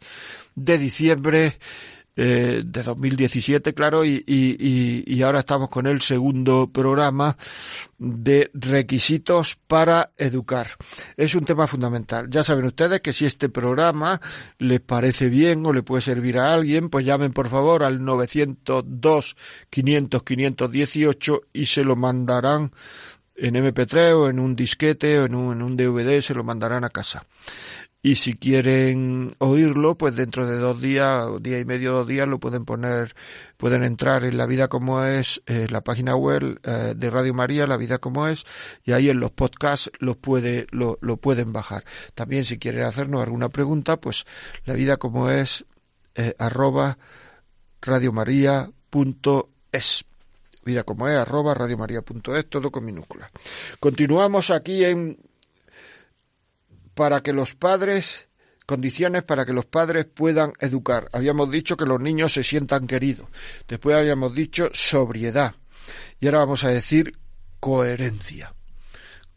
de 0.55 0.79
diciembre 0.79 1.59
eh, 2.17 2.63
de 2.65 2.83
2017, 2.83 3.75
claro, 3.75 4.05
y, 4.05 4.23
y, 4.27 5.03
y, 5.05 5.23
ahora 5.23 5.41
estamos 5.41 5.69
con 5.69 5.89
el 5.89 6.01
segundo 6.01 6.71
programa 6.73 7.37
de 7.99 8.51
requisitos 8.55 9.57
para 9.67 10.13
educar. 10.17 10.69
Es 11.17 11.35
un 11.35 11.45
tema 11.45 11.67
fundamental. 11.67 12.31
Ya 12.31 12.45
saben 12.45 12.67
ustedes 12.67 13.01
que 13.01 13.13
si 13.13 13.27
este 13.27 13.49
programa 13.49 14.21
les 14.59 14.81
parece 14.81 15.29
bien 15.29 15.67
o 15.67 15.73
le 15.73 15.83
puede 15.83 16.03
servir 16.03 16.39
a 16.39 16.55
alguien, 16.55 16.89
pues 16.89 17.05
llamen 17.05 17.33
por 17.33 17.49
favor 17.49 17.83
al 17.83 18.05
902 18.05 19.37
500 19.71 20.23
518 20.23 21.41
y 21.53 21.67
se 21.67 21.83
lo 21.83 21.97
mandarán 21.97 22.71
en 23.37 23.57
MP3 23.57 24.13
o 24.13 24.29
en 24.29 24.39
un 24.39 24.55
disquete 24.55 25.19
o 25.19 25.27
en 25.27 25.35
un, 25.35 25.53
en 25.57 25.63
un 25.63 25.77
DVD, 25.77 26.23
se 26.23 26.35
lo 26.35 26.45
mandarán 26.45 26.85
a 26.85 26.91
casa. 26.91 27.27
Y 28.05 28.15
si 28.17 28.35
quieren 28.35 29.35
oírlo, 29.39 29.97
pues 29.97 30.15
dentro 30.15 30.47
de 30.47 30.59
dos 30.59 30.79
días, 30.79 31.27
día 31.41 31.59
y 31.59 31.65
medio, 31.65 31.95
dos 31.95 32.07
días, 32.07 32.29
lo 32.29 32.39
pueden 32.39 32.67
poner, 32.67 33.17
pueden 33.57 33.83
entrar 33.83 34.25
en 34.25 34.37
La 34.37 34.45
Vida 34.45 34.69
Como 34.69 35.03
Es, 35.03 35.41
eh, 35.47 35.69
la 35.71 35.81
página 35.81 36.15
web 36.15 36.61
eh, 36.65 36.93
de 36.95 37.09
Radio 37.09 37.33
María, 37.33 37.67
La 37.67 37.79
Vida 37.79 37.97
Como 37.97 38.29
Es, 38.29 38.45
y 38.85 38.93
ahí 38.93 39.09
en 39.09 39.21
los 39.21 39.31
podcasts 39.31 39.91
los 40.01 40.19
puede, 40.19 40.67
lo, 40.71 40.99
lo 41.01 41.17
pueden 41.17 41.55
bajar. 41.55 41.87
También 42.15 42.45
si 42.45 42.59
quieren 42.59 42.83
hacernos 42.83 43.23
alguna 43.23 43.49
pregunta, 43.49 43.97
pues 43.97 44.27
La 44.67 44.75
Vida 44.75 44.99
Como 44.99 45.31
Es, 45.31 45.65
eh, 46.15 46.35
arroba 46.39 46.99
radiomaria.es 47.81 50.05
vida 50.63 50.85
como 50.85 51.09
es, 51.09 51.17
arroba 51.17 51.55
radiomaria.es, 51.55 52.49
todo 52.49 52.71
con 52.71 52.85
minúsculas. 52.85 53.31
Continuamos 53.81 54.51
aquí 54.51 54.85
en 54.85 55.19
para 56.95 57.23
que 57.23 57.33
los 57.33 57.55
padres, 57.55 58.29
condiciones 58.67 59.23
para 59.23 59.45
que 59.45 59.53
los 59.53 59.67
padres 59.67 60.07
puedan 60.07 60.53
educar. 60.61 61.09
Habíamos 61.13 61.51
dicho 61.51 61.77
que 61.77 61.87
los 61.87 62.01
niños 62.01 62.33
se 62.33 62.43
sientan 62.43 62.87
queridos. 62.87 63.29
Después 63.69 63.97
habíamos 63.97 64.35
dicho 64.35 64.71
sobriedad. 64.73 65.55
Y 66.21 66.27
ahora 66.27 66.41
vamos 66.41 66.65
a 66.65 66.69
decir 66.69 67.19
coherencia. 67.61 68.55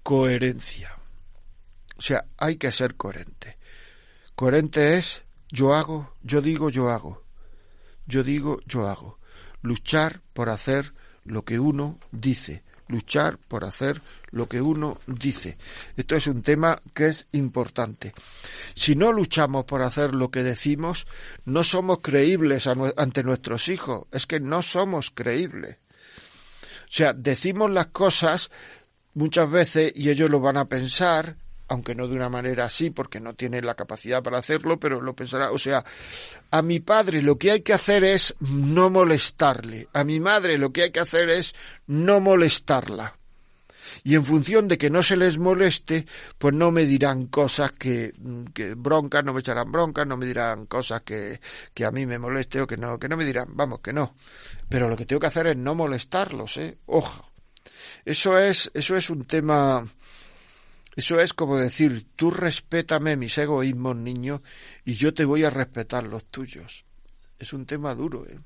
Coherencia. 0.04 0.96
O 1.98 2.02
sea, 2.02 2.26
hay 2.38 2.58
que 2.58 2.72
ser 2.72 2.96
coherente. 2.96 3.58
Coherente 4.36 4.98
es 4.98 5.24
yo 5.50 5.74
hago, 5.74 6.14
yo 6.22 6.42
digo, 6.42 6.70
yo 6.70 6.90
hago. 6.90 7.24
Yo 8.06 8.24
digo, 8.24 8.60
yo 8.66 8.88
hago. 8.88 9.20
Luchar 9.62 10.22
por 10.34 10.50
hacer 10.50 10.94
lo 11.24 11.44
que 11.44 11.60
uno 11.60 12.00
dice 12.12 12.64
luchar 12.88 13.38
por 13.38 13.66
hacer 13.66 14.02
lo 14.32 14.48
que 14.48 14.62
uno 14.62 14.98
dice. 15.08 15.58
Esto 15.96 16.16
es 16.16 16.28
un 16.28 16.42
tema 16.42 16.82
que 16.94 17.08
es 17.08 17.28
importante. 17.32 18.14
Si 18.76 18.96
no 18.96 19.12
luchamos 19.12 19.66
por 19.66 19.82
hacer 19.82 20.14
lo 20.14 20.30
que 20.32 20.44
decimos, 20.44 21.08
no 21.46 21.64
somos 21.64 22.00
creíbles 22.02 22.68
ante 22.68 23.24
nuestros 23.24 23.68
hijos. 23.70 24.08
Es 24.12 24.26
que 24.26 24.40
no 24.40 24.62
somos 24.62 25.12
creíbles. 25.12 25.78
O 26.84 26.90
sea, 26.90 27.14
decimos 27.14 27.70
las 27.70 27.88
cosas 27.88 28.50
muchas 29.14 29.50
veces 29.50 29.92
y 29.96 30.10
ellos 30.10 30.30
lo 30.30 30.40
van 30.40 30.58
a 30.58 30.70
pensar, 30.70 31.38
aunque 31.68 31.96
no 31.96 32.08
de 32.08 32.16
una 32.16 32.30
manera 32.30 32.66
así, 32.66 32.90
porque 32.90 33.20
no 33.20 33.34
tienen 33.34 33.66
la 33.66 33.76
capacidad 33.76 34.24
para 34.24 34.40
hacerlo, 34.40 34.80
pero 34.80 35.02
lo 35.02 35.16
pensará. 35.16 35.52
O 35.52 35.58
sea, 35.58 35.84
a 36.52 36.62
mi 36.62 36.80
padre 36.80 37.22
lo 37.22 37.38
que 37.38 37.52
hay 37.52 37.62
que 37.62 37.74
hacer 37.74 38.04
es 38.04 38.36
no 38.40 38.90
molestarle. 38.90 39.88
A 39.94 40.04
mi 40.04 40.20
madre 40.20 40.58
lo 40.58 40.72
que 40.72 40.84
hay 40.84 40.92
que 40.92 41.00
hacer 41.00 41.30
es 41.30 41.56
no 41.88 42.20
molestarla. 42.20 43.18
Y 44.04 44.16
en 44.16 44.26
función 44.26 44.68
de 44.68 44.78
que 44.78 44.90
no 44.90 45.04
se 45.04 45.18
les 45.18 45.38
moleste, 45.38 46.06
pues 46.38 46.54
no 46.54 46.72
me 46.72 46.86
dirán 46.86 47.28
cosas 47.28 47.72
que, 47.72 48.14
que 48.54 48.76
broncas, 48.76 49.24
no 49.24 49.34
me 49.34 49.40
echarán 49.40 49.72
broncas, 49.72 50.06
no 50.06 50.18
me 50.18 50.26
dirán 50.26 50.66
cosas 50.66 51.02
que, 51.02 51.40
que 51.74 51.86
a 51.86 51.92
mí 51.92 52.06
me 52.06 52.20
moleste 52.20 52.62
o 52.62 52.68
que 52.68 52.78
no, 52.78 53.00
que 53.00 53.10
no 53.10 53.18
me 53.18 53.26
dirán, 53.26 53.48
vamos, 53.52 53.80
que 53.80 53.94
no. 53.94 54.14
Pero 54.70 54.90
lo 54.90 54.98
que 54.98 55.06
tengo 55.06 55.20
que 55.20 55.28
hacer 55.28 55.48
es 55.48 55.58
no 55.58 55.76
molestarlos, 55.76 56.58
eh. 56.58 56.78
Ojo. 56.86 57.32
Eso 58.06 58.38
es, 58.38 58.72
eso 58.74 58.96
es 58.96 59.10
un 59.10 59.26
tema, 59.26 59.86
eso 60.98 61.20
es 61.20 61.32
como 61.32 61.58
decir, 61.58 62.08
tú 62.16 62.32
respétame 62.32 63.18
mis 63.18 63.38
egoísmos, 63.38 63.96
niño, 63.96 64.42
y 64.84 64.96
yo 64.96 65.14
te 65.14 65.26
voy 65.26 65.44
a 65.44 65.52
respetar 65.52 66.04
los 66.04 66.26
tuyos. 66.26 66.86
Es 67.38 67.54
un 67.54 67.68
tema 67.68 67.94
duro, 67.94 68.26
¿eh? 68.26 68.40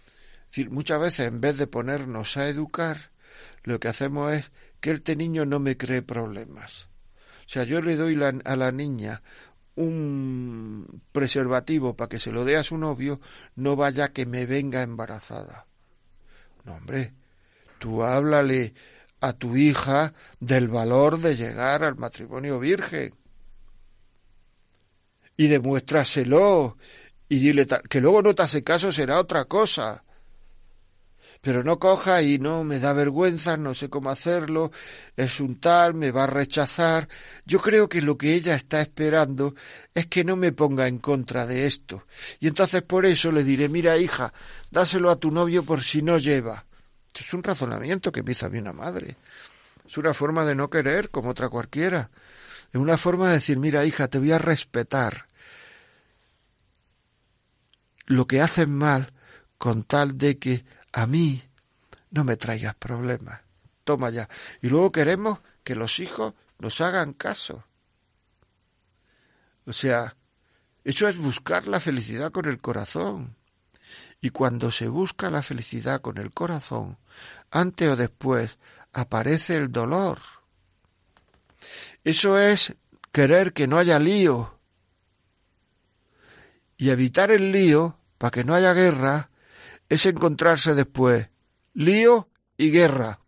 Es 0.00 0.46
decir, 0.46 0.70
muchas 0.70 0.98
veces 0.98 1.28
en 1.28 1.42
vez 1.42 1.58
de 1.58 1.66
ponernos 1.66 2.38
a 2.38 2.48
educar, 2.48 3.10
lo 3.62 3.78
que 3.78 3.88
hacemos 3.88 4.32
es 4.32 4.52
que 4.80 4.92
este 4.92 5.16
niño 5.16 5.44
no 5.44 5.60
me 5.60 5.76
cree 5.76 6.00
problemas. 6.00 6.88
O 7.40 7.48
sea, 7.48 7.64
yo 7.64 7.82
le 7.82 7.96
doy 7.96 8.18
a 8.22 8.56
la 8.56 8.72
niña 8.72 9.20
un 9.74 11.02
preservativo 11.12 11.94
para 11.94 12.08
que 12.08 12.20
se 12.20 12.32
lo 12.32 12.46
dé 12.46 12.56
a 12.56 12.64
su 12.64 12.78
novio, 12.78 13.20
no 13.54 13.76
vaya 13.76 14.14
que 14.14 14.24
me 14.24 14.46
venga 14.46 14.80
embarazada. 14.80 15.66
No, 16.64 16.76
hombre, 16.76 17.12
tú 17.78 18.02
háblale 18.02 18.72
a 19.26 19.32
tu 19.32 19.56
hija 19.56 20.12
del 20.38 20.68
valor 20.68 21.18
de 21.18 21.34
llegar 21.34 21.82
al 21.82 21.96
matrimonio 21.96 22.58
virgen. 22.58 23.14
Y 25.36 25.48
demuéstraselo. 25.48 26.76
Y 27.28 27.38
dile 27.38 27.66
que 27.88 28.02
luego 28.02 28.20
no 28.20 28.34
te 28.34 28.42
hace 28.42 28.62
caso 28.62 28.92
será 28.92 29.18
otra 29.18 29.46
cosa. 29.46 30.04
Pero 31.40 31.64
no 31.64 31.78
coja 31.78 32.20
y 32.22 32.38
no 32.38 32.64
me 32.64 32.80
da 32.80 32.92
vergüenza, 32.92 33.56
no 33.56 33.74
sé 33.74 33.88
cómo 33.88 34.10
hacerlo, 34.10 34.70
es 35.16 35.40
un 35.40 35.58
tal, 35.58 35.94
me 35.94 36.10
va 36.10 36.24
a 36.24 36.26
rechazar. 36.26 37.08
Yo 37.46 37.60
creo 37.60 37.88
que 37.88 38.02
lo 38.02 38.18
que 38.18 38.34
ella 38.34 38.54
está 38.54 38.82
esperando 38.82 39.54
es 39.94 40.06
que 40.06 40.22
no 40.22 40.36
me 40.36 40.52
ponga 40.52 40.86
en 40.86 40.98
contra 40.98 41.46
de 41.46 41.66
esto. 41.66 42.06
Y 42.40 42.48
entonces 42.48 42.82
por 42.82 43.06
eso 43.06 43.32
le 43.32 43.42
diré, 43.42 43.68
mira 43.70 43.96
hija, 43.98 44.34
dáselo 44.70 45.10
a 45.10 45.16
tu 45.16 45.30
novio 45.30 45.64
por 45.64 45.82
si 45.82 46.02
no 46.02 46.18
lleva. 46.18 46.66
Es 47.14 47.32
un 47.32 47.42
razonamiento 47.42 48.12
que 48.12 48.22
me 48.22 48.32
hizo 48.32 48.46
a 48.46 48.48
mí 48.48 48.58
una 48.58 48.72
madre. 48.72 49.16
Es 49.86 49.98
una 49.98 50.14
forma 50.14 50.44
de 50.44 50.54
no 50.54 50.70
querer 50.70 51.10
como 51.10 51.30
otra 51.30 51.48
cualquiera. 51.48 52.10
Es 52.72 52.80
una 52.80 52.96
forma 52.96 53.28
de 53.28 53.34
decir, 53.34 53.58
mira 53.58 53.84
hija, 53.84 54.08
te 54.08 54.18
voy 54.18 54.32
a 54.32 54.38
respetar. 54.38 55.26
Lo 58.06 58.26
que 58.26 58.40
haces 58.40 58.68
mal 58.68 59.12
con 59.58 59.84
tal 59.84 60.18
de 60.18 60.38
que 60.38 60.64
a 60.92 61.06
mí 61.06 61.42
no 62.10 62.24
me 62.24 62.36
traigas 62.36 62.74
problemas. 62.74 63.40
Toma 63.84 64.10
ya. 64.10 64.28
Y 64.62 64.68
luego 64.68 64.92
queremos 64.92 65.40
que 65.62 65.74
los 65.74 66.00
hijos 66.00 66.34
nos 66.58 66.80
hagan 66.80 67.12
caso. 67.12 67.64
O 69.66 69.72
sea, 69.72 70.16
eso 70.84 71.08
es 71.08 71.16
buscar 71.16 71.66
la 71.66 71.80
felicidad 71.80 72.30
con 72.32 72.46
el 72.46 72.60
corazón. 72.60 73.36
Y 74.24 74.30
cuando 74.30 74.70
se 74.70 74.88
busca 74.88 75.28
la 75.28 75.42
felicidad 75.42 76.00
con 76.00 76.16
el 76.16 76.30
corazón, 76.32 76.96
antes 77.50 77.90
o 77.90 77.94
después 77.94 78.56
aparece 78.94 79.54
el 79.54 79.70
dolor. 79.70 80.18
Eso 82.04 82.38
es 82.38 82.74
querer 83.12 83.52
que 83.52 83.66
no 83.66 83.76
haya 83.76 83.98
lío. 83.98 84.58
Y 86.78 86.88
evitar 86.88 87.30
el 87.32 87.52
lío, 87.52 87.98
para 88.16 88.30
que 88.30 88.44
no 88.44 88.54
haya 88.54 88.72
guerra, 88.72 89.28
es 89.90 90.06
encontrarse 90.06 90.74
después 90.74 91.28
lío 91.74 92.30
y 92.56 92.70
guerra. 92.70 93.20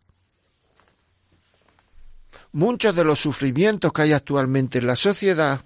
Muchos 2.52 2.96
de 2.96 3.04
los 3.04 3.20
sufrimientos 3.20 3.92
que 3.92 4.00
hay 4.00 4.12
actualmente 4.14 4.78
en 4.78 4.86
la 4.86 4.96
sociedad 4.96 5.62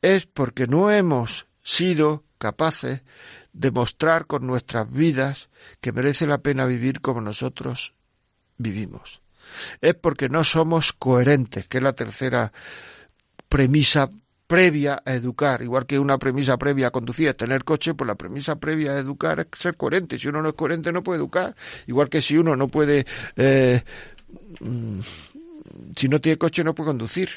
es 0.00 0.26
porque 0.26 0.68
no 0.68 0.92
hemos 0.92 1.48
sido 1.60 2.22
capaces 2.38 3.02
demostrar 3.52 4.26
con 4.26 4.46
nuestras 4.46 4.90
vidas 4.90 5.48
que 5.80 5.92
merece 5.92 6.26
la 6.26 6.38
pena 6.38 6.66
vivir 6.66 7.00
como 7.00 7.20
nosotros 7.20 7.94
vivimos. 8.56 9.20
Es 9.80 9.94
porque 9.94 10.28
no 10.28 10.44
somos 10.44 10.92
coherentes, 10.92 11.66
que 11.66 11.78
es 11.78 11.82
la 11.82 11.94
tercera 11.94 12.52
premisa 13.48 14.08
previa 14.46 15.00
a 15.04 15.14
educar, 15.14 15.62
igual 15.62 15.86
que 15.86 15.98
una 15.98 16.18
premisa 16.18 16.56
previa 16.56 16.88
a 16.88 16.90
conducir 16.90 17.28
es 17.28 17.36
tener 17.36 17.62
coche, 17.62 17.94
pues 17.94 18.08
la 18.08 18.16
premisa 18.16 18.56
previa 18.56 18.92
a 18.92 18.98
educar 18.98 19.38
es 19.38 19.46
ser 19.56 19.76
coherente. 19.76 20.18
Si 20.18 20.26
uno 20.26 20.42
no 20.42 20.48
es 20.48 20.54
coherente 20.54 20.92
no 20.92 21.04
puede 21.04 21.18
educar, 21.18 21.54
igual 21.86 22.08
que 22.08 22.20
si 22.20 22.36
uno 22.36 22.56
no 22.56 22.66
puede, 22.66 23.06
eh, 23.36 23.82
mm, 24.60 25.00
si 25.94 26.08
no 26.08 26.20
tiene 26.20 26.36
coche 26.36 26.64
no 26.64 26.74
puede 26.74 26.88
conducir. 26.88 27.30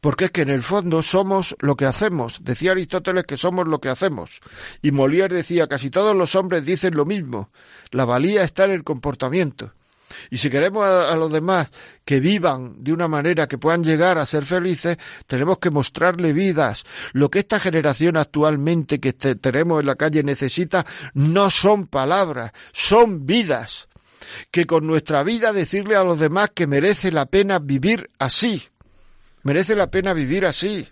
Porque 0.00 0.26
es 0.26 0.30
que 0.30 0.42
en 0.42 0.50
el 0.50 0.62
fondo 0.62 1.02
somos 1.02 1.56
lo 1.60 1.76
que 1.76 1.86
hacemos. 1.86 2.38
Decía 2.42 2.72
Aristóteles 2.72 3.24
que 3.24 3.36
somos 3.36 3.66
lo 3.66 3.80
que 3.80 3.88
hacemos. 3.88 4.40
Y 4.82 4.92
Molière 4.92 5.34
decía, 5.34 5.66
casi 5.66 5.90
todos 5.90 6.14
los 6.14 6.34
hombres 6.36 6.64
dicen 6.64 6.94
lo 6.94 7.04
mismo. 7.04 7.50
La 7.90 8.04
valía 8.04 8.44
está 8.44 8.64
en 8.64 8.72
el 8.72 8.84
comportamiento. 8.84 9.72
Y 10.30 10.38
si 10.38 10.50
queremos 10.50 10.86
a, 10.86 11.14
los 11.16 11.30
demás 11.30 11.70
que 12.04 12.20
vivan 12.20 12.82
de 12.82 12.92
una 12.92 13.08
manera 13.08 13.46
que 13.46 13.58
puedan 13.58 13.84
llegar 13.84 14.18
a 14.18 14.26
ser 14.26 14.44
felices, 14.44 14.96
tenemos 15.26 15.58
que 15.58 15.70
mostrarle 15.70 16.32
vidas. 16.32 16.84
Lo 17.12 17.30
que 17.30 17.40
esta 17.40 17.60
generación 17.60 18.16
actualmente 18.16 19.00
que 19.00 19.12
tenemos 19.12 19.80
en 19.80 19.86
la 19.86 19.96
calle 19.96 20.22
necesita 20.22 20.86
no 21.14 21.50
son 21.50 21.86
palabras, 21.86 22.52
son 22.72 23.26
vidas. 23.26 23.88
Que 24.50 24.66
con 24.66 24.86
nuestra 24.86 25.22
vida 25.22 25.52
decirle 25.52 25.96
a 25.96 26.04
los 26.04 26.18
demás 26.18 26.50
que 26.54 26.66
merece 26.66 27.10
la 27.10 27.26
pena 27.26 27.58
vivir 27.58 28.10
así. 28.18 28.62
Merece 29.48 29.74
la 29.74 29.90
pena 29.90 30.12
vivir 30.12 30.44
así. 30.44 30.86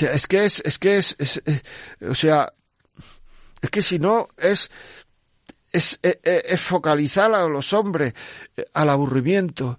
es 0.00 0.26
que 0.26 0.46
es, 0.46 0.60
es 0.64 0.76
que 0.76 0.98
es, 0.98 1.14
eh, 1.46 1.62
o 2.10 2.14
sea, 2.16 2.52
es 3.62 3.70
que 3.70 3.84
si 3.84 4.00
no 4.00 4.26
es 4.36 4.68
es, 5.70 6.00
focalizar 6.60 7.32
a 7.32 7.46
los 7.46 7.72
hombres 7.72 8.14
eh, 8.56 8.64
al 8.74 8.90
aburrimiento. 8.90 9.78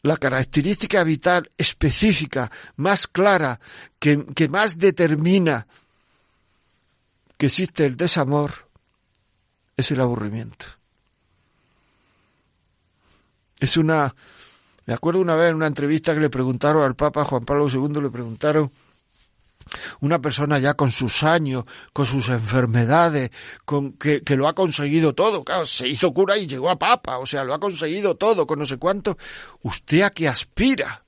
La 0.00 0.16
característica 0.16 1.04
vital 1.04 1.50
específica, 1.58 2.50
más 2.76 3.06
clara, 3.06 3.60
que, 3.98 4.24
que 4.34 4.48
más 4.48 4.78
determina 4.78 5.66
que 7.36 7.44
existe 7.44 7.84
el 7.84 7.94
desamor, 7.94 8.70
es 9.76 9.90
el 9.90 10.00
aburrimiento. 10.00 10.64
Es 13.60 13.76
una... 13.76 14.14
Me 14.86 14.94
acuerdo 14.94 15.20
una 15.20 15.36
vez 15.36 15.50
en 15.50 15.56
una 15.56 15.66
entrevista 15.66 16.14
que 16.14 16.20
le 16.20 16.30
preguntaron 16.30 16.82
al 16.82 16.96
Papa 16.96 17.24
Juan 17.24 17.44
Pablo 17.44 17.68
II, 17.68 18.00
le 18.00 18.10
preguntaron 18.10 18.70
una 20.00 20.20
persona 20.20 20.58
ya 20.58 20.74
con 20.74 20.90
sus 20.90 21.22
años, 21.22 21.64
con 21.92 22.06
sus 22.06 22.28
enfermedades, 22.28 23.30
con 23.64 23.92
que, 23.92 24.22
lo 24.36 24.48
ha 24.48 24.54
conseguido 24.54 25.14
todo, 25.14 25.44
claro, 25.44 25.66
se 25.66 25.88
hizo 25.88 26.12
cura 26.12 26.36
y 26.36 26.46
llegó 26.46 26.70
a 26.70 26.78
papa, 26.78 27.18
o 27.18 27.26
sea, 27.26 27.44
lo 27.44 27.54
ha 27.54 27.60
conseguido 27.60 28.16
todo, 28.16 28.46
con 28.46 28.58
no 28.58 28.66
sé 28.66 28.78
cuánto. 28.78 29.16
¿Usted 29.62 30.02
a 30.02 30.10
qué 30.10 30.28
aspira? 30.28 31.04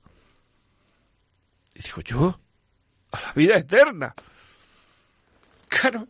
Y 1.75 1.81
dijo, 1.81 2.01
yo, 2.01 2.39
a 3.11 3.21
la 3.21 3.33
vida 3.33 3.57
eterna. 3.57 4.13
Claro, 5.67 6.07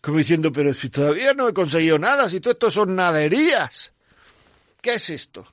como 0.00 0.18
diciendo, 0.18 0.50
pero 0.52 0.72
si 0.72 0.88
todavía 0.88 1.34
no 1.34 1.48
he 1.48 1.52
conseguido 1.54 1.98
nada, 1.98 2.28
si 2.28 2.40
todo 2.40 2.52
esto 2.52 2.70
son 2.70 2.96
naderías. 2.96 3.92
¿Qué 4.80 4.94
es 4.94 5.10
esto? 5.10 5.46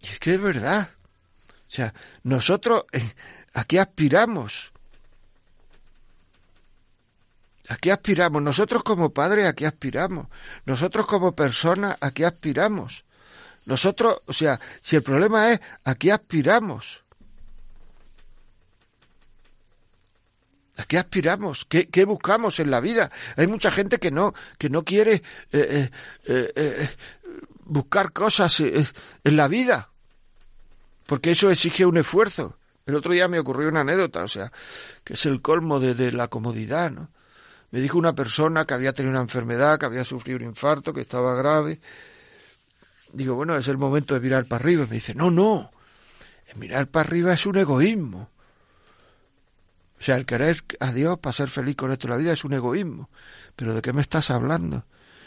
Y 0.00 0.06
es 0.06 0.18
que 0.18 0.34
es 0.34 0.40
verdad. 0.40 0.90
O 1.68 1.72
sea, 1.72 1.94
nosotros 2.22 2.84
eh, 2.92 3.14
¿A 3.54 3.64
qué 3.64 3.80
aspiramos? 3.80 4.72
¿A 7.68 7.76
qué 7.76 7.92
aspiramos? 7.92 8.42
Nosotros 8.42 8.82
como 8.82 9.10
padres, 9.10 9.46
¿a 9.46 9.54
qué 9.54 9.66
aspiramos? 9.66 10.26
Nosotros 10.66 11.06
como 11.06 11.34
personas, 11.34 11.96
¿a 12.00 12.10
qué 12.10 12.24
aspiramos? 12.24 13.04
Nosotros, 13.66 14.20
o 14.26 14.32
sea, 14.32 14.58
si 14.82 14.96
el 14.96 15.02
problema 15.02 15.52
es 15.52 15.60
¿a 15.84 15.94
qué 15.94 16.12
aspiramos? 16.12 17.02
¿A 20.76 20.84
qué 20.84 20.98
aspiramos? 20.98 21.66
¿Qué, 21.66 21.88
qué 21.88 22.04
buscamos 22.04 22.58
en 22.58 22.70
la 22.70 22.80
vida? 22.80 23.10
Hay 23.36 23.46
mucha 23.46 23.70
gente 23.70 23.98
que 23.98 24.10
no, 24.10 24.32
que 24.58 24.70
no 24.70 24.84
quiere 24.84 25.22
eh, 25.52 25.90
eh, 26.26 26.88
buscar 27.70 28.12
cosas 28.12 28.60
en 28.60 29.36
la 29.36 29.46
vida, 29.48 29.90
porque 31.06 31.30
eso 31.30 31.50
exige 31.50 31.86
un 31.86 31.96
esfuerzo. 31.96 32.58
El 32.84 32.96
otro 32.96 33.12
día 33.12 33.28
me 33.28 33.38
ocurrió 33.38 33.68
una 33.68 33.82
anécdota, 33.82 34.24
o 34.24 34.28
sea, 34.28 34.50
que 35.04 35.12
es 35.12 35.24
el 35.26 35.40
colmo 35.40 35.78
de, 35.78 36.10
la 36.10 36.26
comodidad, 36.28 36.90
¿no? 36.90 37.10
Me 37.70 37.80
dijo 37.80 37.96
una 37.96 38.16
persona 38.16 38.64
que 38.64 38.74
había 38.74 38.92
tenido 38.92 39.12
una 39.12 39.22
enfermedad, 39.22 39.78
que 39.78 39.86
había 39.86 40.04
sufrido 40.04 40.38
un 40.38 40.46
infarto, 40.46 40.92
que 40.92 41.02
estaba 41.02 41.36
grave. 41.36 41.80
Digo, 43.12 43.36
bueno, 43.36 43.56
es 43.56 43.68
el 43.68 43.78
momento 43.78 44.14
de 44.14 44.20
mirar 44.20 44.46
para 44.46 44.64
arriba. 44.64 44.82
Y 44.82 44.88
me 44.88 44.94
dice, 44.96 45.14
no, 45.14 45.30
no, 45.30 45.70
mirar 46.56 46.88
para 46.88 47.06
arriba 47.06 47.32
es 47.32 47.46
un 47.46 47.58
egoísmo. 47.58 48.28
O 50.00 50.02
sea, 50.02 50.16
el 50.16 50.26
querer 50.26 50.64
a 50.80 50.92
Dios 50.92 51.20
para 51.20 51.32
ser 51.32 51.48
feliz 51.48 51.76
con 51.76 51.92
esto 51.92 52.08
de 52.08 52.14
la 52.14 52.18
vida 52.18 52.32
es 52.32 52.44
un 52.44 52.54
egoísmo. 52.54 53.08
Pero 53.54 53.72
¿de 53.72 53.82
qué 53.82 53.92
me 53.92 54.00
estás 54.00 54.32
hablando? 54.32 54.84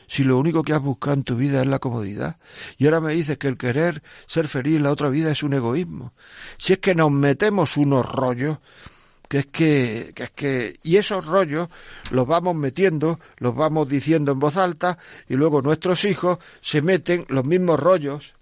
Si 0.08 0.24
lo 0.24 0.38
único 0.38 0.64
que 0.64 0.74
has 0.74 0.82
buscado 0.82 1.16
en 1.16 1.24
tu 1.24 1.36
vida 1.36 1.62
es 1.62 1.68
la 1.68 1.80
comodidad? 1.80 2.38
Y 2.78 2.86
ahora 2.86 3.02
me 3.02 3.14
dices 3.14 3.38
que 3.38 3.48
el 3.48 3.58
querer 3.58 4.04
ser 4.28 4.48
feliz 4.48 4.78
en 4.78 4.84
la 4.84 4.92
otra 4.92 5.10
vida 5.10 5.32
es 5.32 5.44
un 5.44 5.54
egoísmo. 5.54 6.14
Si 6.58 6.74
es 6.74 6.80
que 6.80 6.96
nos 6.96 7.12
metemos 7.12 7.78
unos 7.78 8.06
rollos, 8.06 8.58
que 9.28 9.40
es 9.40 9.46
que, 9.48 10.12
que 10.16 10.24
es 10.24 10.32
que, 10.32 10.80
y 10.84 10.98
esos 10.98 11.26
rollos 11.26 11.70
los 12.12 12.28
vamos 12.28 12.56
metiendo, 12.56 13.20
los 13.38 13.56
vamos 13.56 13.90
diciendo 13.90 14.32
en 14.32 14.40
voz 14.40 14.58
alta, 14.58 14.98
y 15.28 15.36
luego 15.36 15.62
nuestros 15.62 16.06
hijos 16.06 16.38
se 16.62 16.82
meten 16.82 17.26
los 17.30 17.46
mismos 17.46 17.80
rollos 17.80 18.36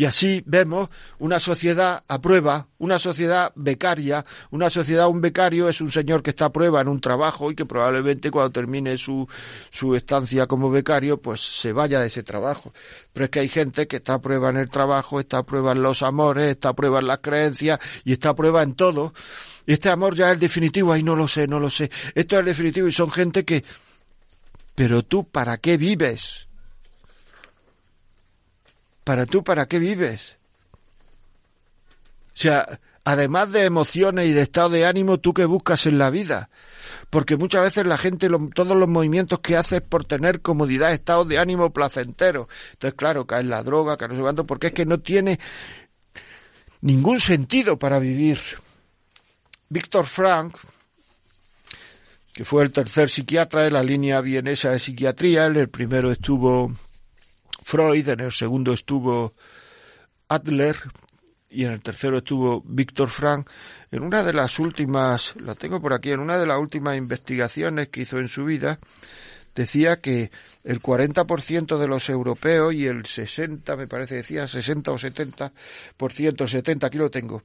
y 0.00 0.06
así 0.06 0.42
vemos 0.46 0.88
una 1.18 1.40
sociedad 1.40 2.04
a 2.08 2.22
prueba, 2.22 2.68
una 2.78 2.98
sociedad 2.98 3.52
becaria, 3.54 4.24
una 4.50 4.70
sociedad, 4.70 5.08
un 5.08 5.20
becario 5.20 5.68
es 5.68 5.82
un 5.82 5.92
señor 5.92 6.22
que 6.22 6.30
está 6.30 6.46
a 6.46 6.52
prueba 6.54 6.80
en 6.80 6.88
un 6.88 7.02
trabajo 7.02 7.50
y 7.50 7.54
que 7.54 7.66
probablemente 7.66 8.30
cuando 8.30 8.50
termine 8.50 8.96
su, 8.96 9.28
su 9.68 9.94
estancia 9.94 10.46
como 10.46 10.70
becario, 10.70 11.20
pues 11.20 11.42
se 11.42 11.74
vaya 11.74 12.00
de 12.00 12.06
ese 12.06 12.22
trabajo. 12.22 12.72
Pero 13.12 13.24
es 13.24 13.30
que 13.30 13.40
hay 13.40 13.50
gente 13.50 13.86
que 13.86 13.96
está 13.96 14.14
a 14.14 14.22
prueba 14.22 14.48
en 14.48 14.56
el 14.56 14.70
trabajo, 14.70 15.20
está 15.20 15.36
a 15.36 15.42
prueba 15.42 15.72
en 15.72 15.82
los 15.82 16.02
amores, 16.02 16.48
está 16.48 16.70
a 16.70 16.74
prueba 16.74 17.00
en 17.00 17.06
las 17.06 17.18
creencias 17.18 17.78
y 18.02 18.14
está 18.14 18.30
a 18.30 18.34
prueba 18.34 18.62
en 18.62 18.76
todo. 18.76 19.12
Este 19.66 19.90
amor 19.90 20.14
ya 20.14 20.32
es 20.32 20.40
definitivo, 20.40 20.94
ahí 20.94 21.02
no 21.02 21.14
lo 21.14 21.28
sé, 21.28 21.46
no 21.46 21.60
lo 21.60 21.68
sé. 21.68 21.90
Esto 22.14 22.38
es 22.38 22.46
definitivo 22.46 22.88
y 22.88 22.92
son 22.92 23.10
gente 23.10 23.44
que... 23.44 23.62
Pero 24.74 25.02
tú, 25.02 25.28
¿para 25.28 25.58
qué 25.58 25.76
vives? 25.76 26.48
¿Para 29.04 29.26
tú 29.26 29.42
para 29.42 29.66
qué 29.66 29.78
vives? 29.78 30.36
O 32.34 32.38
sea, 32.42 32.80
además 33.04 33.52
de 33.52 33.64
emociones 33.64 34.28
y 34.28 34.32
de 34.32 34.42
estado 34.42 34.70
de 34.70 34.86
ánimo, 34.86 35.18
¿tú 35.18 35.34
qué 35.34 35.44
buscas 35.44 35.86
en 35.86 35.98
la 35.98 36.10
vida? 36.10 36.50
Porque 37.10 37.36
muchas 37.36 37.62
veces 37.62 37.86
la 37.86 37.98
gente, 37.98 38.28
todos 38.54 38.76
los 38.76 38.88
movimientos 38.88 39.40
que 39.40 39.56
hace 39.56 39.76
es 39.76 39.82
por 39.82 40.04
tener 40.04 40.40
comodidad, 40.40 40.92
estado 40.92 41.24
de 41.24 41.38
ánimo 41.38 41.72
placentero. 41.72 42.48
Entonces, 42.72 42.96
claro, 42.96 43.26
cae 43.26 43.40
en 43.40 43.50
la 43.50 43.62
droga, 43.62 43.96
cae 43.96 44.08
no 44.08 44.34
sé 44.34 44.44
porque 44.44 44.68
es 44.68 44.72
que 44.72 44.86
no 44.86 44.98
tiene 44.98 45.38
ningún 46.80 47.20
sentido 47.20 47.78
para 47.78 47.98
vivir. 47.98 48.38
Víctor 49.68 50.06
Frank, 50.06 50.56
que 52.32 52.44
fue 52.44 52.62
el 52.62 52.72
tercer 52.72 53.08
psiquiatra 53.08 53.62
de 53.62 53.70
la 53.70 53.82
línea 53.82 54.20
vienesa 54.20 54.70
de 54.70 54.78
psiquiatría, 54.78 55.46
el 55.46 55.68
primero 55.68 56.10
estuvo 56.10 56.74
Freud, 57.62 58.08
en 58.08 58.20
el 58.20 58.32
segundo 58.32 58.72
estuvo 58.72 59.34
Adler 60.28 60.76
y 61.48 61.64
en 61.64 61.72
el 61.72 61.82
tercero 61.82 62.18
estuvo 62.18 62.62
Víctor 62.64 63.08
Frank. 63.08 63.50
En 63.90 64.02
una 64.02 64.22
de 64.22 64.32
las 64.32 64.58
últimas, 64.58 65.34
la 65.36 65.54
tengo 65.54 65.80
por 65.80 65.92
aquí, 65.92 66.12
en 66.12 66.20
una 66.20 66.38
de 66.38 66.46
las 66.46 66.58
últimas 66.58 66.96
investigaciones 66.96 67.88
que 67.88 68.02
hizo 68.02 68.18
en 68.18 68.28
su 68.28 68.44
vida, 68.44 68.78
decía 69.54 70.00
que 70.00 70.30
el 70.62 70.80
40% 70.80 71.78
de 71.78 71.88
los 71.88 72.08
europeos 72.08 72.72
y 72.72 72.86
el 72.86 73.04
60, 73.04 73.76
me 73.76 73.88
parece 73.88 74.14
decía, 74.16 74.46
60 74.46 74.92
o 74.92 74.98
70%, 74.98 76.48
70, 76.48 76.86
aquí 76.86 76.98
lo 76.98 77.10
tengo. 77.10 77.42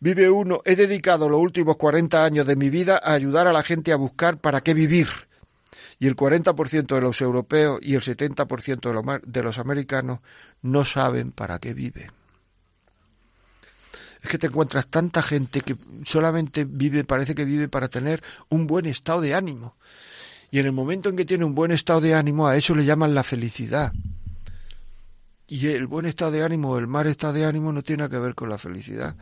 Vive 0.00 0.30
uno, 0.30 0.62
he 0.64 0.76
dedicado 0.76 1.28
los 1.28 1.40
últimos 1.40 1.76
40 1.76 2.24
años 2.24 2.46
de 2.46 2.56
mi 2.56 2.70
vida 2.70 3.00
a 3.02 3.12
ayudar 3.12 3.46
a 3.46 3.52
la 3.52 3.62
gente 3.62 3.92
a 3.92 3.96
buscar 3.96 4.38
para 4.38 4.62
qué 4.62 4.74
vivir 4.74 5.08
y 6.00 6.06
el 6.06 6.16
40% 6.16 6.94
de 6.94 7.00
los 7.00 7.20
europeos 7.20 7.78
y 7.82 7.94
el 7.94 8.00
70% 8.00 9.20
de 9.22 9.42
los 9.42 9.58
americanos 9.58 10.20
no 10.62 10.84
saben 10.84 11.30
para 11.30 11.58
qué 11.58 11.74
viven. 11.74 12.10
Es 14.22 14.28
que 14.28 14.38
te 14.38 14.46
encuentras 14.46 14.88
tanta 14.88 15.22
gente 15.22 15.60
que 15.60 15.76
solamente 16.04 16.64
vive, 16.64 17.04
parece 17.04 17.34
que 17.34 17.44
vive 17.44 17.68
para 17.68 17.88
tener 17.88 18.22
un 18.48 18.66
buen 18.66 18.86
estado 18.86 19.20
de 19.20 19.34
ánimo. 19.34 19.76
Y 20.50 20.58
en 20.58 20.66
el 20.66 20.72
momento 20.72 21.10
en 21.10 21.16
que 21.16 21.26
tiene 21.26 21.44
un 21.44 21.54
buen 21.54 21.70
estado 21.70 22.00
de 22.00 22.14
ánimo, 22.14 22.48
a 22.48 22.56
eso 22.56 22.74
le 22.74 22.86
llaman 22.86 23.14
la 23.14 23.22
felicidad. 23.22 23.92
Y 25.52 25.66
el 25.66 25.88
buen 25.88 26.06
estado 26.06 26.30
de 26.30 26.44
ánimo 26.44 26.78
el 26.78 26.86
mal 26.86 27.08
estado 27.08 27.32
de 27.32 27.44
ánimo 27.44 27.72
no 27.72 27.82
tiene 27.82 28.08
que 28.08 28.20
ver 28.20 28.36
con 28.36 28.48
la 28.48 28.56
felicidad, 28.56 29.16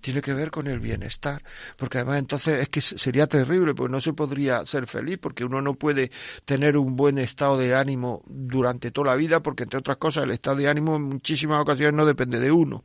tiene 0.00 0.22
que 0.22 0.32
ver 0.32 0.50
con 0.50 0.66
el 0.66 0.80
bienestar. 0.80 1.42
Porque 1.76 1.98
además 1.98 2.20
entonces 2.20 2.58
es 2.62 2.68
que 2.70 2.80
sería 2.80 3.26
terrible, 3.26 3.74
porque 3.74 3.92
no 3.92 4.00
se 4.00 4.14
podría 4.14 4.64
ser 4.64 4.86
feliz, 4.86 5.18
porque 5.20 5.44
uno 5.44 5.60
no 5.60 5.74
puede 5.74 6.10
tener 6.46 6.78
un 6.78 6.96
buen 6.96 7.18
estado 7.18 7.58
de 7.58 7.74
ánimo 7.74 8.22
durante 8.26 8.92
toda 8.92 9.08
la 9.08 9.16
vida, 9.16 9.42
porque 9.42 9.64
entre 9.64 9.78
otras 9.78 9.98
cosas 9.98 10.24
el 10.24 10.30
estado 10.30 10.56
de 10.56 10.68
ánimo 10.68 10.96
en 10.96 11.02
muchísimas 11.02 11.60
ocasiones 11.60 11.94
no 11.94 12.06
depende 12.06 12.40
de 12.40 12.50
uno. 12.50 12.84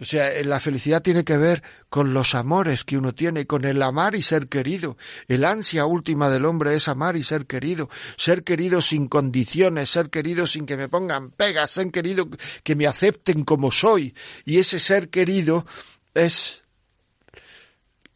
O 0.00 0.04
sea, 0.04 0.32
eh, 0.32 0.44
la 0.44 0.60
felicidad 0.60 1.02
tiene 1.02 1.24
que 1.24 1.36
ver 1.36 1.62
con 1.88 2.14
los 2.14 2.34
amores 2.34 2.84
que 2.84 2.96
uno 2.96 3.14
tiene, 3.14 3.46
con 3.46 3.64
el 3.64 3.82
amar 3.82 4.14
y 4.14 4.22
ser 4.22 4.48
querido. 4.48 4.96
El 5.26 5.44
ansia 5.44 5.86
última 5.86 6.30
del 6.30 6.44
hombre 6.44 6.74
es 6.74 6.88
amar 6.88 7.16
y 7.16 7.24
ser 7.24 7.46
querido. 7.46 7.88
Ser 8.16 8.44
querido 8.44 8.80
sin 8.80 9.08
condiciones, 9.08 9.90
ser 9.90 10.10
querido 10.10 10.46
sin 10.46 10.66
que 10.66 10.76
me 10.76 10.88
pongan 10.88 11.30
pegas, 11.30 11.70
ser 11.70 11.90
querido 11.90 12.28
que 12.62 12.76
me 12.76 12.86
acepten 12.86 13.44
como 13.44 13.72
soy. 13.72 14.14
Y 14.44 14.58
ese 14.58 14.78
ser 14.78 15.08
querido 15.08 15.66
es 16.14 16.64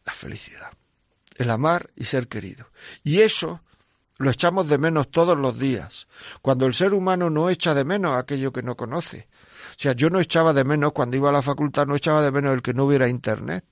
la 0.05 0.13
felicidad. 0.13 0.71
El 1.35 1.49
amar 1.49 1.89
y 1.95 2.05
ser 2.05 2.27
querido. 2.27 2.69
Y 3.03 3.19
eso 3.19 3.61
lo 4.19 4.29
echamos 4.29 4.69
de 4.69 4.77
menos 4.77 5.11
todos 5.11 5.37
los 5.37 5.59
días. 5.59 6.07
Cuando 6.41 6.65
el 6.65 6.73
ser 6.73 6.93
humano 6.93 7.29
no 7.29 7.49
echa 7.49 7.73
de 7.73 7.83
menos 7.83 8.17
aquello 8.17 8.53
que 8.53 8.61
no 8.61 8.77
conoce 8.77 9.27
o 9.73 9.81
sea, 9.81 9.93
yo 9.93 10.09
no 10.09 10.19
echaba 10.19 10.53
de 10.53 10.63
menos, 10.63 10.91
cuando 10.93 11.17
iba 11.17 11.29
a 11.29 11.33
la 11.33 11.41
facultad, 11.41 11.87
no 11.87 11.95
echaba 11.95 12.21
de 12.21 12.31
menos 12.31 12.53
el 12.53 12.61
que 12.61 12.73
no 12.73 12.85
hubiera 12.85 13.09
Internet. 13.09 13.65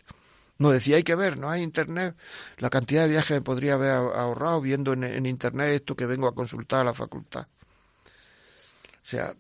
No 0.58 0.72
decía, 0.72 0.98
hay 0.98 1.04
que 1.04 1.16
ver, 1.16 1.38
no 1.38 1.50
hay 1.50 1.62
Internet. 1.62 2.16
La 2.58 2.70
cantidad 2.70 3.04
de 3.04 3.10
viajes 3.10 3.38
me 3.38 3.42
podría 3.42 3.76
haber 3.76 3.94
ahorrado 3.94 4.62
viendo 4.62 4.94
en, 4.94 5.26
Internet 5.26 5.70
esto 5.74 5.96
que 5.96 6.06
vengo 6.06 6.28
a 6.28 6.36
consultar 6.36 6.82
a 6.82 6.86
la 6.86 6.94
facultad. 6.94 7.48
O 7.48 9.06
sea, 9.06 9.34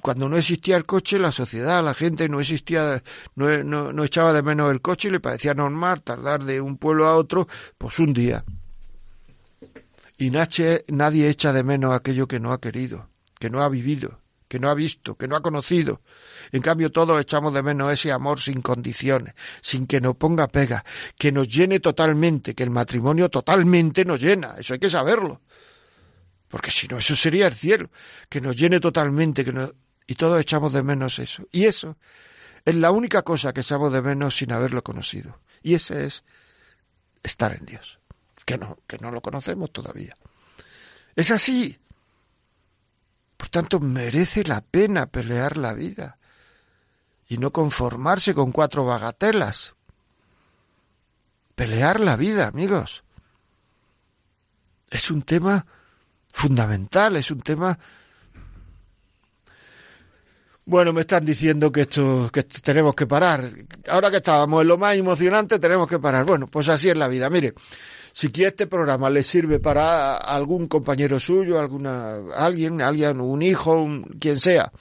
cuando 0.00 0.28
no 0.28 0.36
existía 0.36 0.76
el 0.76 0.86
coche, 0.86 1.18
la 1.18 1.32
sociedad, 1.32 1.84
la 1.84 1.94
gente 1.94 2.28
no 2.28 2.40
existía, 2.40 3.02
no, 3.34 3.62
no, 3.62 3.92
no, 3.92 4.04
echaba 4.04 4.32
de 4.32 4.42
menos 4.42 4.72
el 4.72 4.80
coche 4.80 5.08
y 5.08 5.12
le 5.12 5.20
parecía 5.20 5.54
normal 5.54 6.02
tardar 6.02 6.44
de 6.44 6.60
un 6.60 6.76
pueblo 6.78 7.06
a 7.06 7.16
otro, 7.16 7.48
pues 7.78 7.98
un 7.98 8.12
día. 8.12 8.44
Y 10.18 10.30
nadie 10.30 11.28
echa 11.28 11.52
de 11.52 11.64
menos 11.64 11.94
aquello 11.94 12.26
que 12.26 12.40
no 12.40 12.52
ha 12.52 12.60
querido, 12.60 13.08
que 13.38 13.50
no 13.50 13.60
ha 13.60 13.68
vivido 13.68 14.21
que 14.52 14.58
no 14.58 14.68
ha 14.68 14.74
visto, 14.74 15.16
que 15.16 15.26
no 15.26 15.34
ha 15.34 15.40
conocido. 15.40 16.02
En 16.50 16.60
cambio, 16.60 16.92
todos 16.92 17.18
echamos 17.18 17.54
de 17.54 17.62
menos 17.62 17.90
ese 17.90 18.12
amor 18.12 18.38
sin 18.38 18.60
condiciones, 18.60 19.32
sin 19.62 19.86
que 19.86 19.98
nos 19.98 20.14
ponga 20.16 20.46
pega, 20.46 20.84
que 21.16 21.32
nos 21.32 21.48
llene 21.48 21.80
totalmente, 21.80 22.54
que 22.54 22.62
el 22.62 22.68
matrimonio 22.68 23.30
totalmente 23.30 24.04
nos 24.04 24.20
llena. 24.20 24.56
Eso 24.58 24.74
hay 24.74 24.78
que 24.78 24.90
saberlo. 24.90 25.40
Porque 26.48 26.70
si 26.70 26.86
no, 26.86 26.98
eso 26.98 27.16
sería 27.16 27.46
el 27.46 27.54
cielo, 27.54 27.88
que 28.28 28.42
nos 28.42 28.54
llene 28.54 28.78
totalmente, 28.78 29.42
que 29.42 29.54
y 30.06 30.14
todos 30.16 30.38
echamos 30.38 30.70
de 30.74 30.82
menos 30.82 31.18
eso. 31.18 31.48
Y 31.50 31.64
eso 31.64 31.96
es 32.66 32.76
la 32.76 32.90
única 32.90 33.22
cosa 33.22 33.54
que 33.54 33.62
echamos 33.62 33.90
de 33.90 34.02
menos 34.02 34.36
sin 34.36 34.52
haberlo 34.52 34.82
conocido. 34.84 35.40
Y 35.62 35.76
ese 35.76 36.04
es 36.04 36.24
estar 37.22 37.56
en 37.56 37.64
Dios, 37.64 38.00
que 38.44 38.58
no, 38.58 38.76
que 38.86 38.98
no 38.98 39.10
lo 39.10 39.22
conocemos 39.22 39.72
todavía. 39.72 40.14
Es 41.16 41.30
así. 41.30 41.78
Por 43.42 43.48
tanto, 43.48 43.80
merece 43.80 44.44
la 44.44 44.60
pena 44.60 45.06
pelear 45.06 45.56
la 45.56 45.74
vida 45.74 46.16
y 47.26 47.38
no 47.38 47.50
conformarse 47.50 48.34
con 48.34 48.52
cuatro 48.52 48.84
bagatelas. 48.84 49.74
Pelear 51.56 51.98
la 51.98 52.14
vida, 52.14 52.46
amigos. 52.46 53.02
Es 54.88 55.10
un 55.10 55.22
tema 55.22 55.66
fundamental, 56.32 57.16
es 57.16 57.32
un 57.32 57.40
tema 57.40 57.76
bueno, 60.64 60.92
me 60.92 61.00
están 61.00 61.24
diciendo 61.24 61.72
que 61.72 61.80
esto 61.80 62.30
que 62.32 62.44
tenemos 62.44 62.94
que 62.94 63.08
parar. 63.08 63.50
Ahora 63.88 64.08
que 64.08 64.18
estábamos 64.18 64.62
en 64.62 64.68
lo 64.68 64.78
más 64.78 64.94
emocionante, 64.94 65.58
tenemos 65.58 65.88
que 65.88 65.98
parar. 65.98 66.24
Bueno, 66.24 66.46
pues 66.46 66.68
así 66.68 66.90
es 66.90 66.96
la 66.96 67.08
vida. 67.08 67.28
Mire, 67.28 67.54
si 68.12 68.30
este 68.44 68.66
programa 68.66 69.08
le 69.10 69.22
sirve 69.22 69.58
para 69.58 70.16
algún 70.16 70.68
compañero 70.68 71.18
suyo, 71.18 71.58
alguna, 71.58 72.16
alguien, 72.34 72.82
alguien, 72.82 73.20
un 73.20 73.42
hijo, 73.42 73.88
quien 74.20 74.38
sea, 74.38 74.72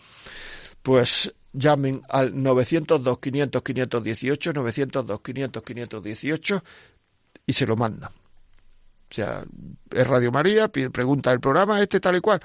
pues 0.82 1.34
llamen 1.54 2.02
al 2.10 2.42
902 2.42 3.20
500 3.20 3.62
518, 3.62 4.54
902 4.54 5.22
500 5.22 5.64
518 5.64 6.64
y 7.46 7.54
se 7.54 7.66
lo 7.66 7.76
mandan. 7.76 8.12
O 8.12 9.14
sea, 9.14 9.44
es 9.90 10.08
Radio 10.08 10.32
María, 10.32 10.70
pregunta 10.70 11.32
el 11.32 11.40
programa 11.40 11.82
este 11.82 12.00
tal 12.00 12.16
y 12.16 12.22
cual 12.22 12.42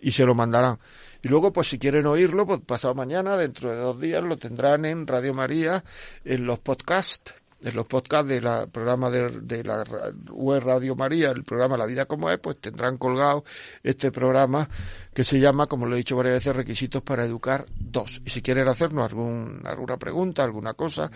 y 0.00 0.10
se 0.12 0.24
lo 0.24 0.34
mandarán. 0.34 0.78
Y 1.22 1.28
luego, 1.28 1.52
pues 1.52 1.68
si 1.68 1.78
quieren 1.78 2.06
oírlo, 2.06 2.46
pues 2.46 2.60
pasado 2.60 2.94
mañana, 2.94 3.36
dentro 3.36 3.70
de 3.70 3.76
dos 3.76 4.00
días, 4.00 4.22
lo 4.22 4.36
tendrán 4.36 4.84
en 4.84 5.06
Radio 5.06 5.34
María, 5.34 5.84
en 6.24 6.46
los 6.46 6.60
podcasts 6.60 7.34
en 7.62 7.74
los 7.74 7.86
podcasts 7.86 8.28
del 8.28 8.46
programa 8.70 9.10
de, 9.10 9.64
la 9.64 9.84
web 10.30 10.62
Radio 10.62 10.94
María, 10.94 11.30
el 11.30 11.42
programa 11.42 11.76
La 11.76 11.86
Vida 11.86 12.06
como 12.06 12.30
es, 12.30 12.38
pues 12.38 12.60
tendrán 12.60 12.98
colgado 12.98 13.44
este 13.82 14.12
programa 14.12 14.68
que 15.12 15.24
se 15.24 15.40
llama, 15.40 15.66
como 15.66 15.86
lo 15.86 15.94
he 15.94 15.98
dicho 15.98 16.16
varias 16.16 16.34
veces, 16.34 16.54
Requisitos 16.54 17.02
para 17.02 17.24
Educar 17.24 17.66
2. 17.78 18.22
Y 18.24 18.30
si 18.30 18.42
quieren 18.42 18.68
hacernos 18.68 19.10
algún, 19.10 19.62
alguna 19.64 19.96
pregunta, 19.96 20.44
alguna 20.44 20.74
cosa, 20.74 21.10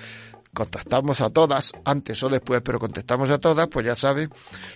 contestamos 0.53 1.21
a 1.21 1.31
todas, 1.31 1.73
antes 1.85 2.23
o 2.23 2.29
después, 2.29 2.61
pero 2.63 2.81
contestamos 2.81 3.31
a 3.31 3.39
todas, 3.39 3.69
pues 3.69 3.87
ya 3.87 3.95
saben, 3.95 4.31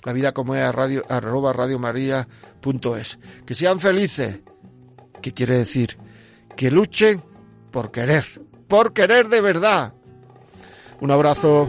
la 0.05 0.13
vida 0.13 0.33
como 0.33 0.55
es 0.55 0.73
radio, 0.73 1.05
arroba 1.09 1.53
radiomaria.es. 1.53 3.19
Que 3.45 3.55
sean 3.55 3.81
felices, 3.81 4.41
¿qué 5.21 5.33
quiere 5.33 5.59
decir? 5.59 5.99
Que 6.57 6.71
luchen 6.71 7.23
por 7.73 7.91
querer, 7.91 8.25
por 8.69 8.93
querer 8.93 9.29
de 9.29 9.41
verdad, 9.41 9.93
un 11.01 11.11
abrazo. 11.11 11.69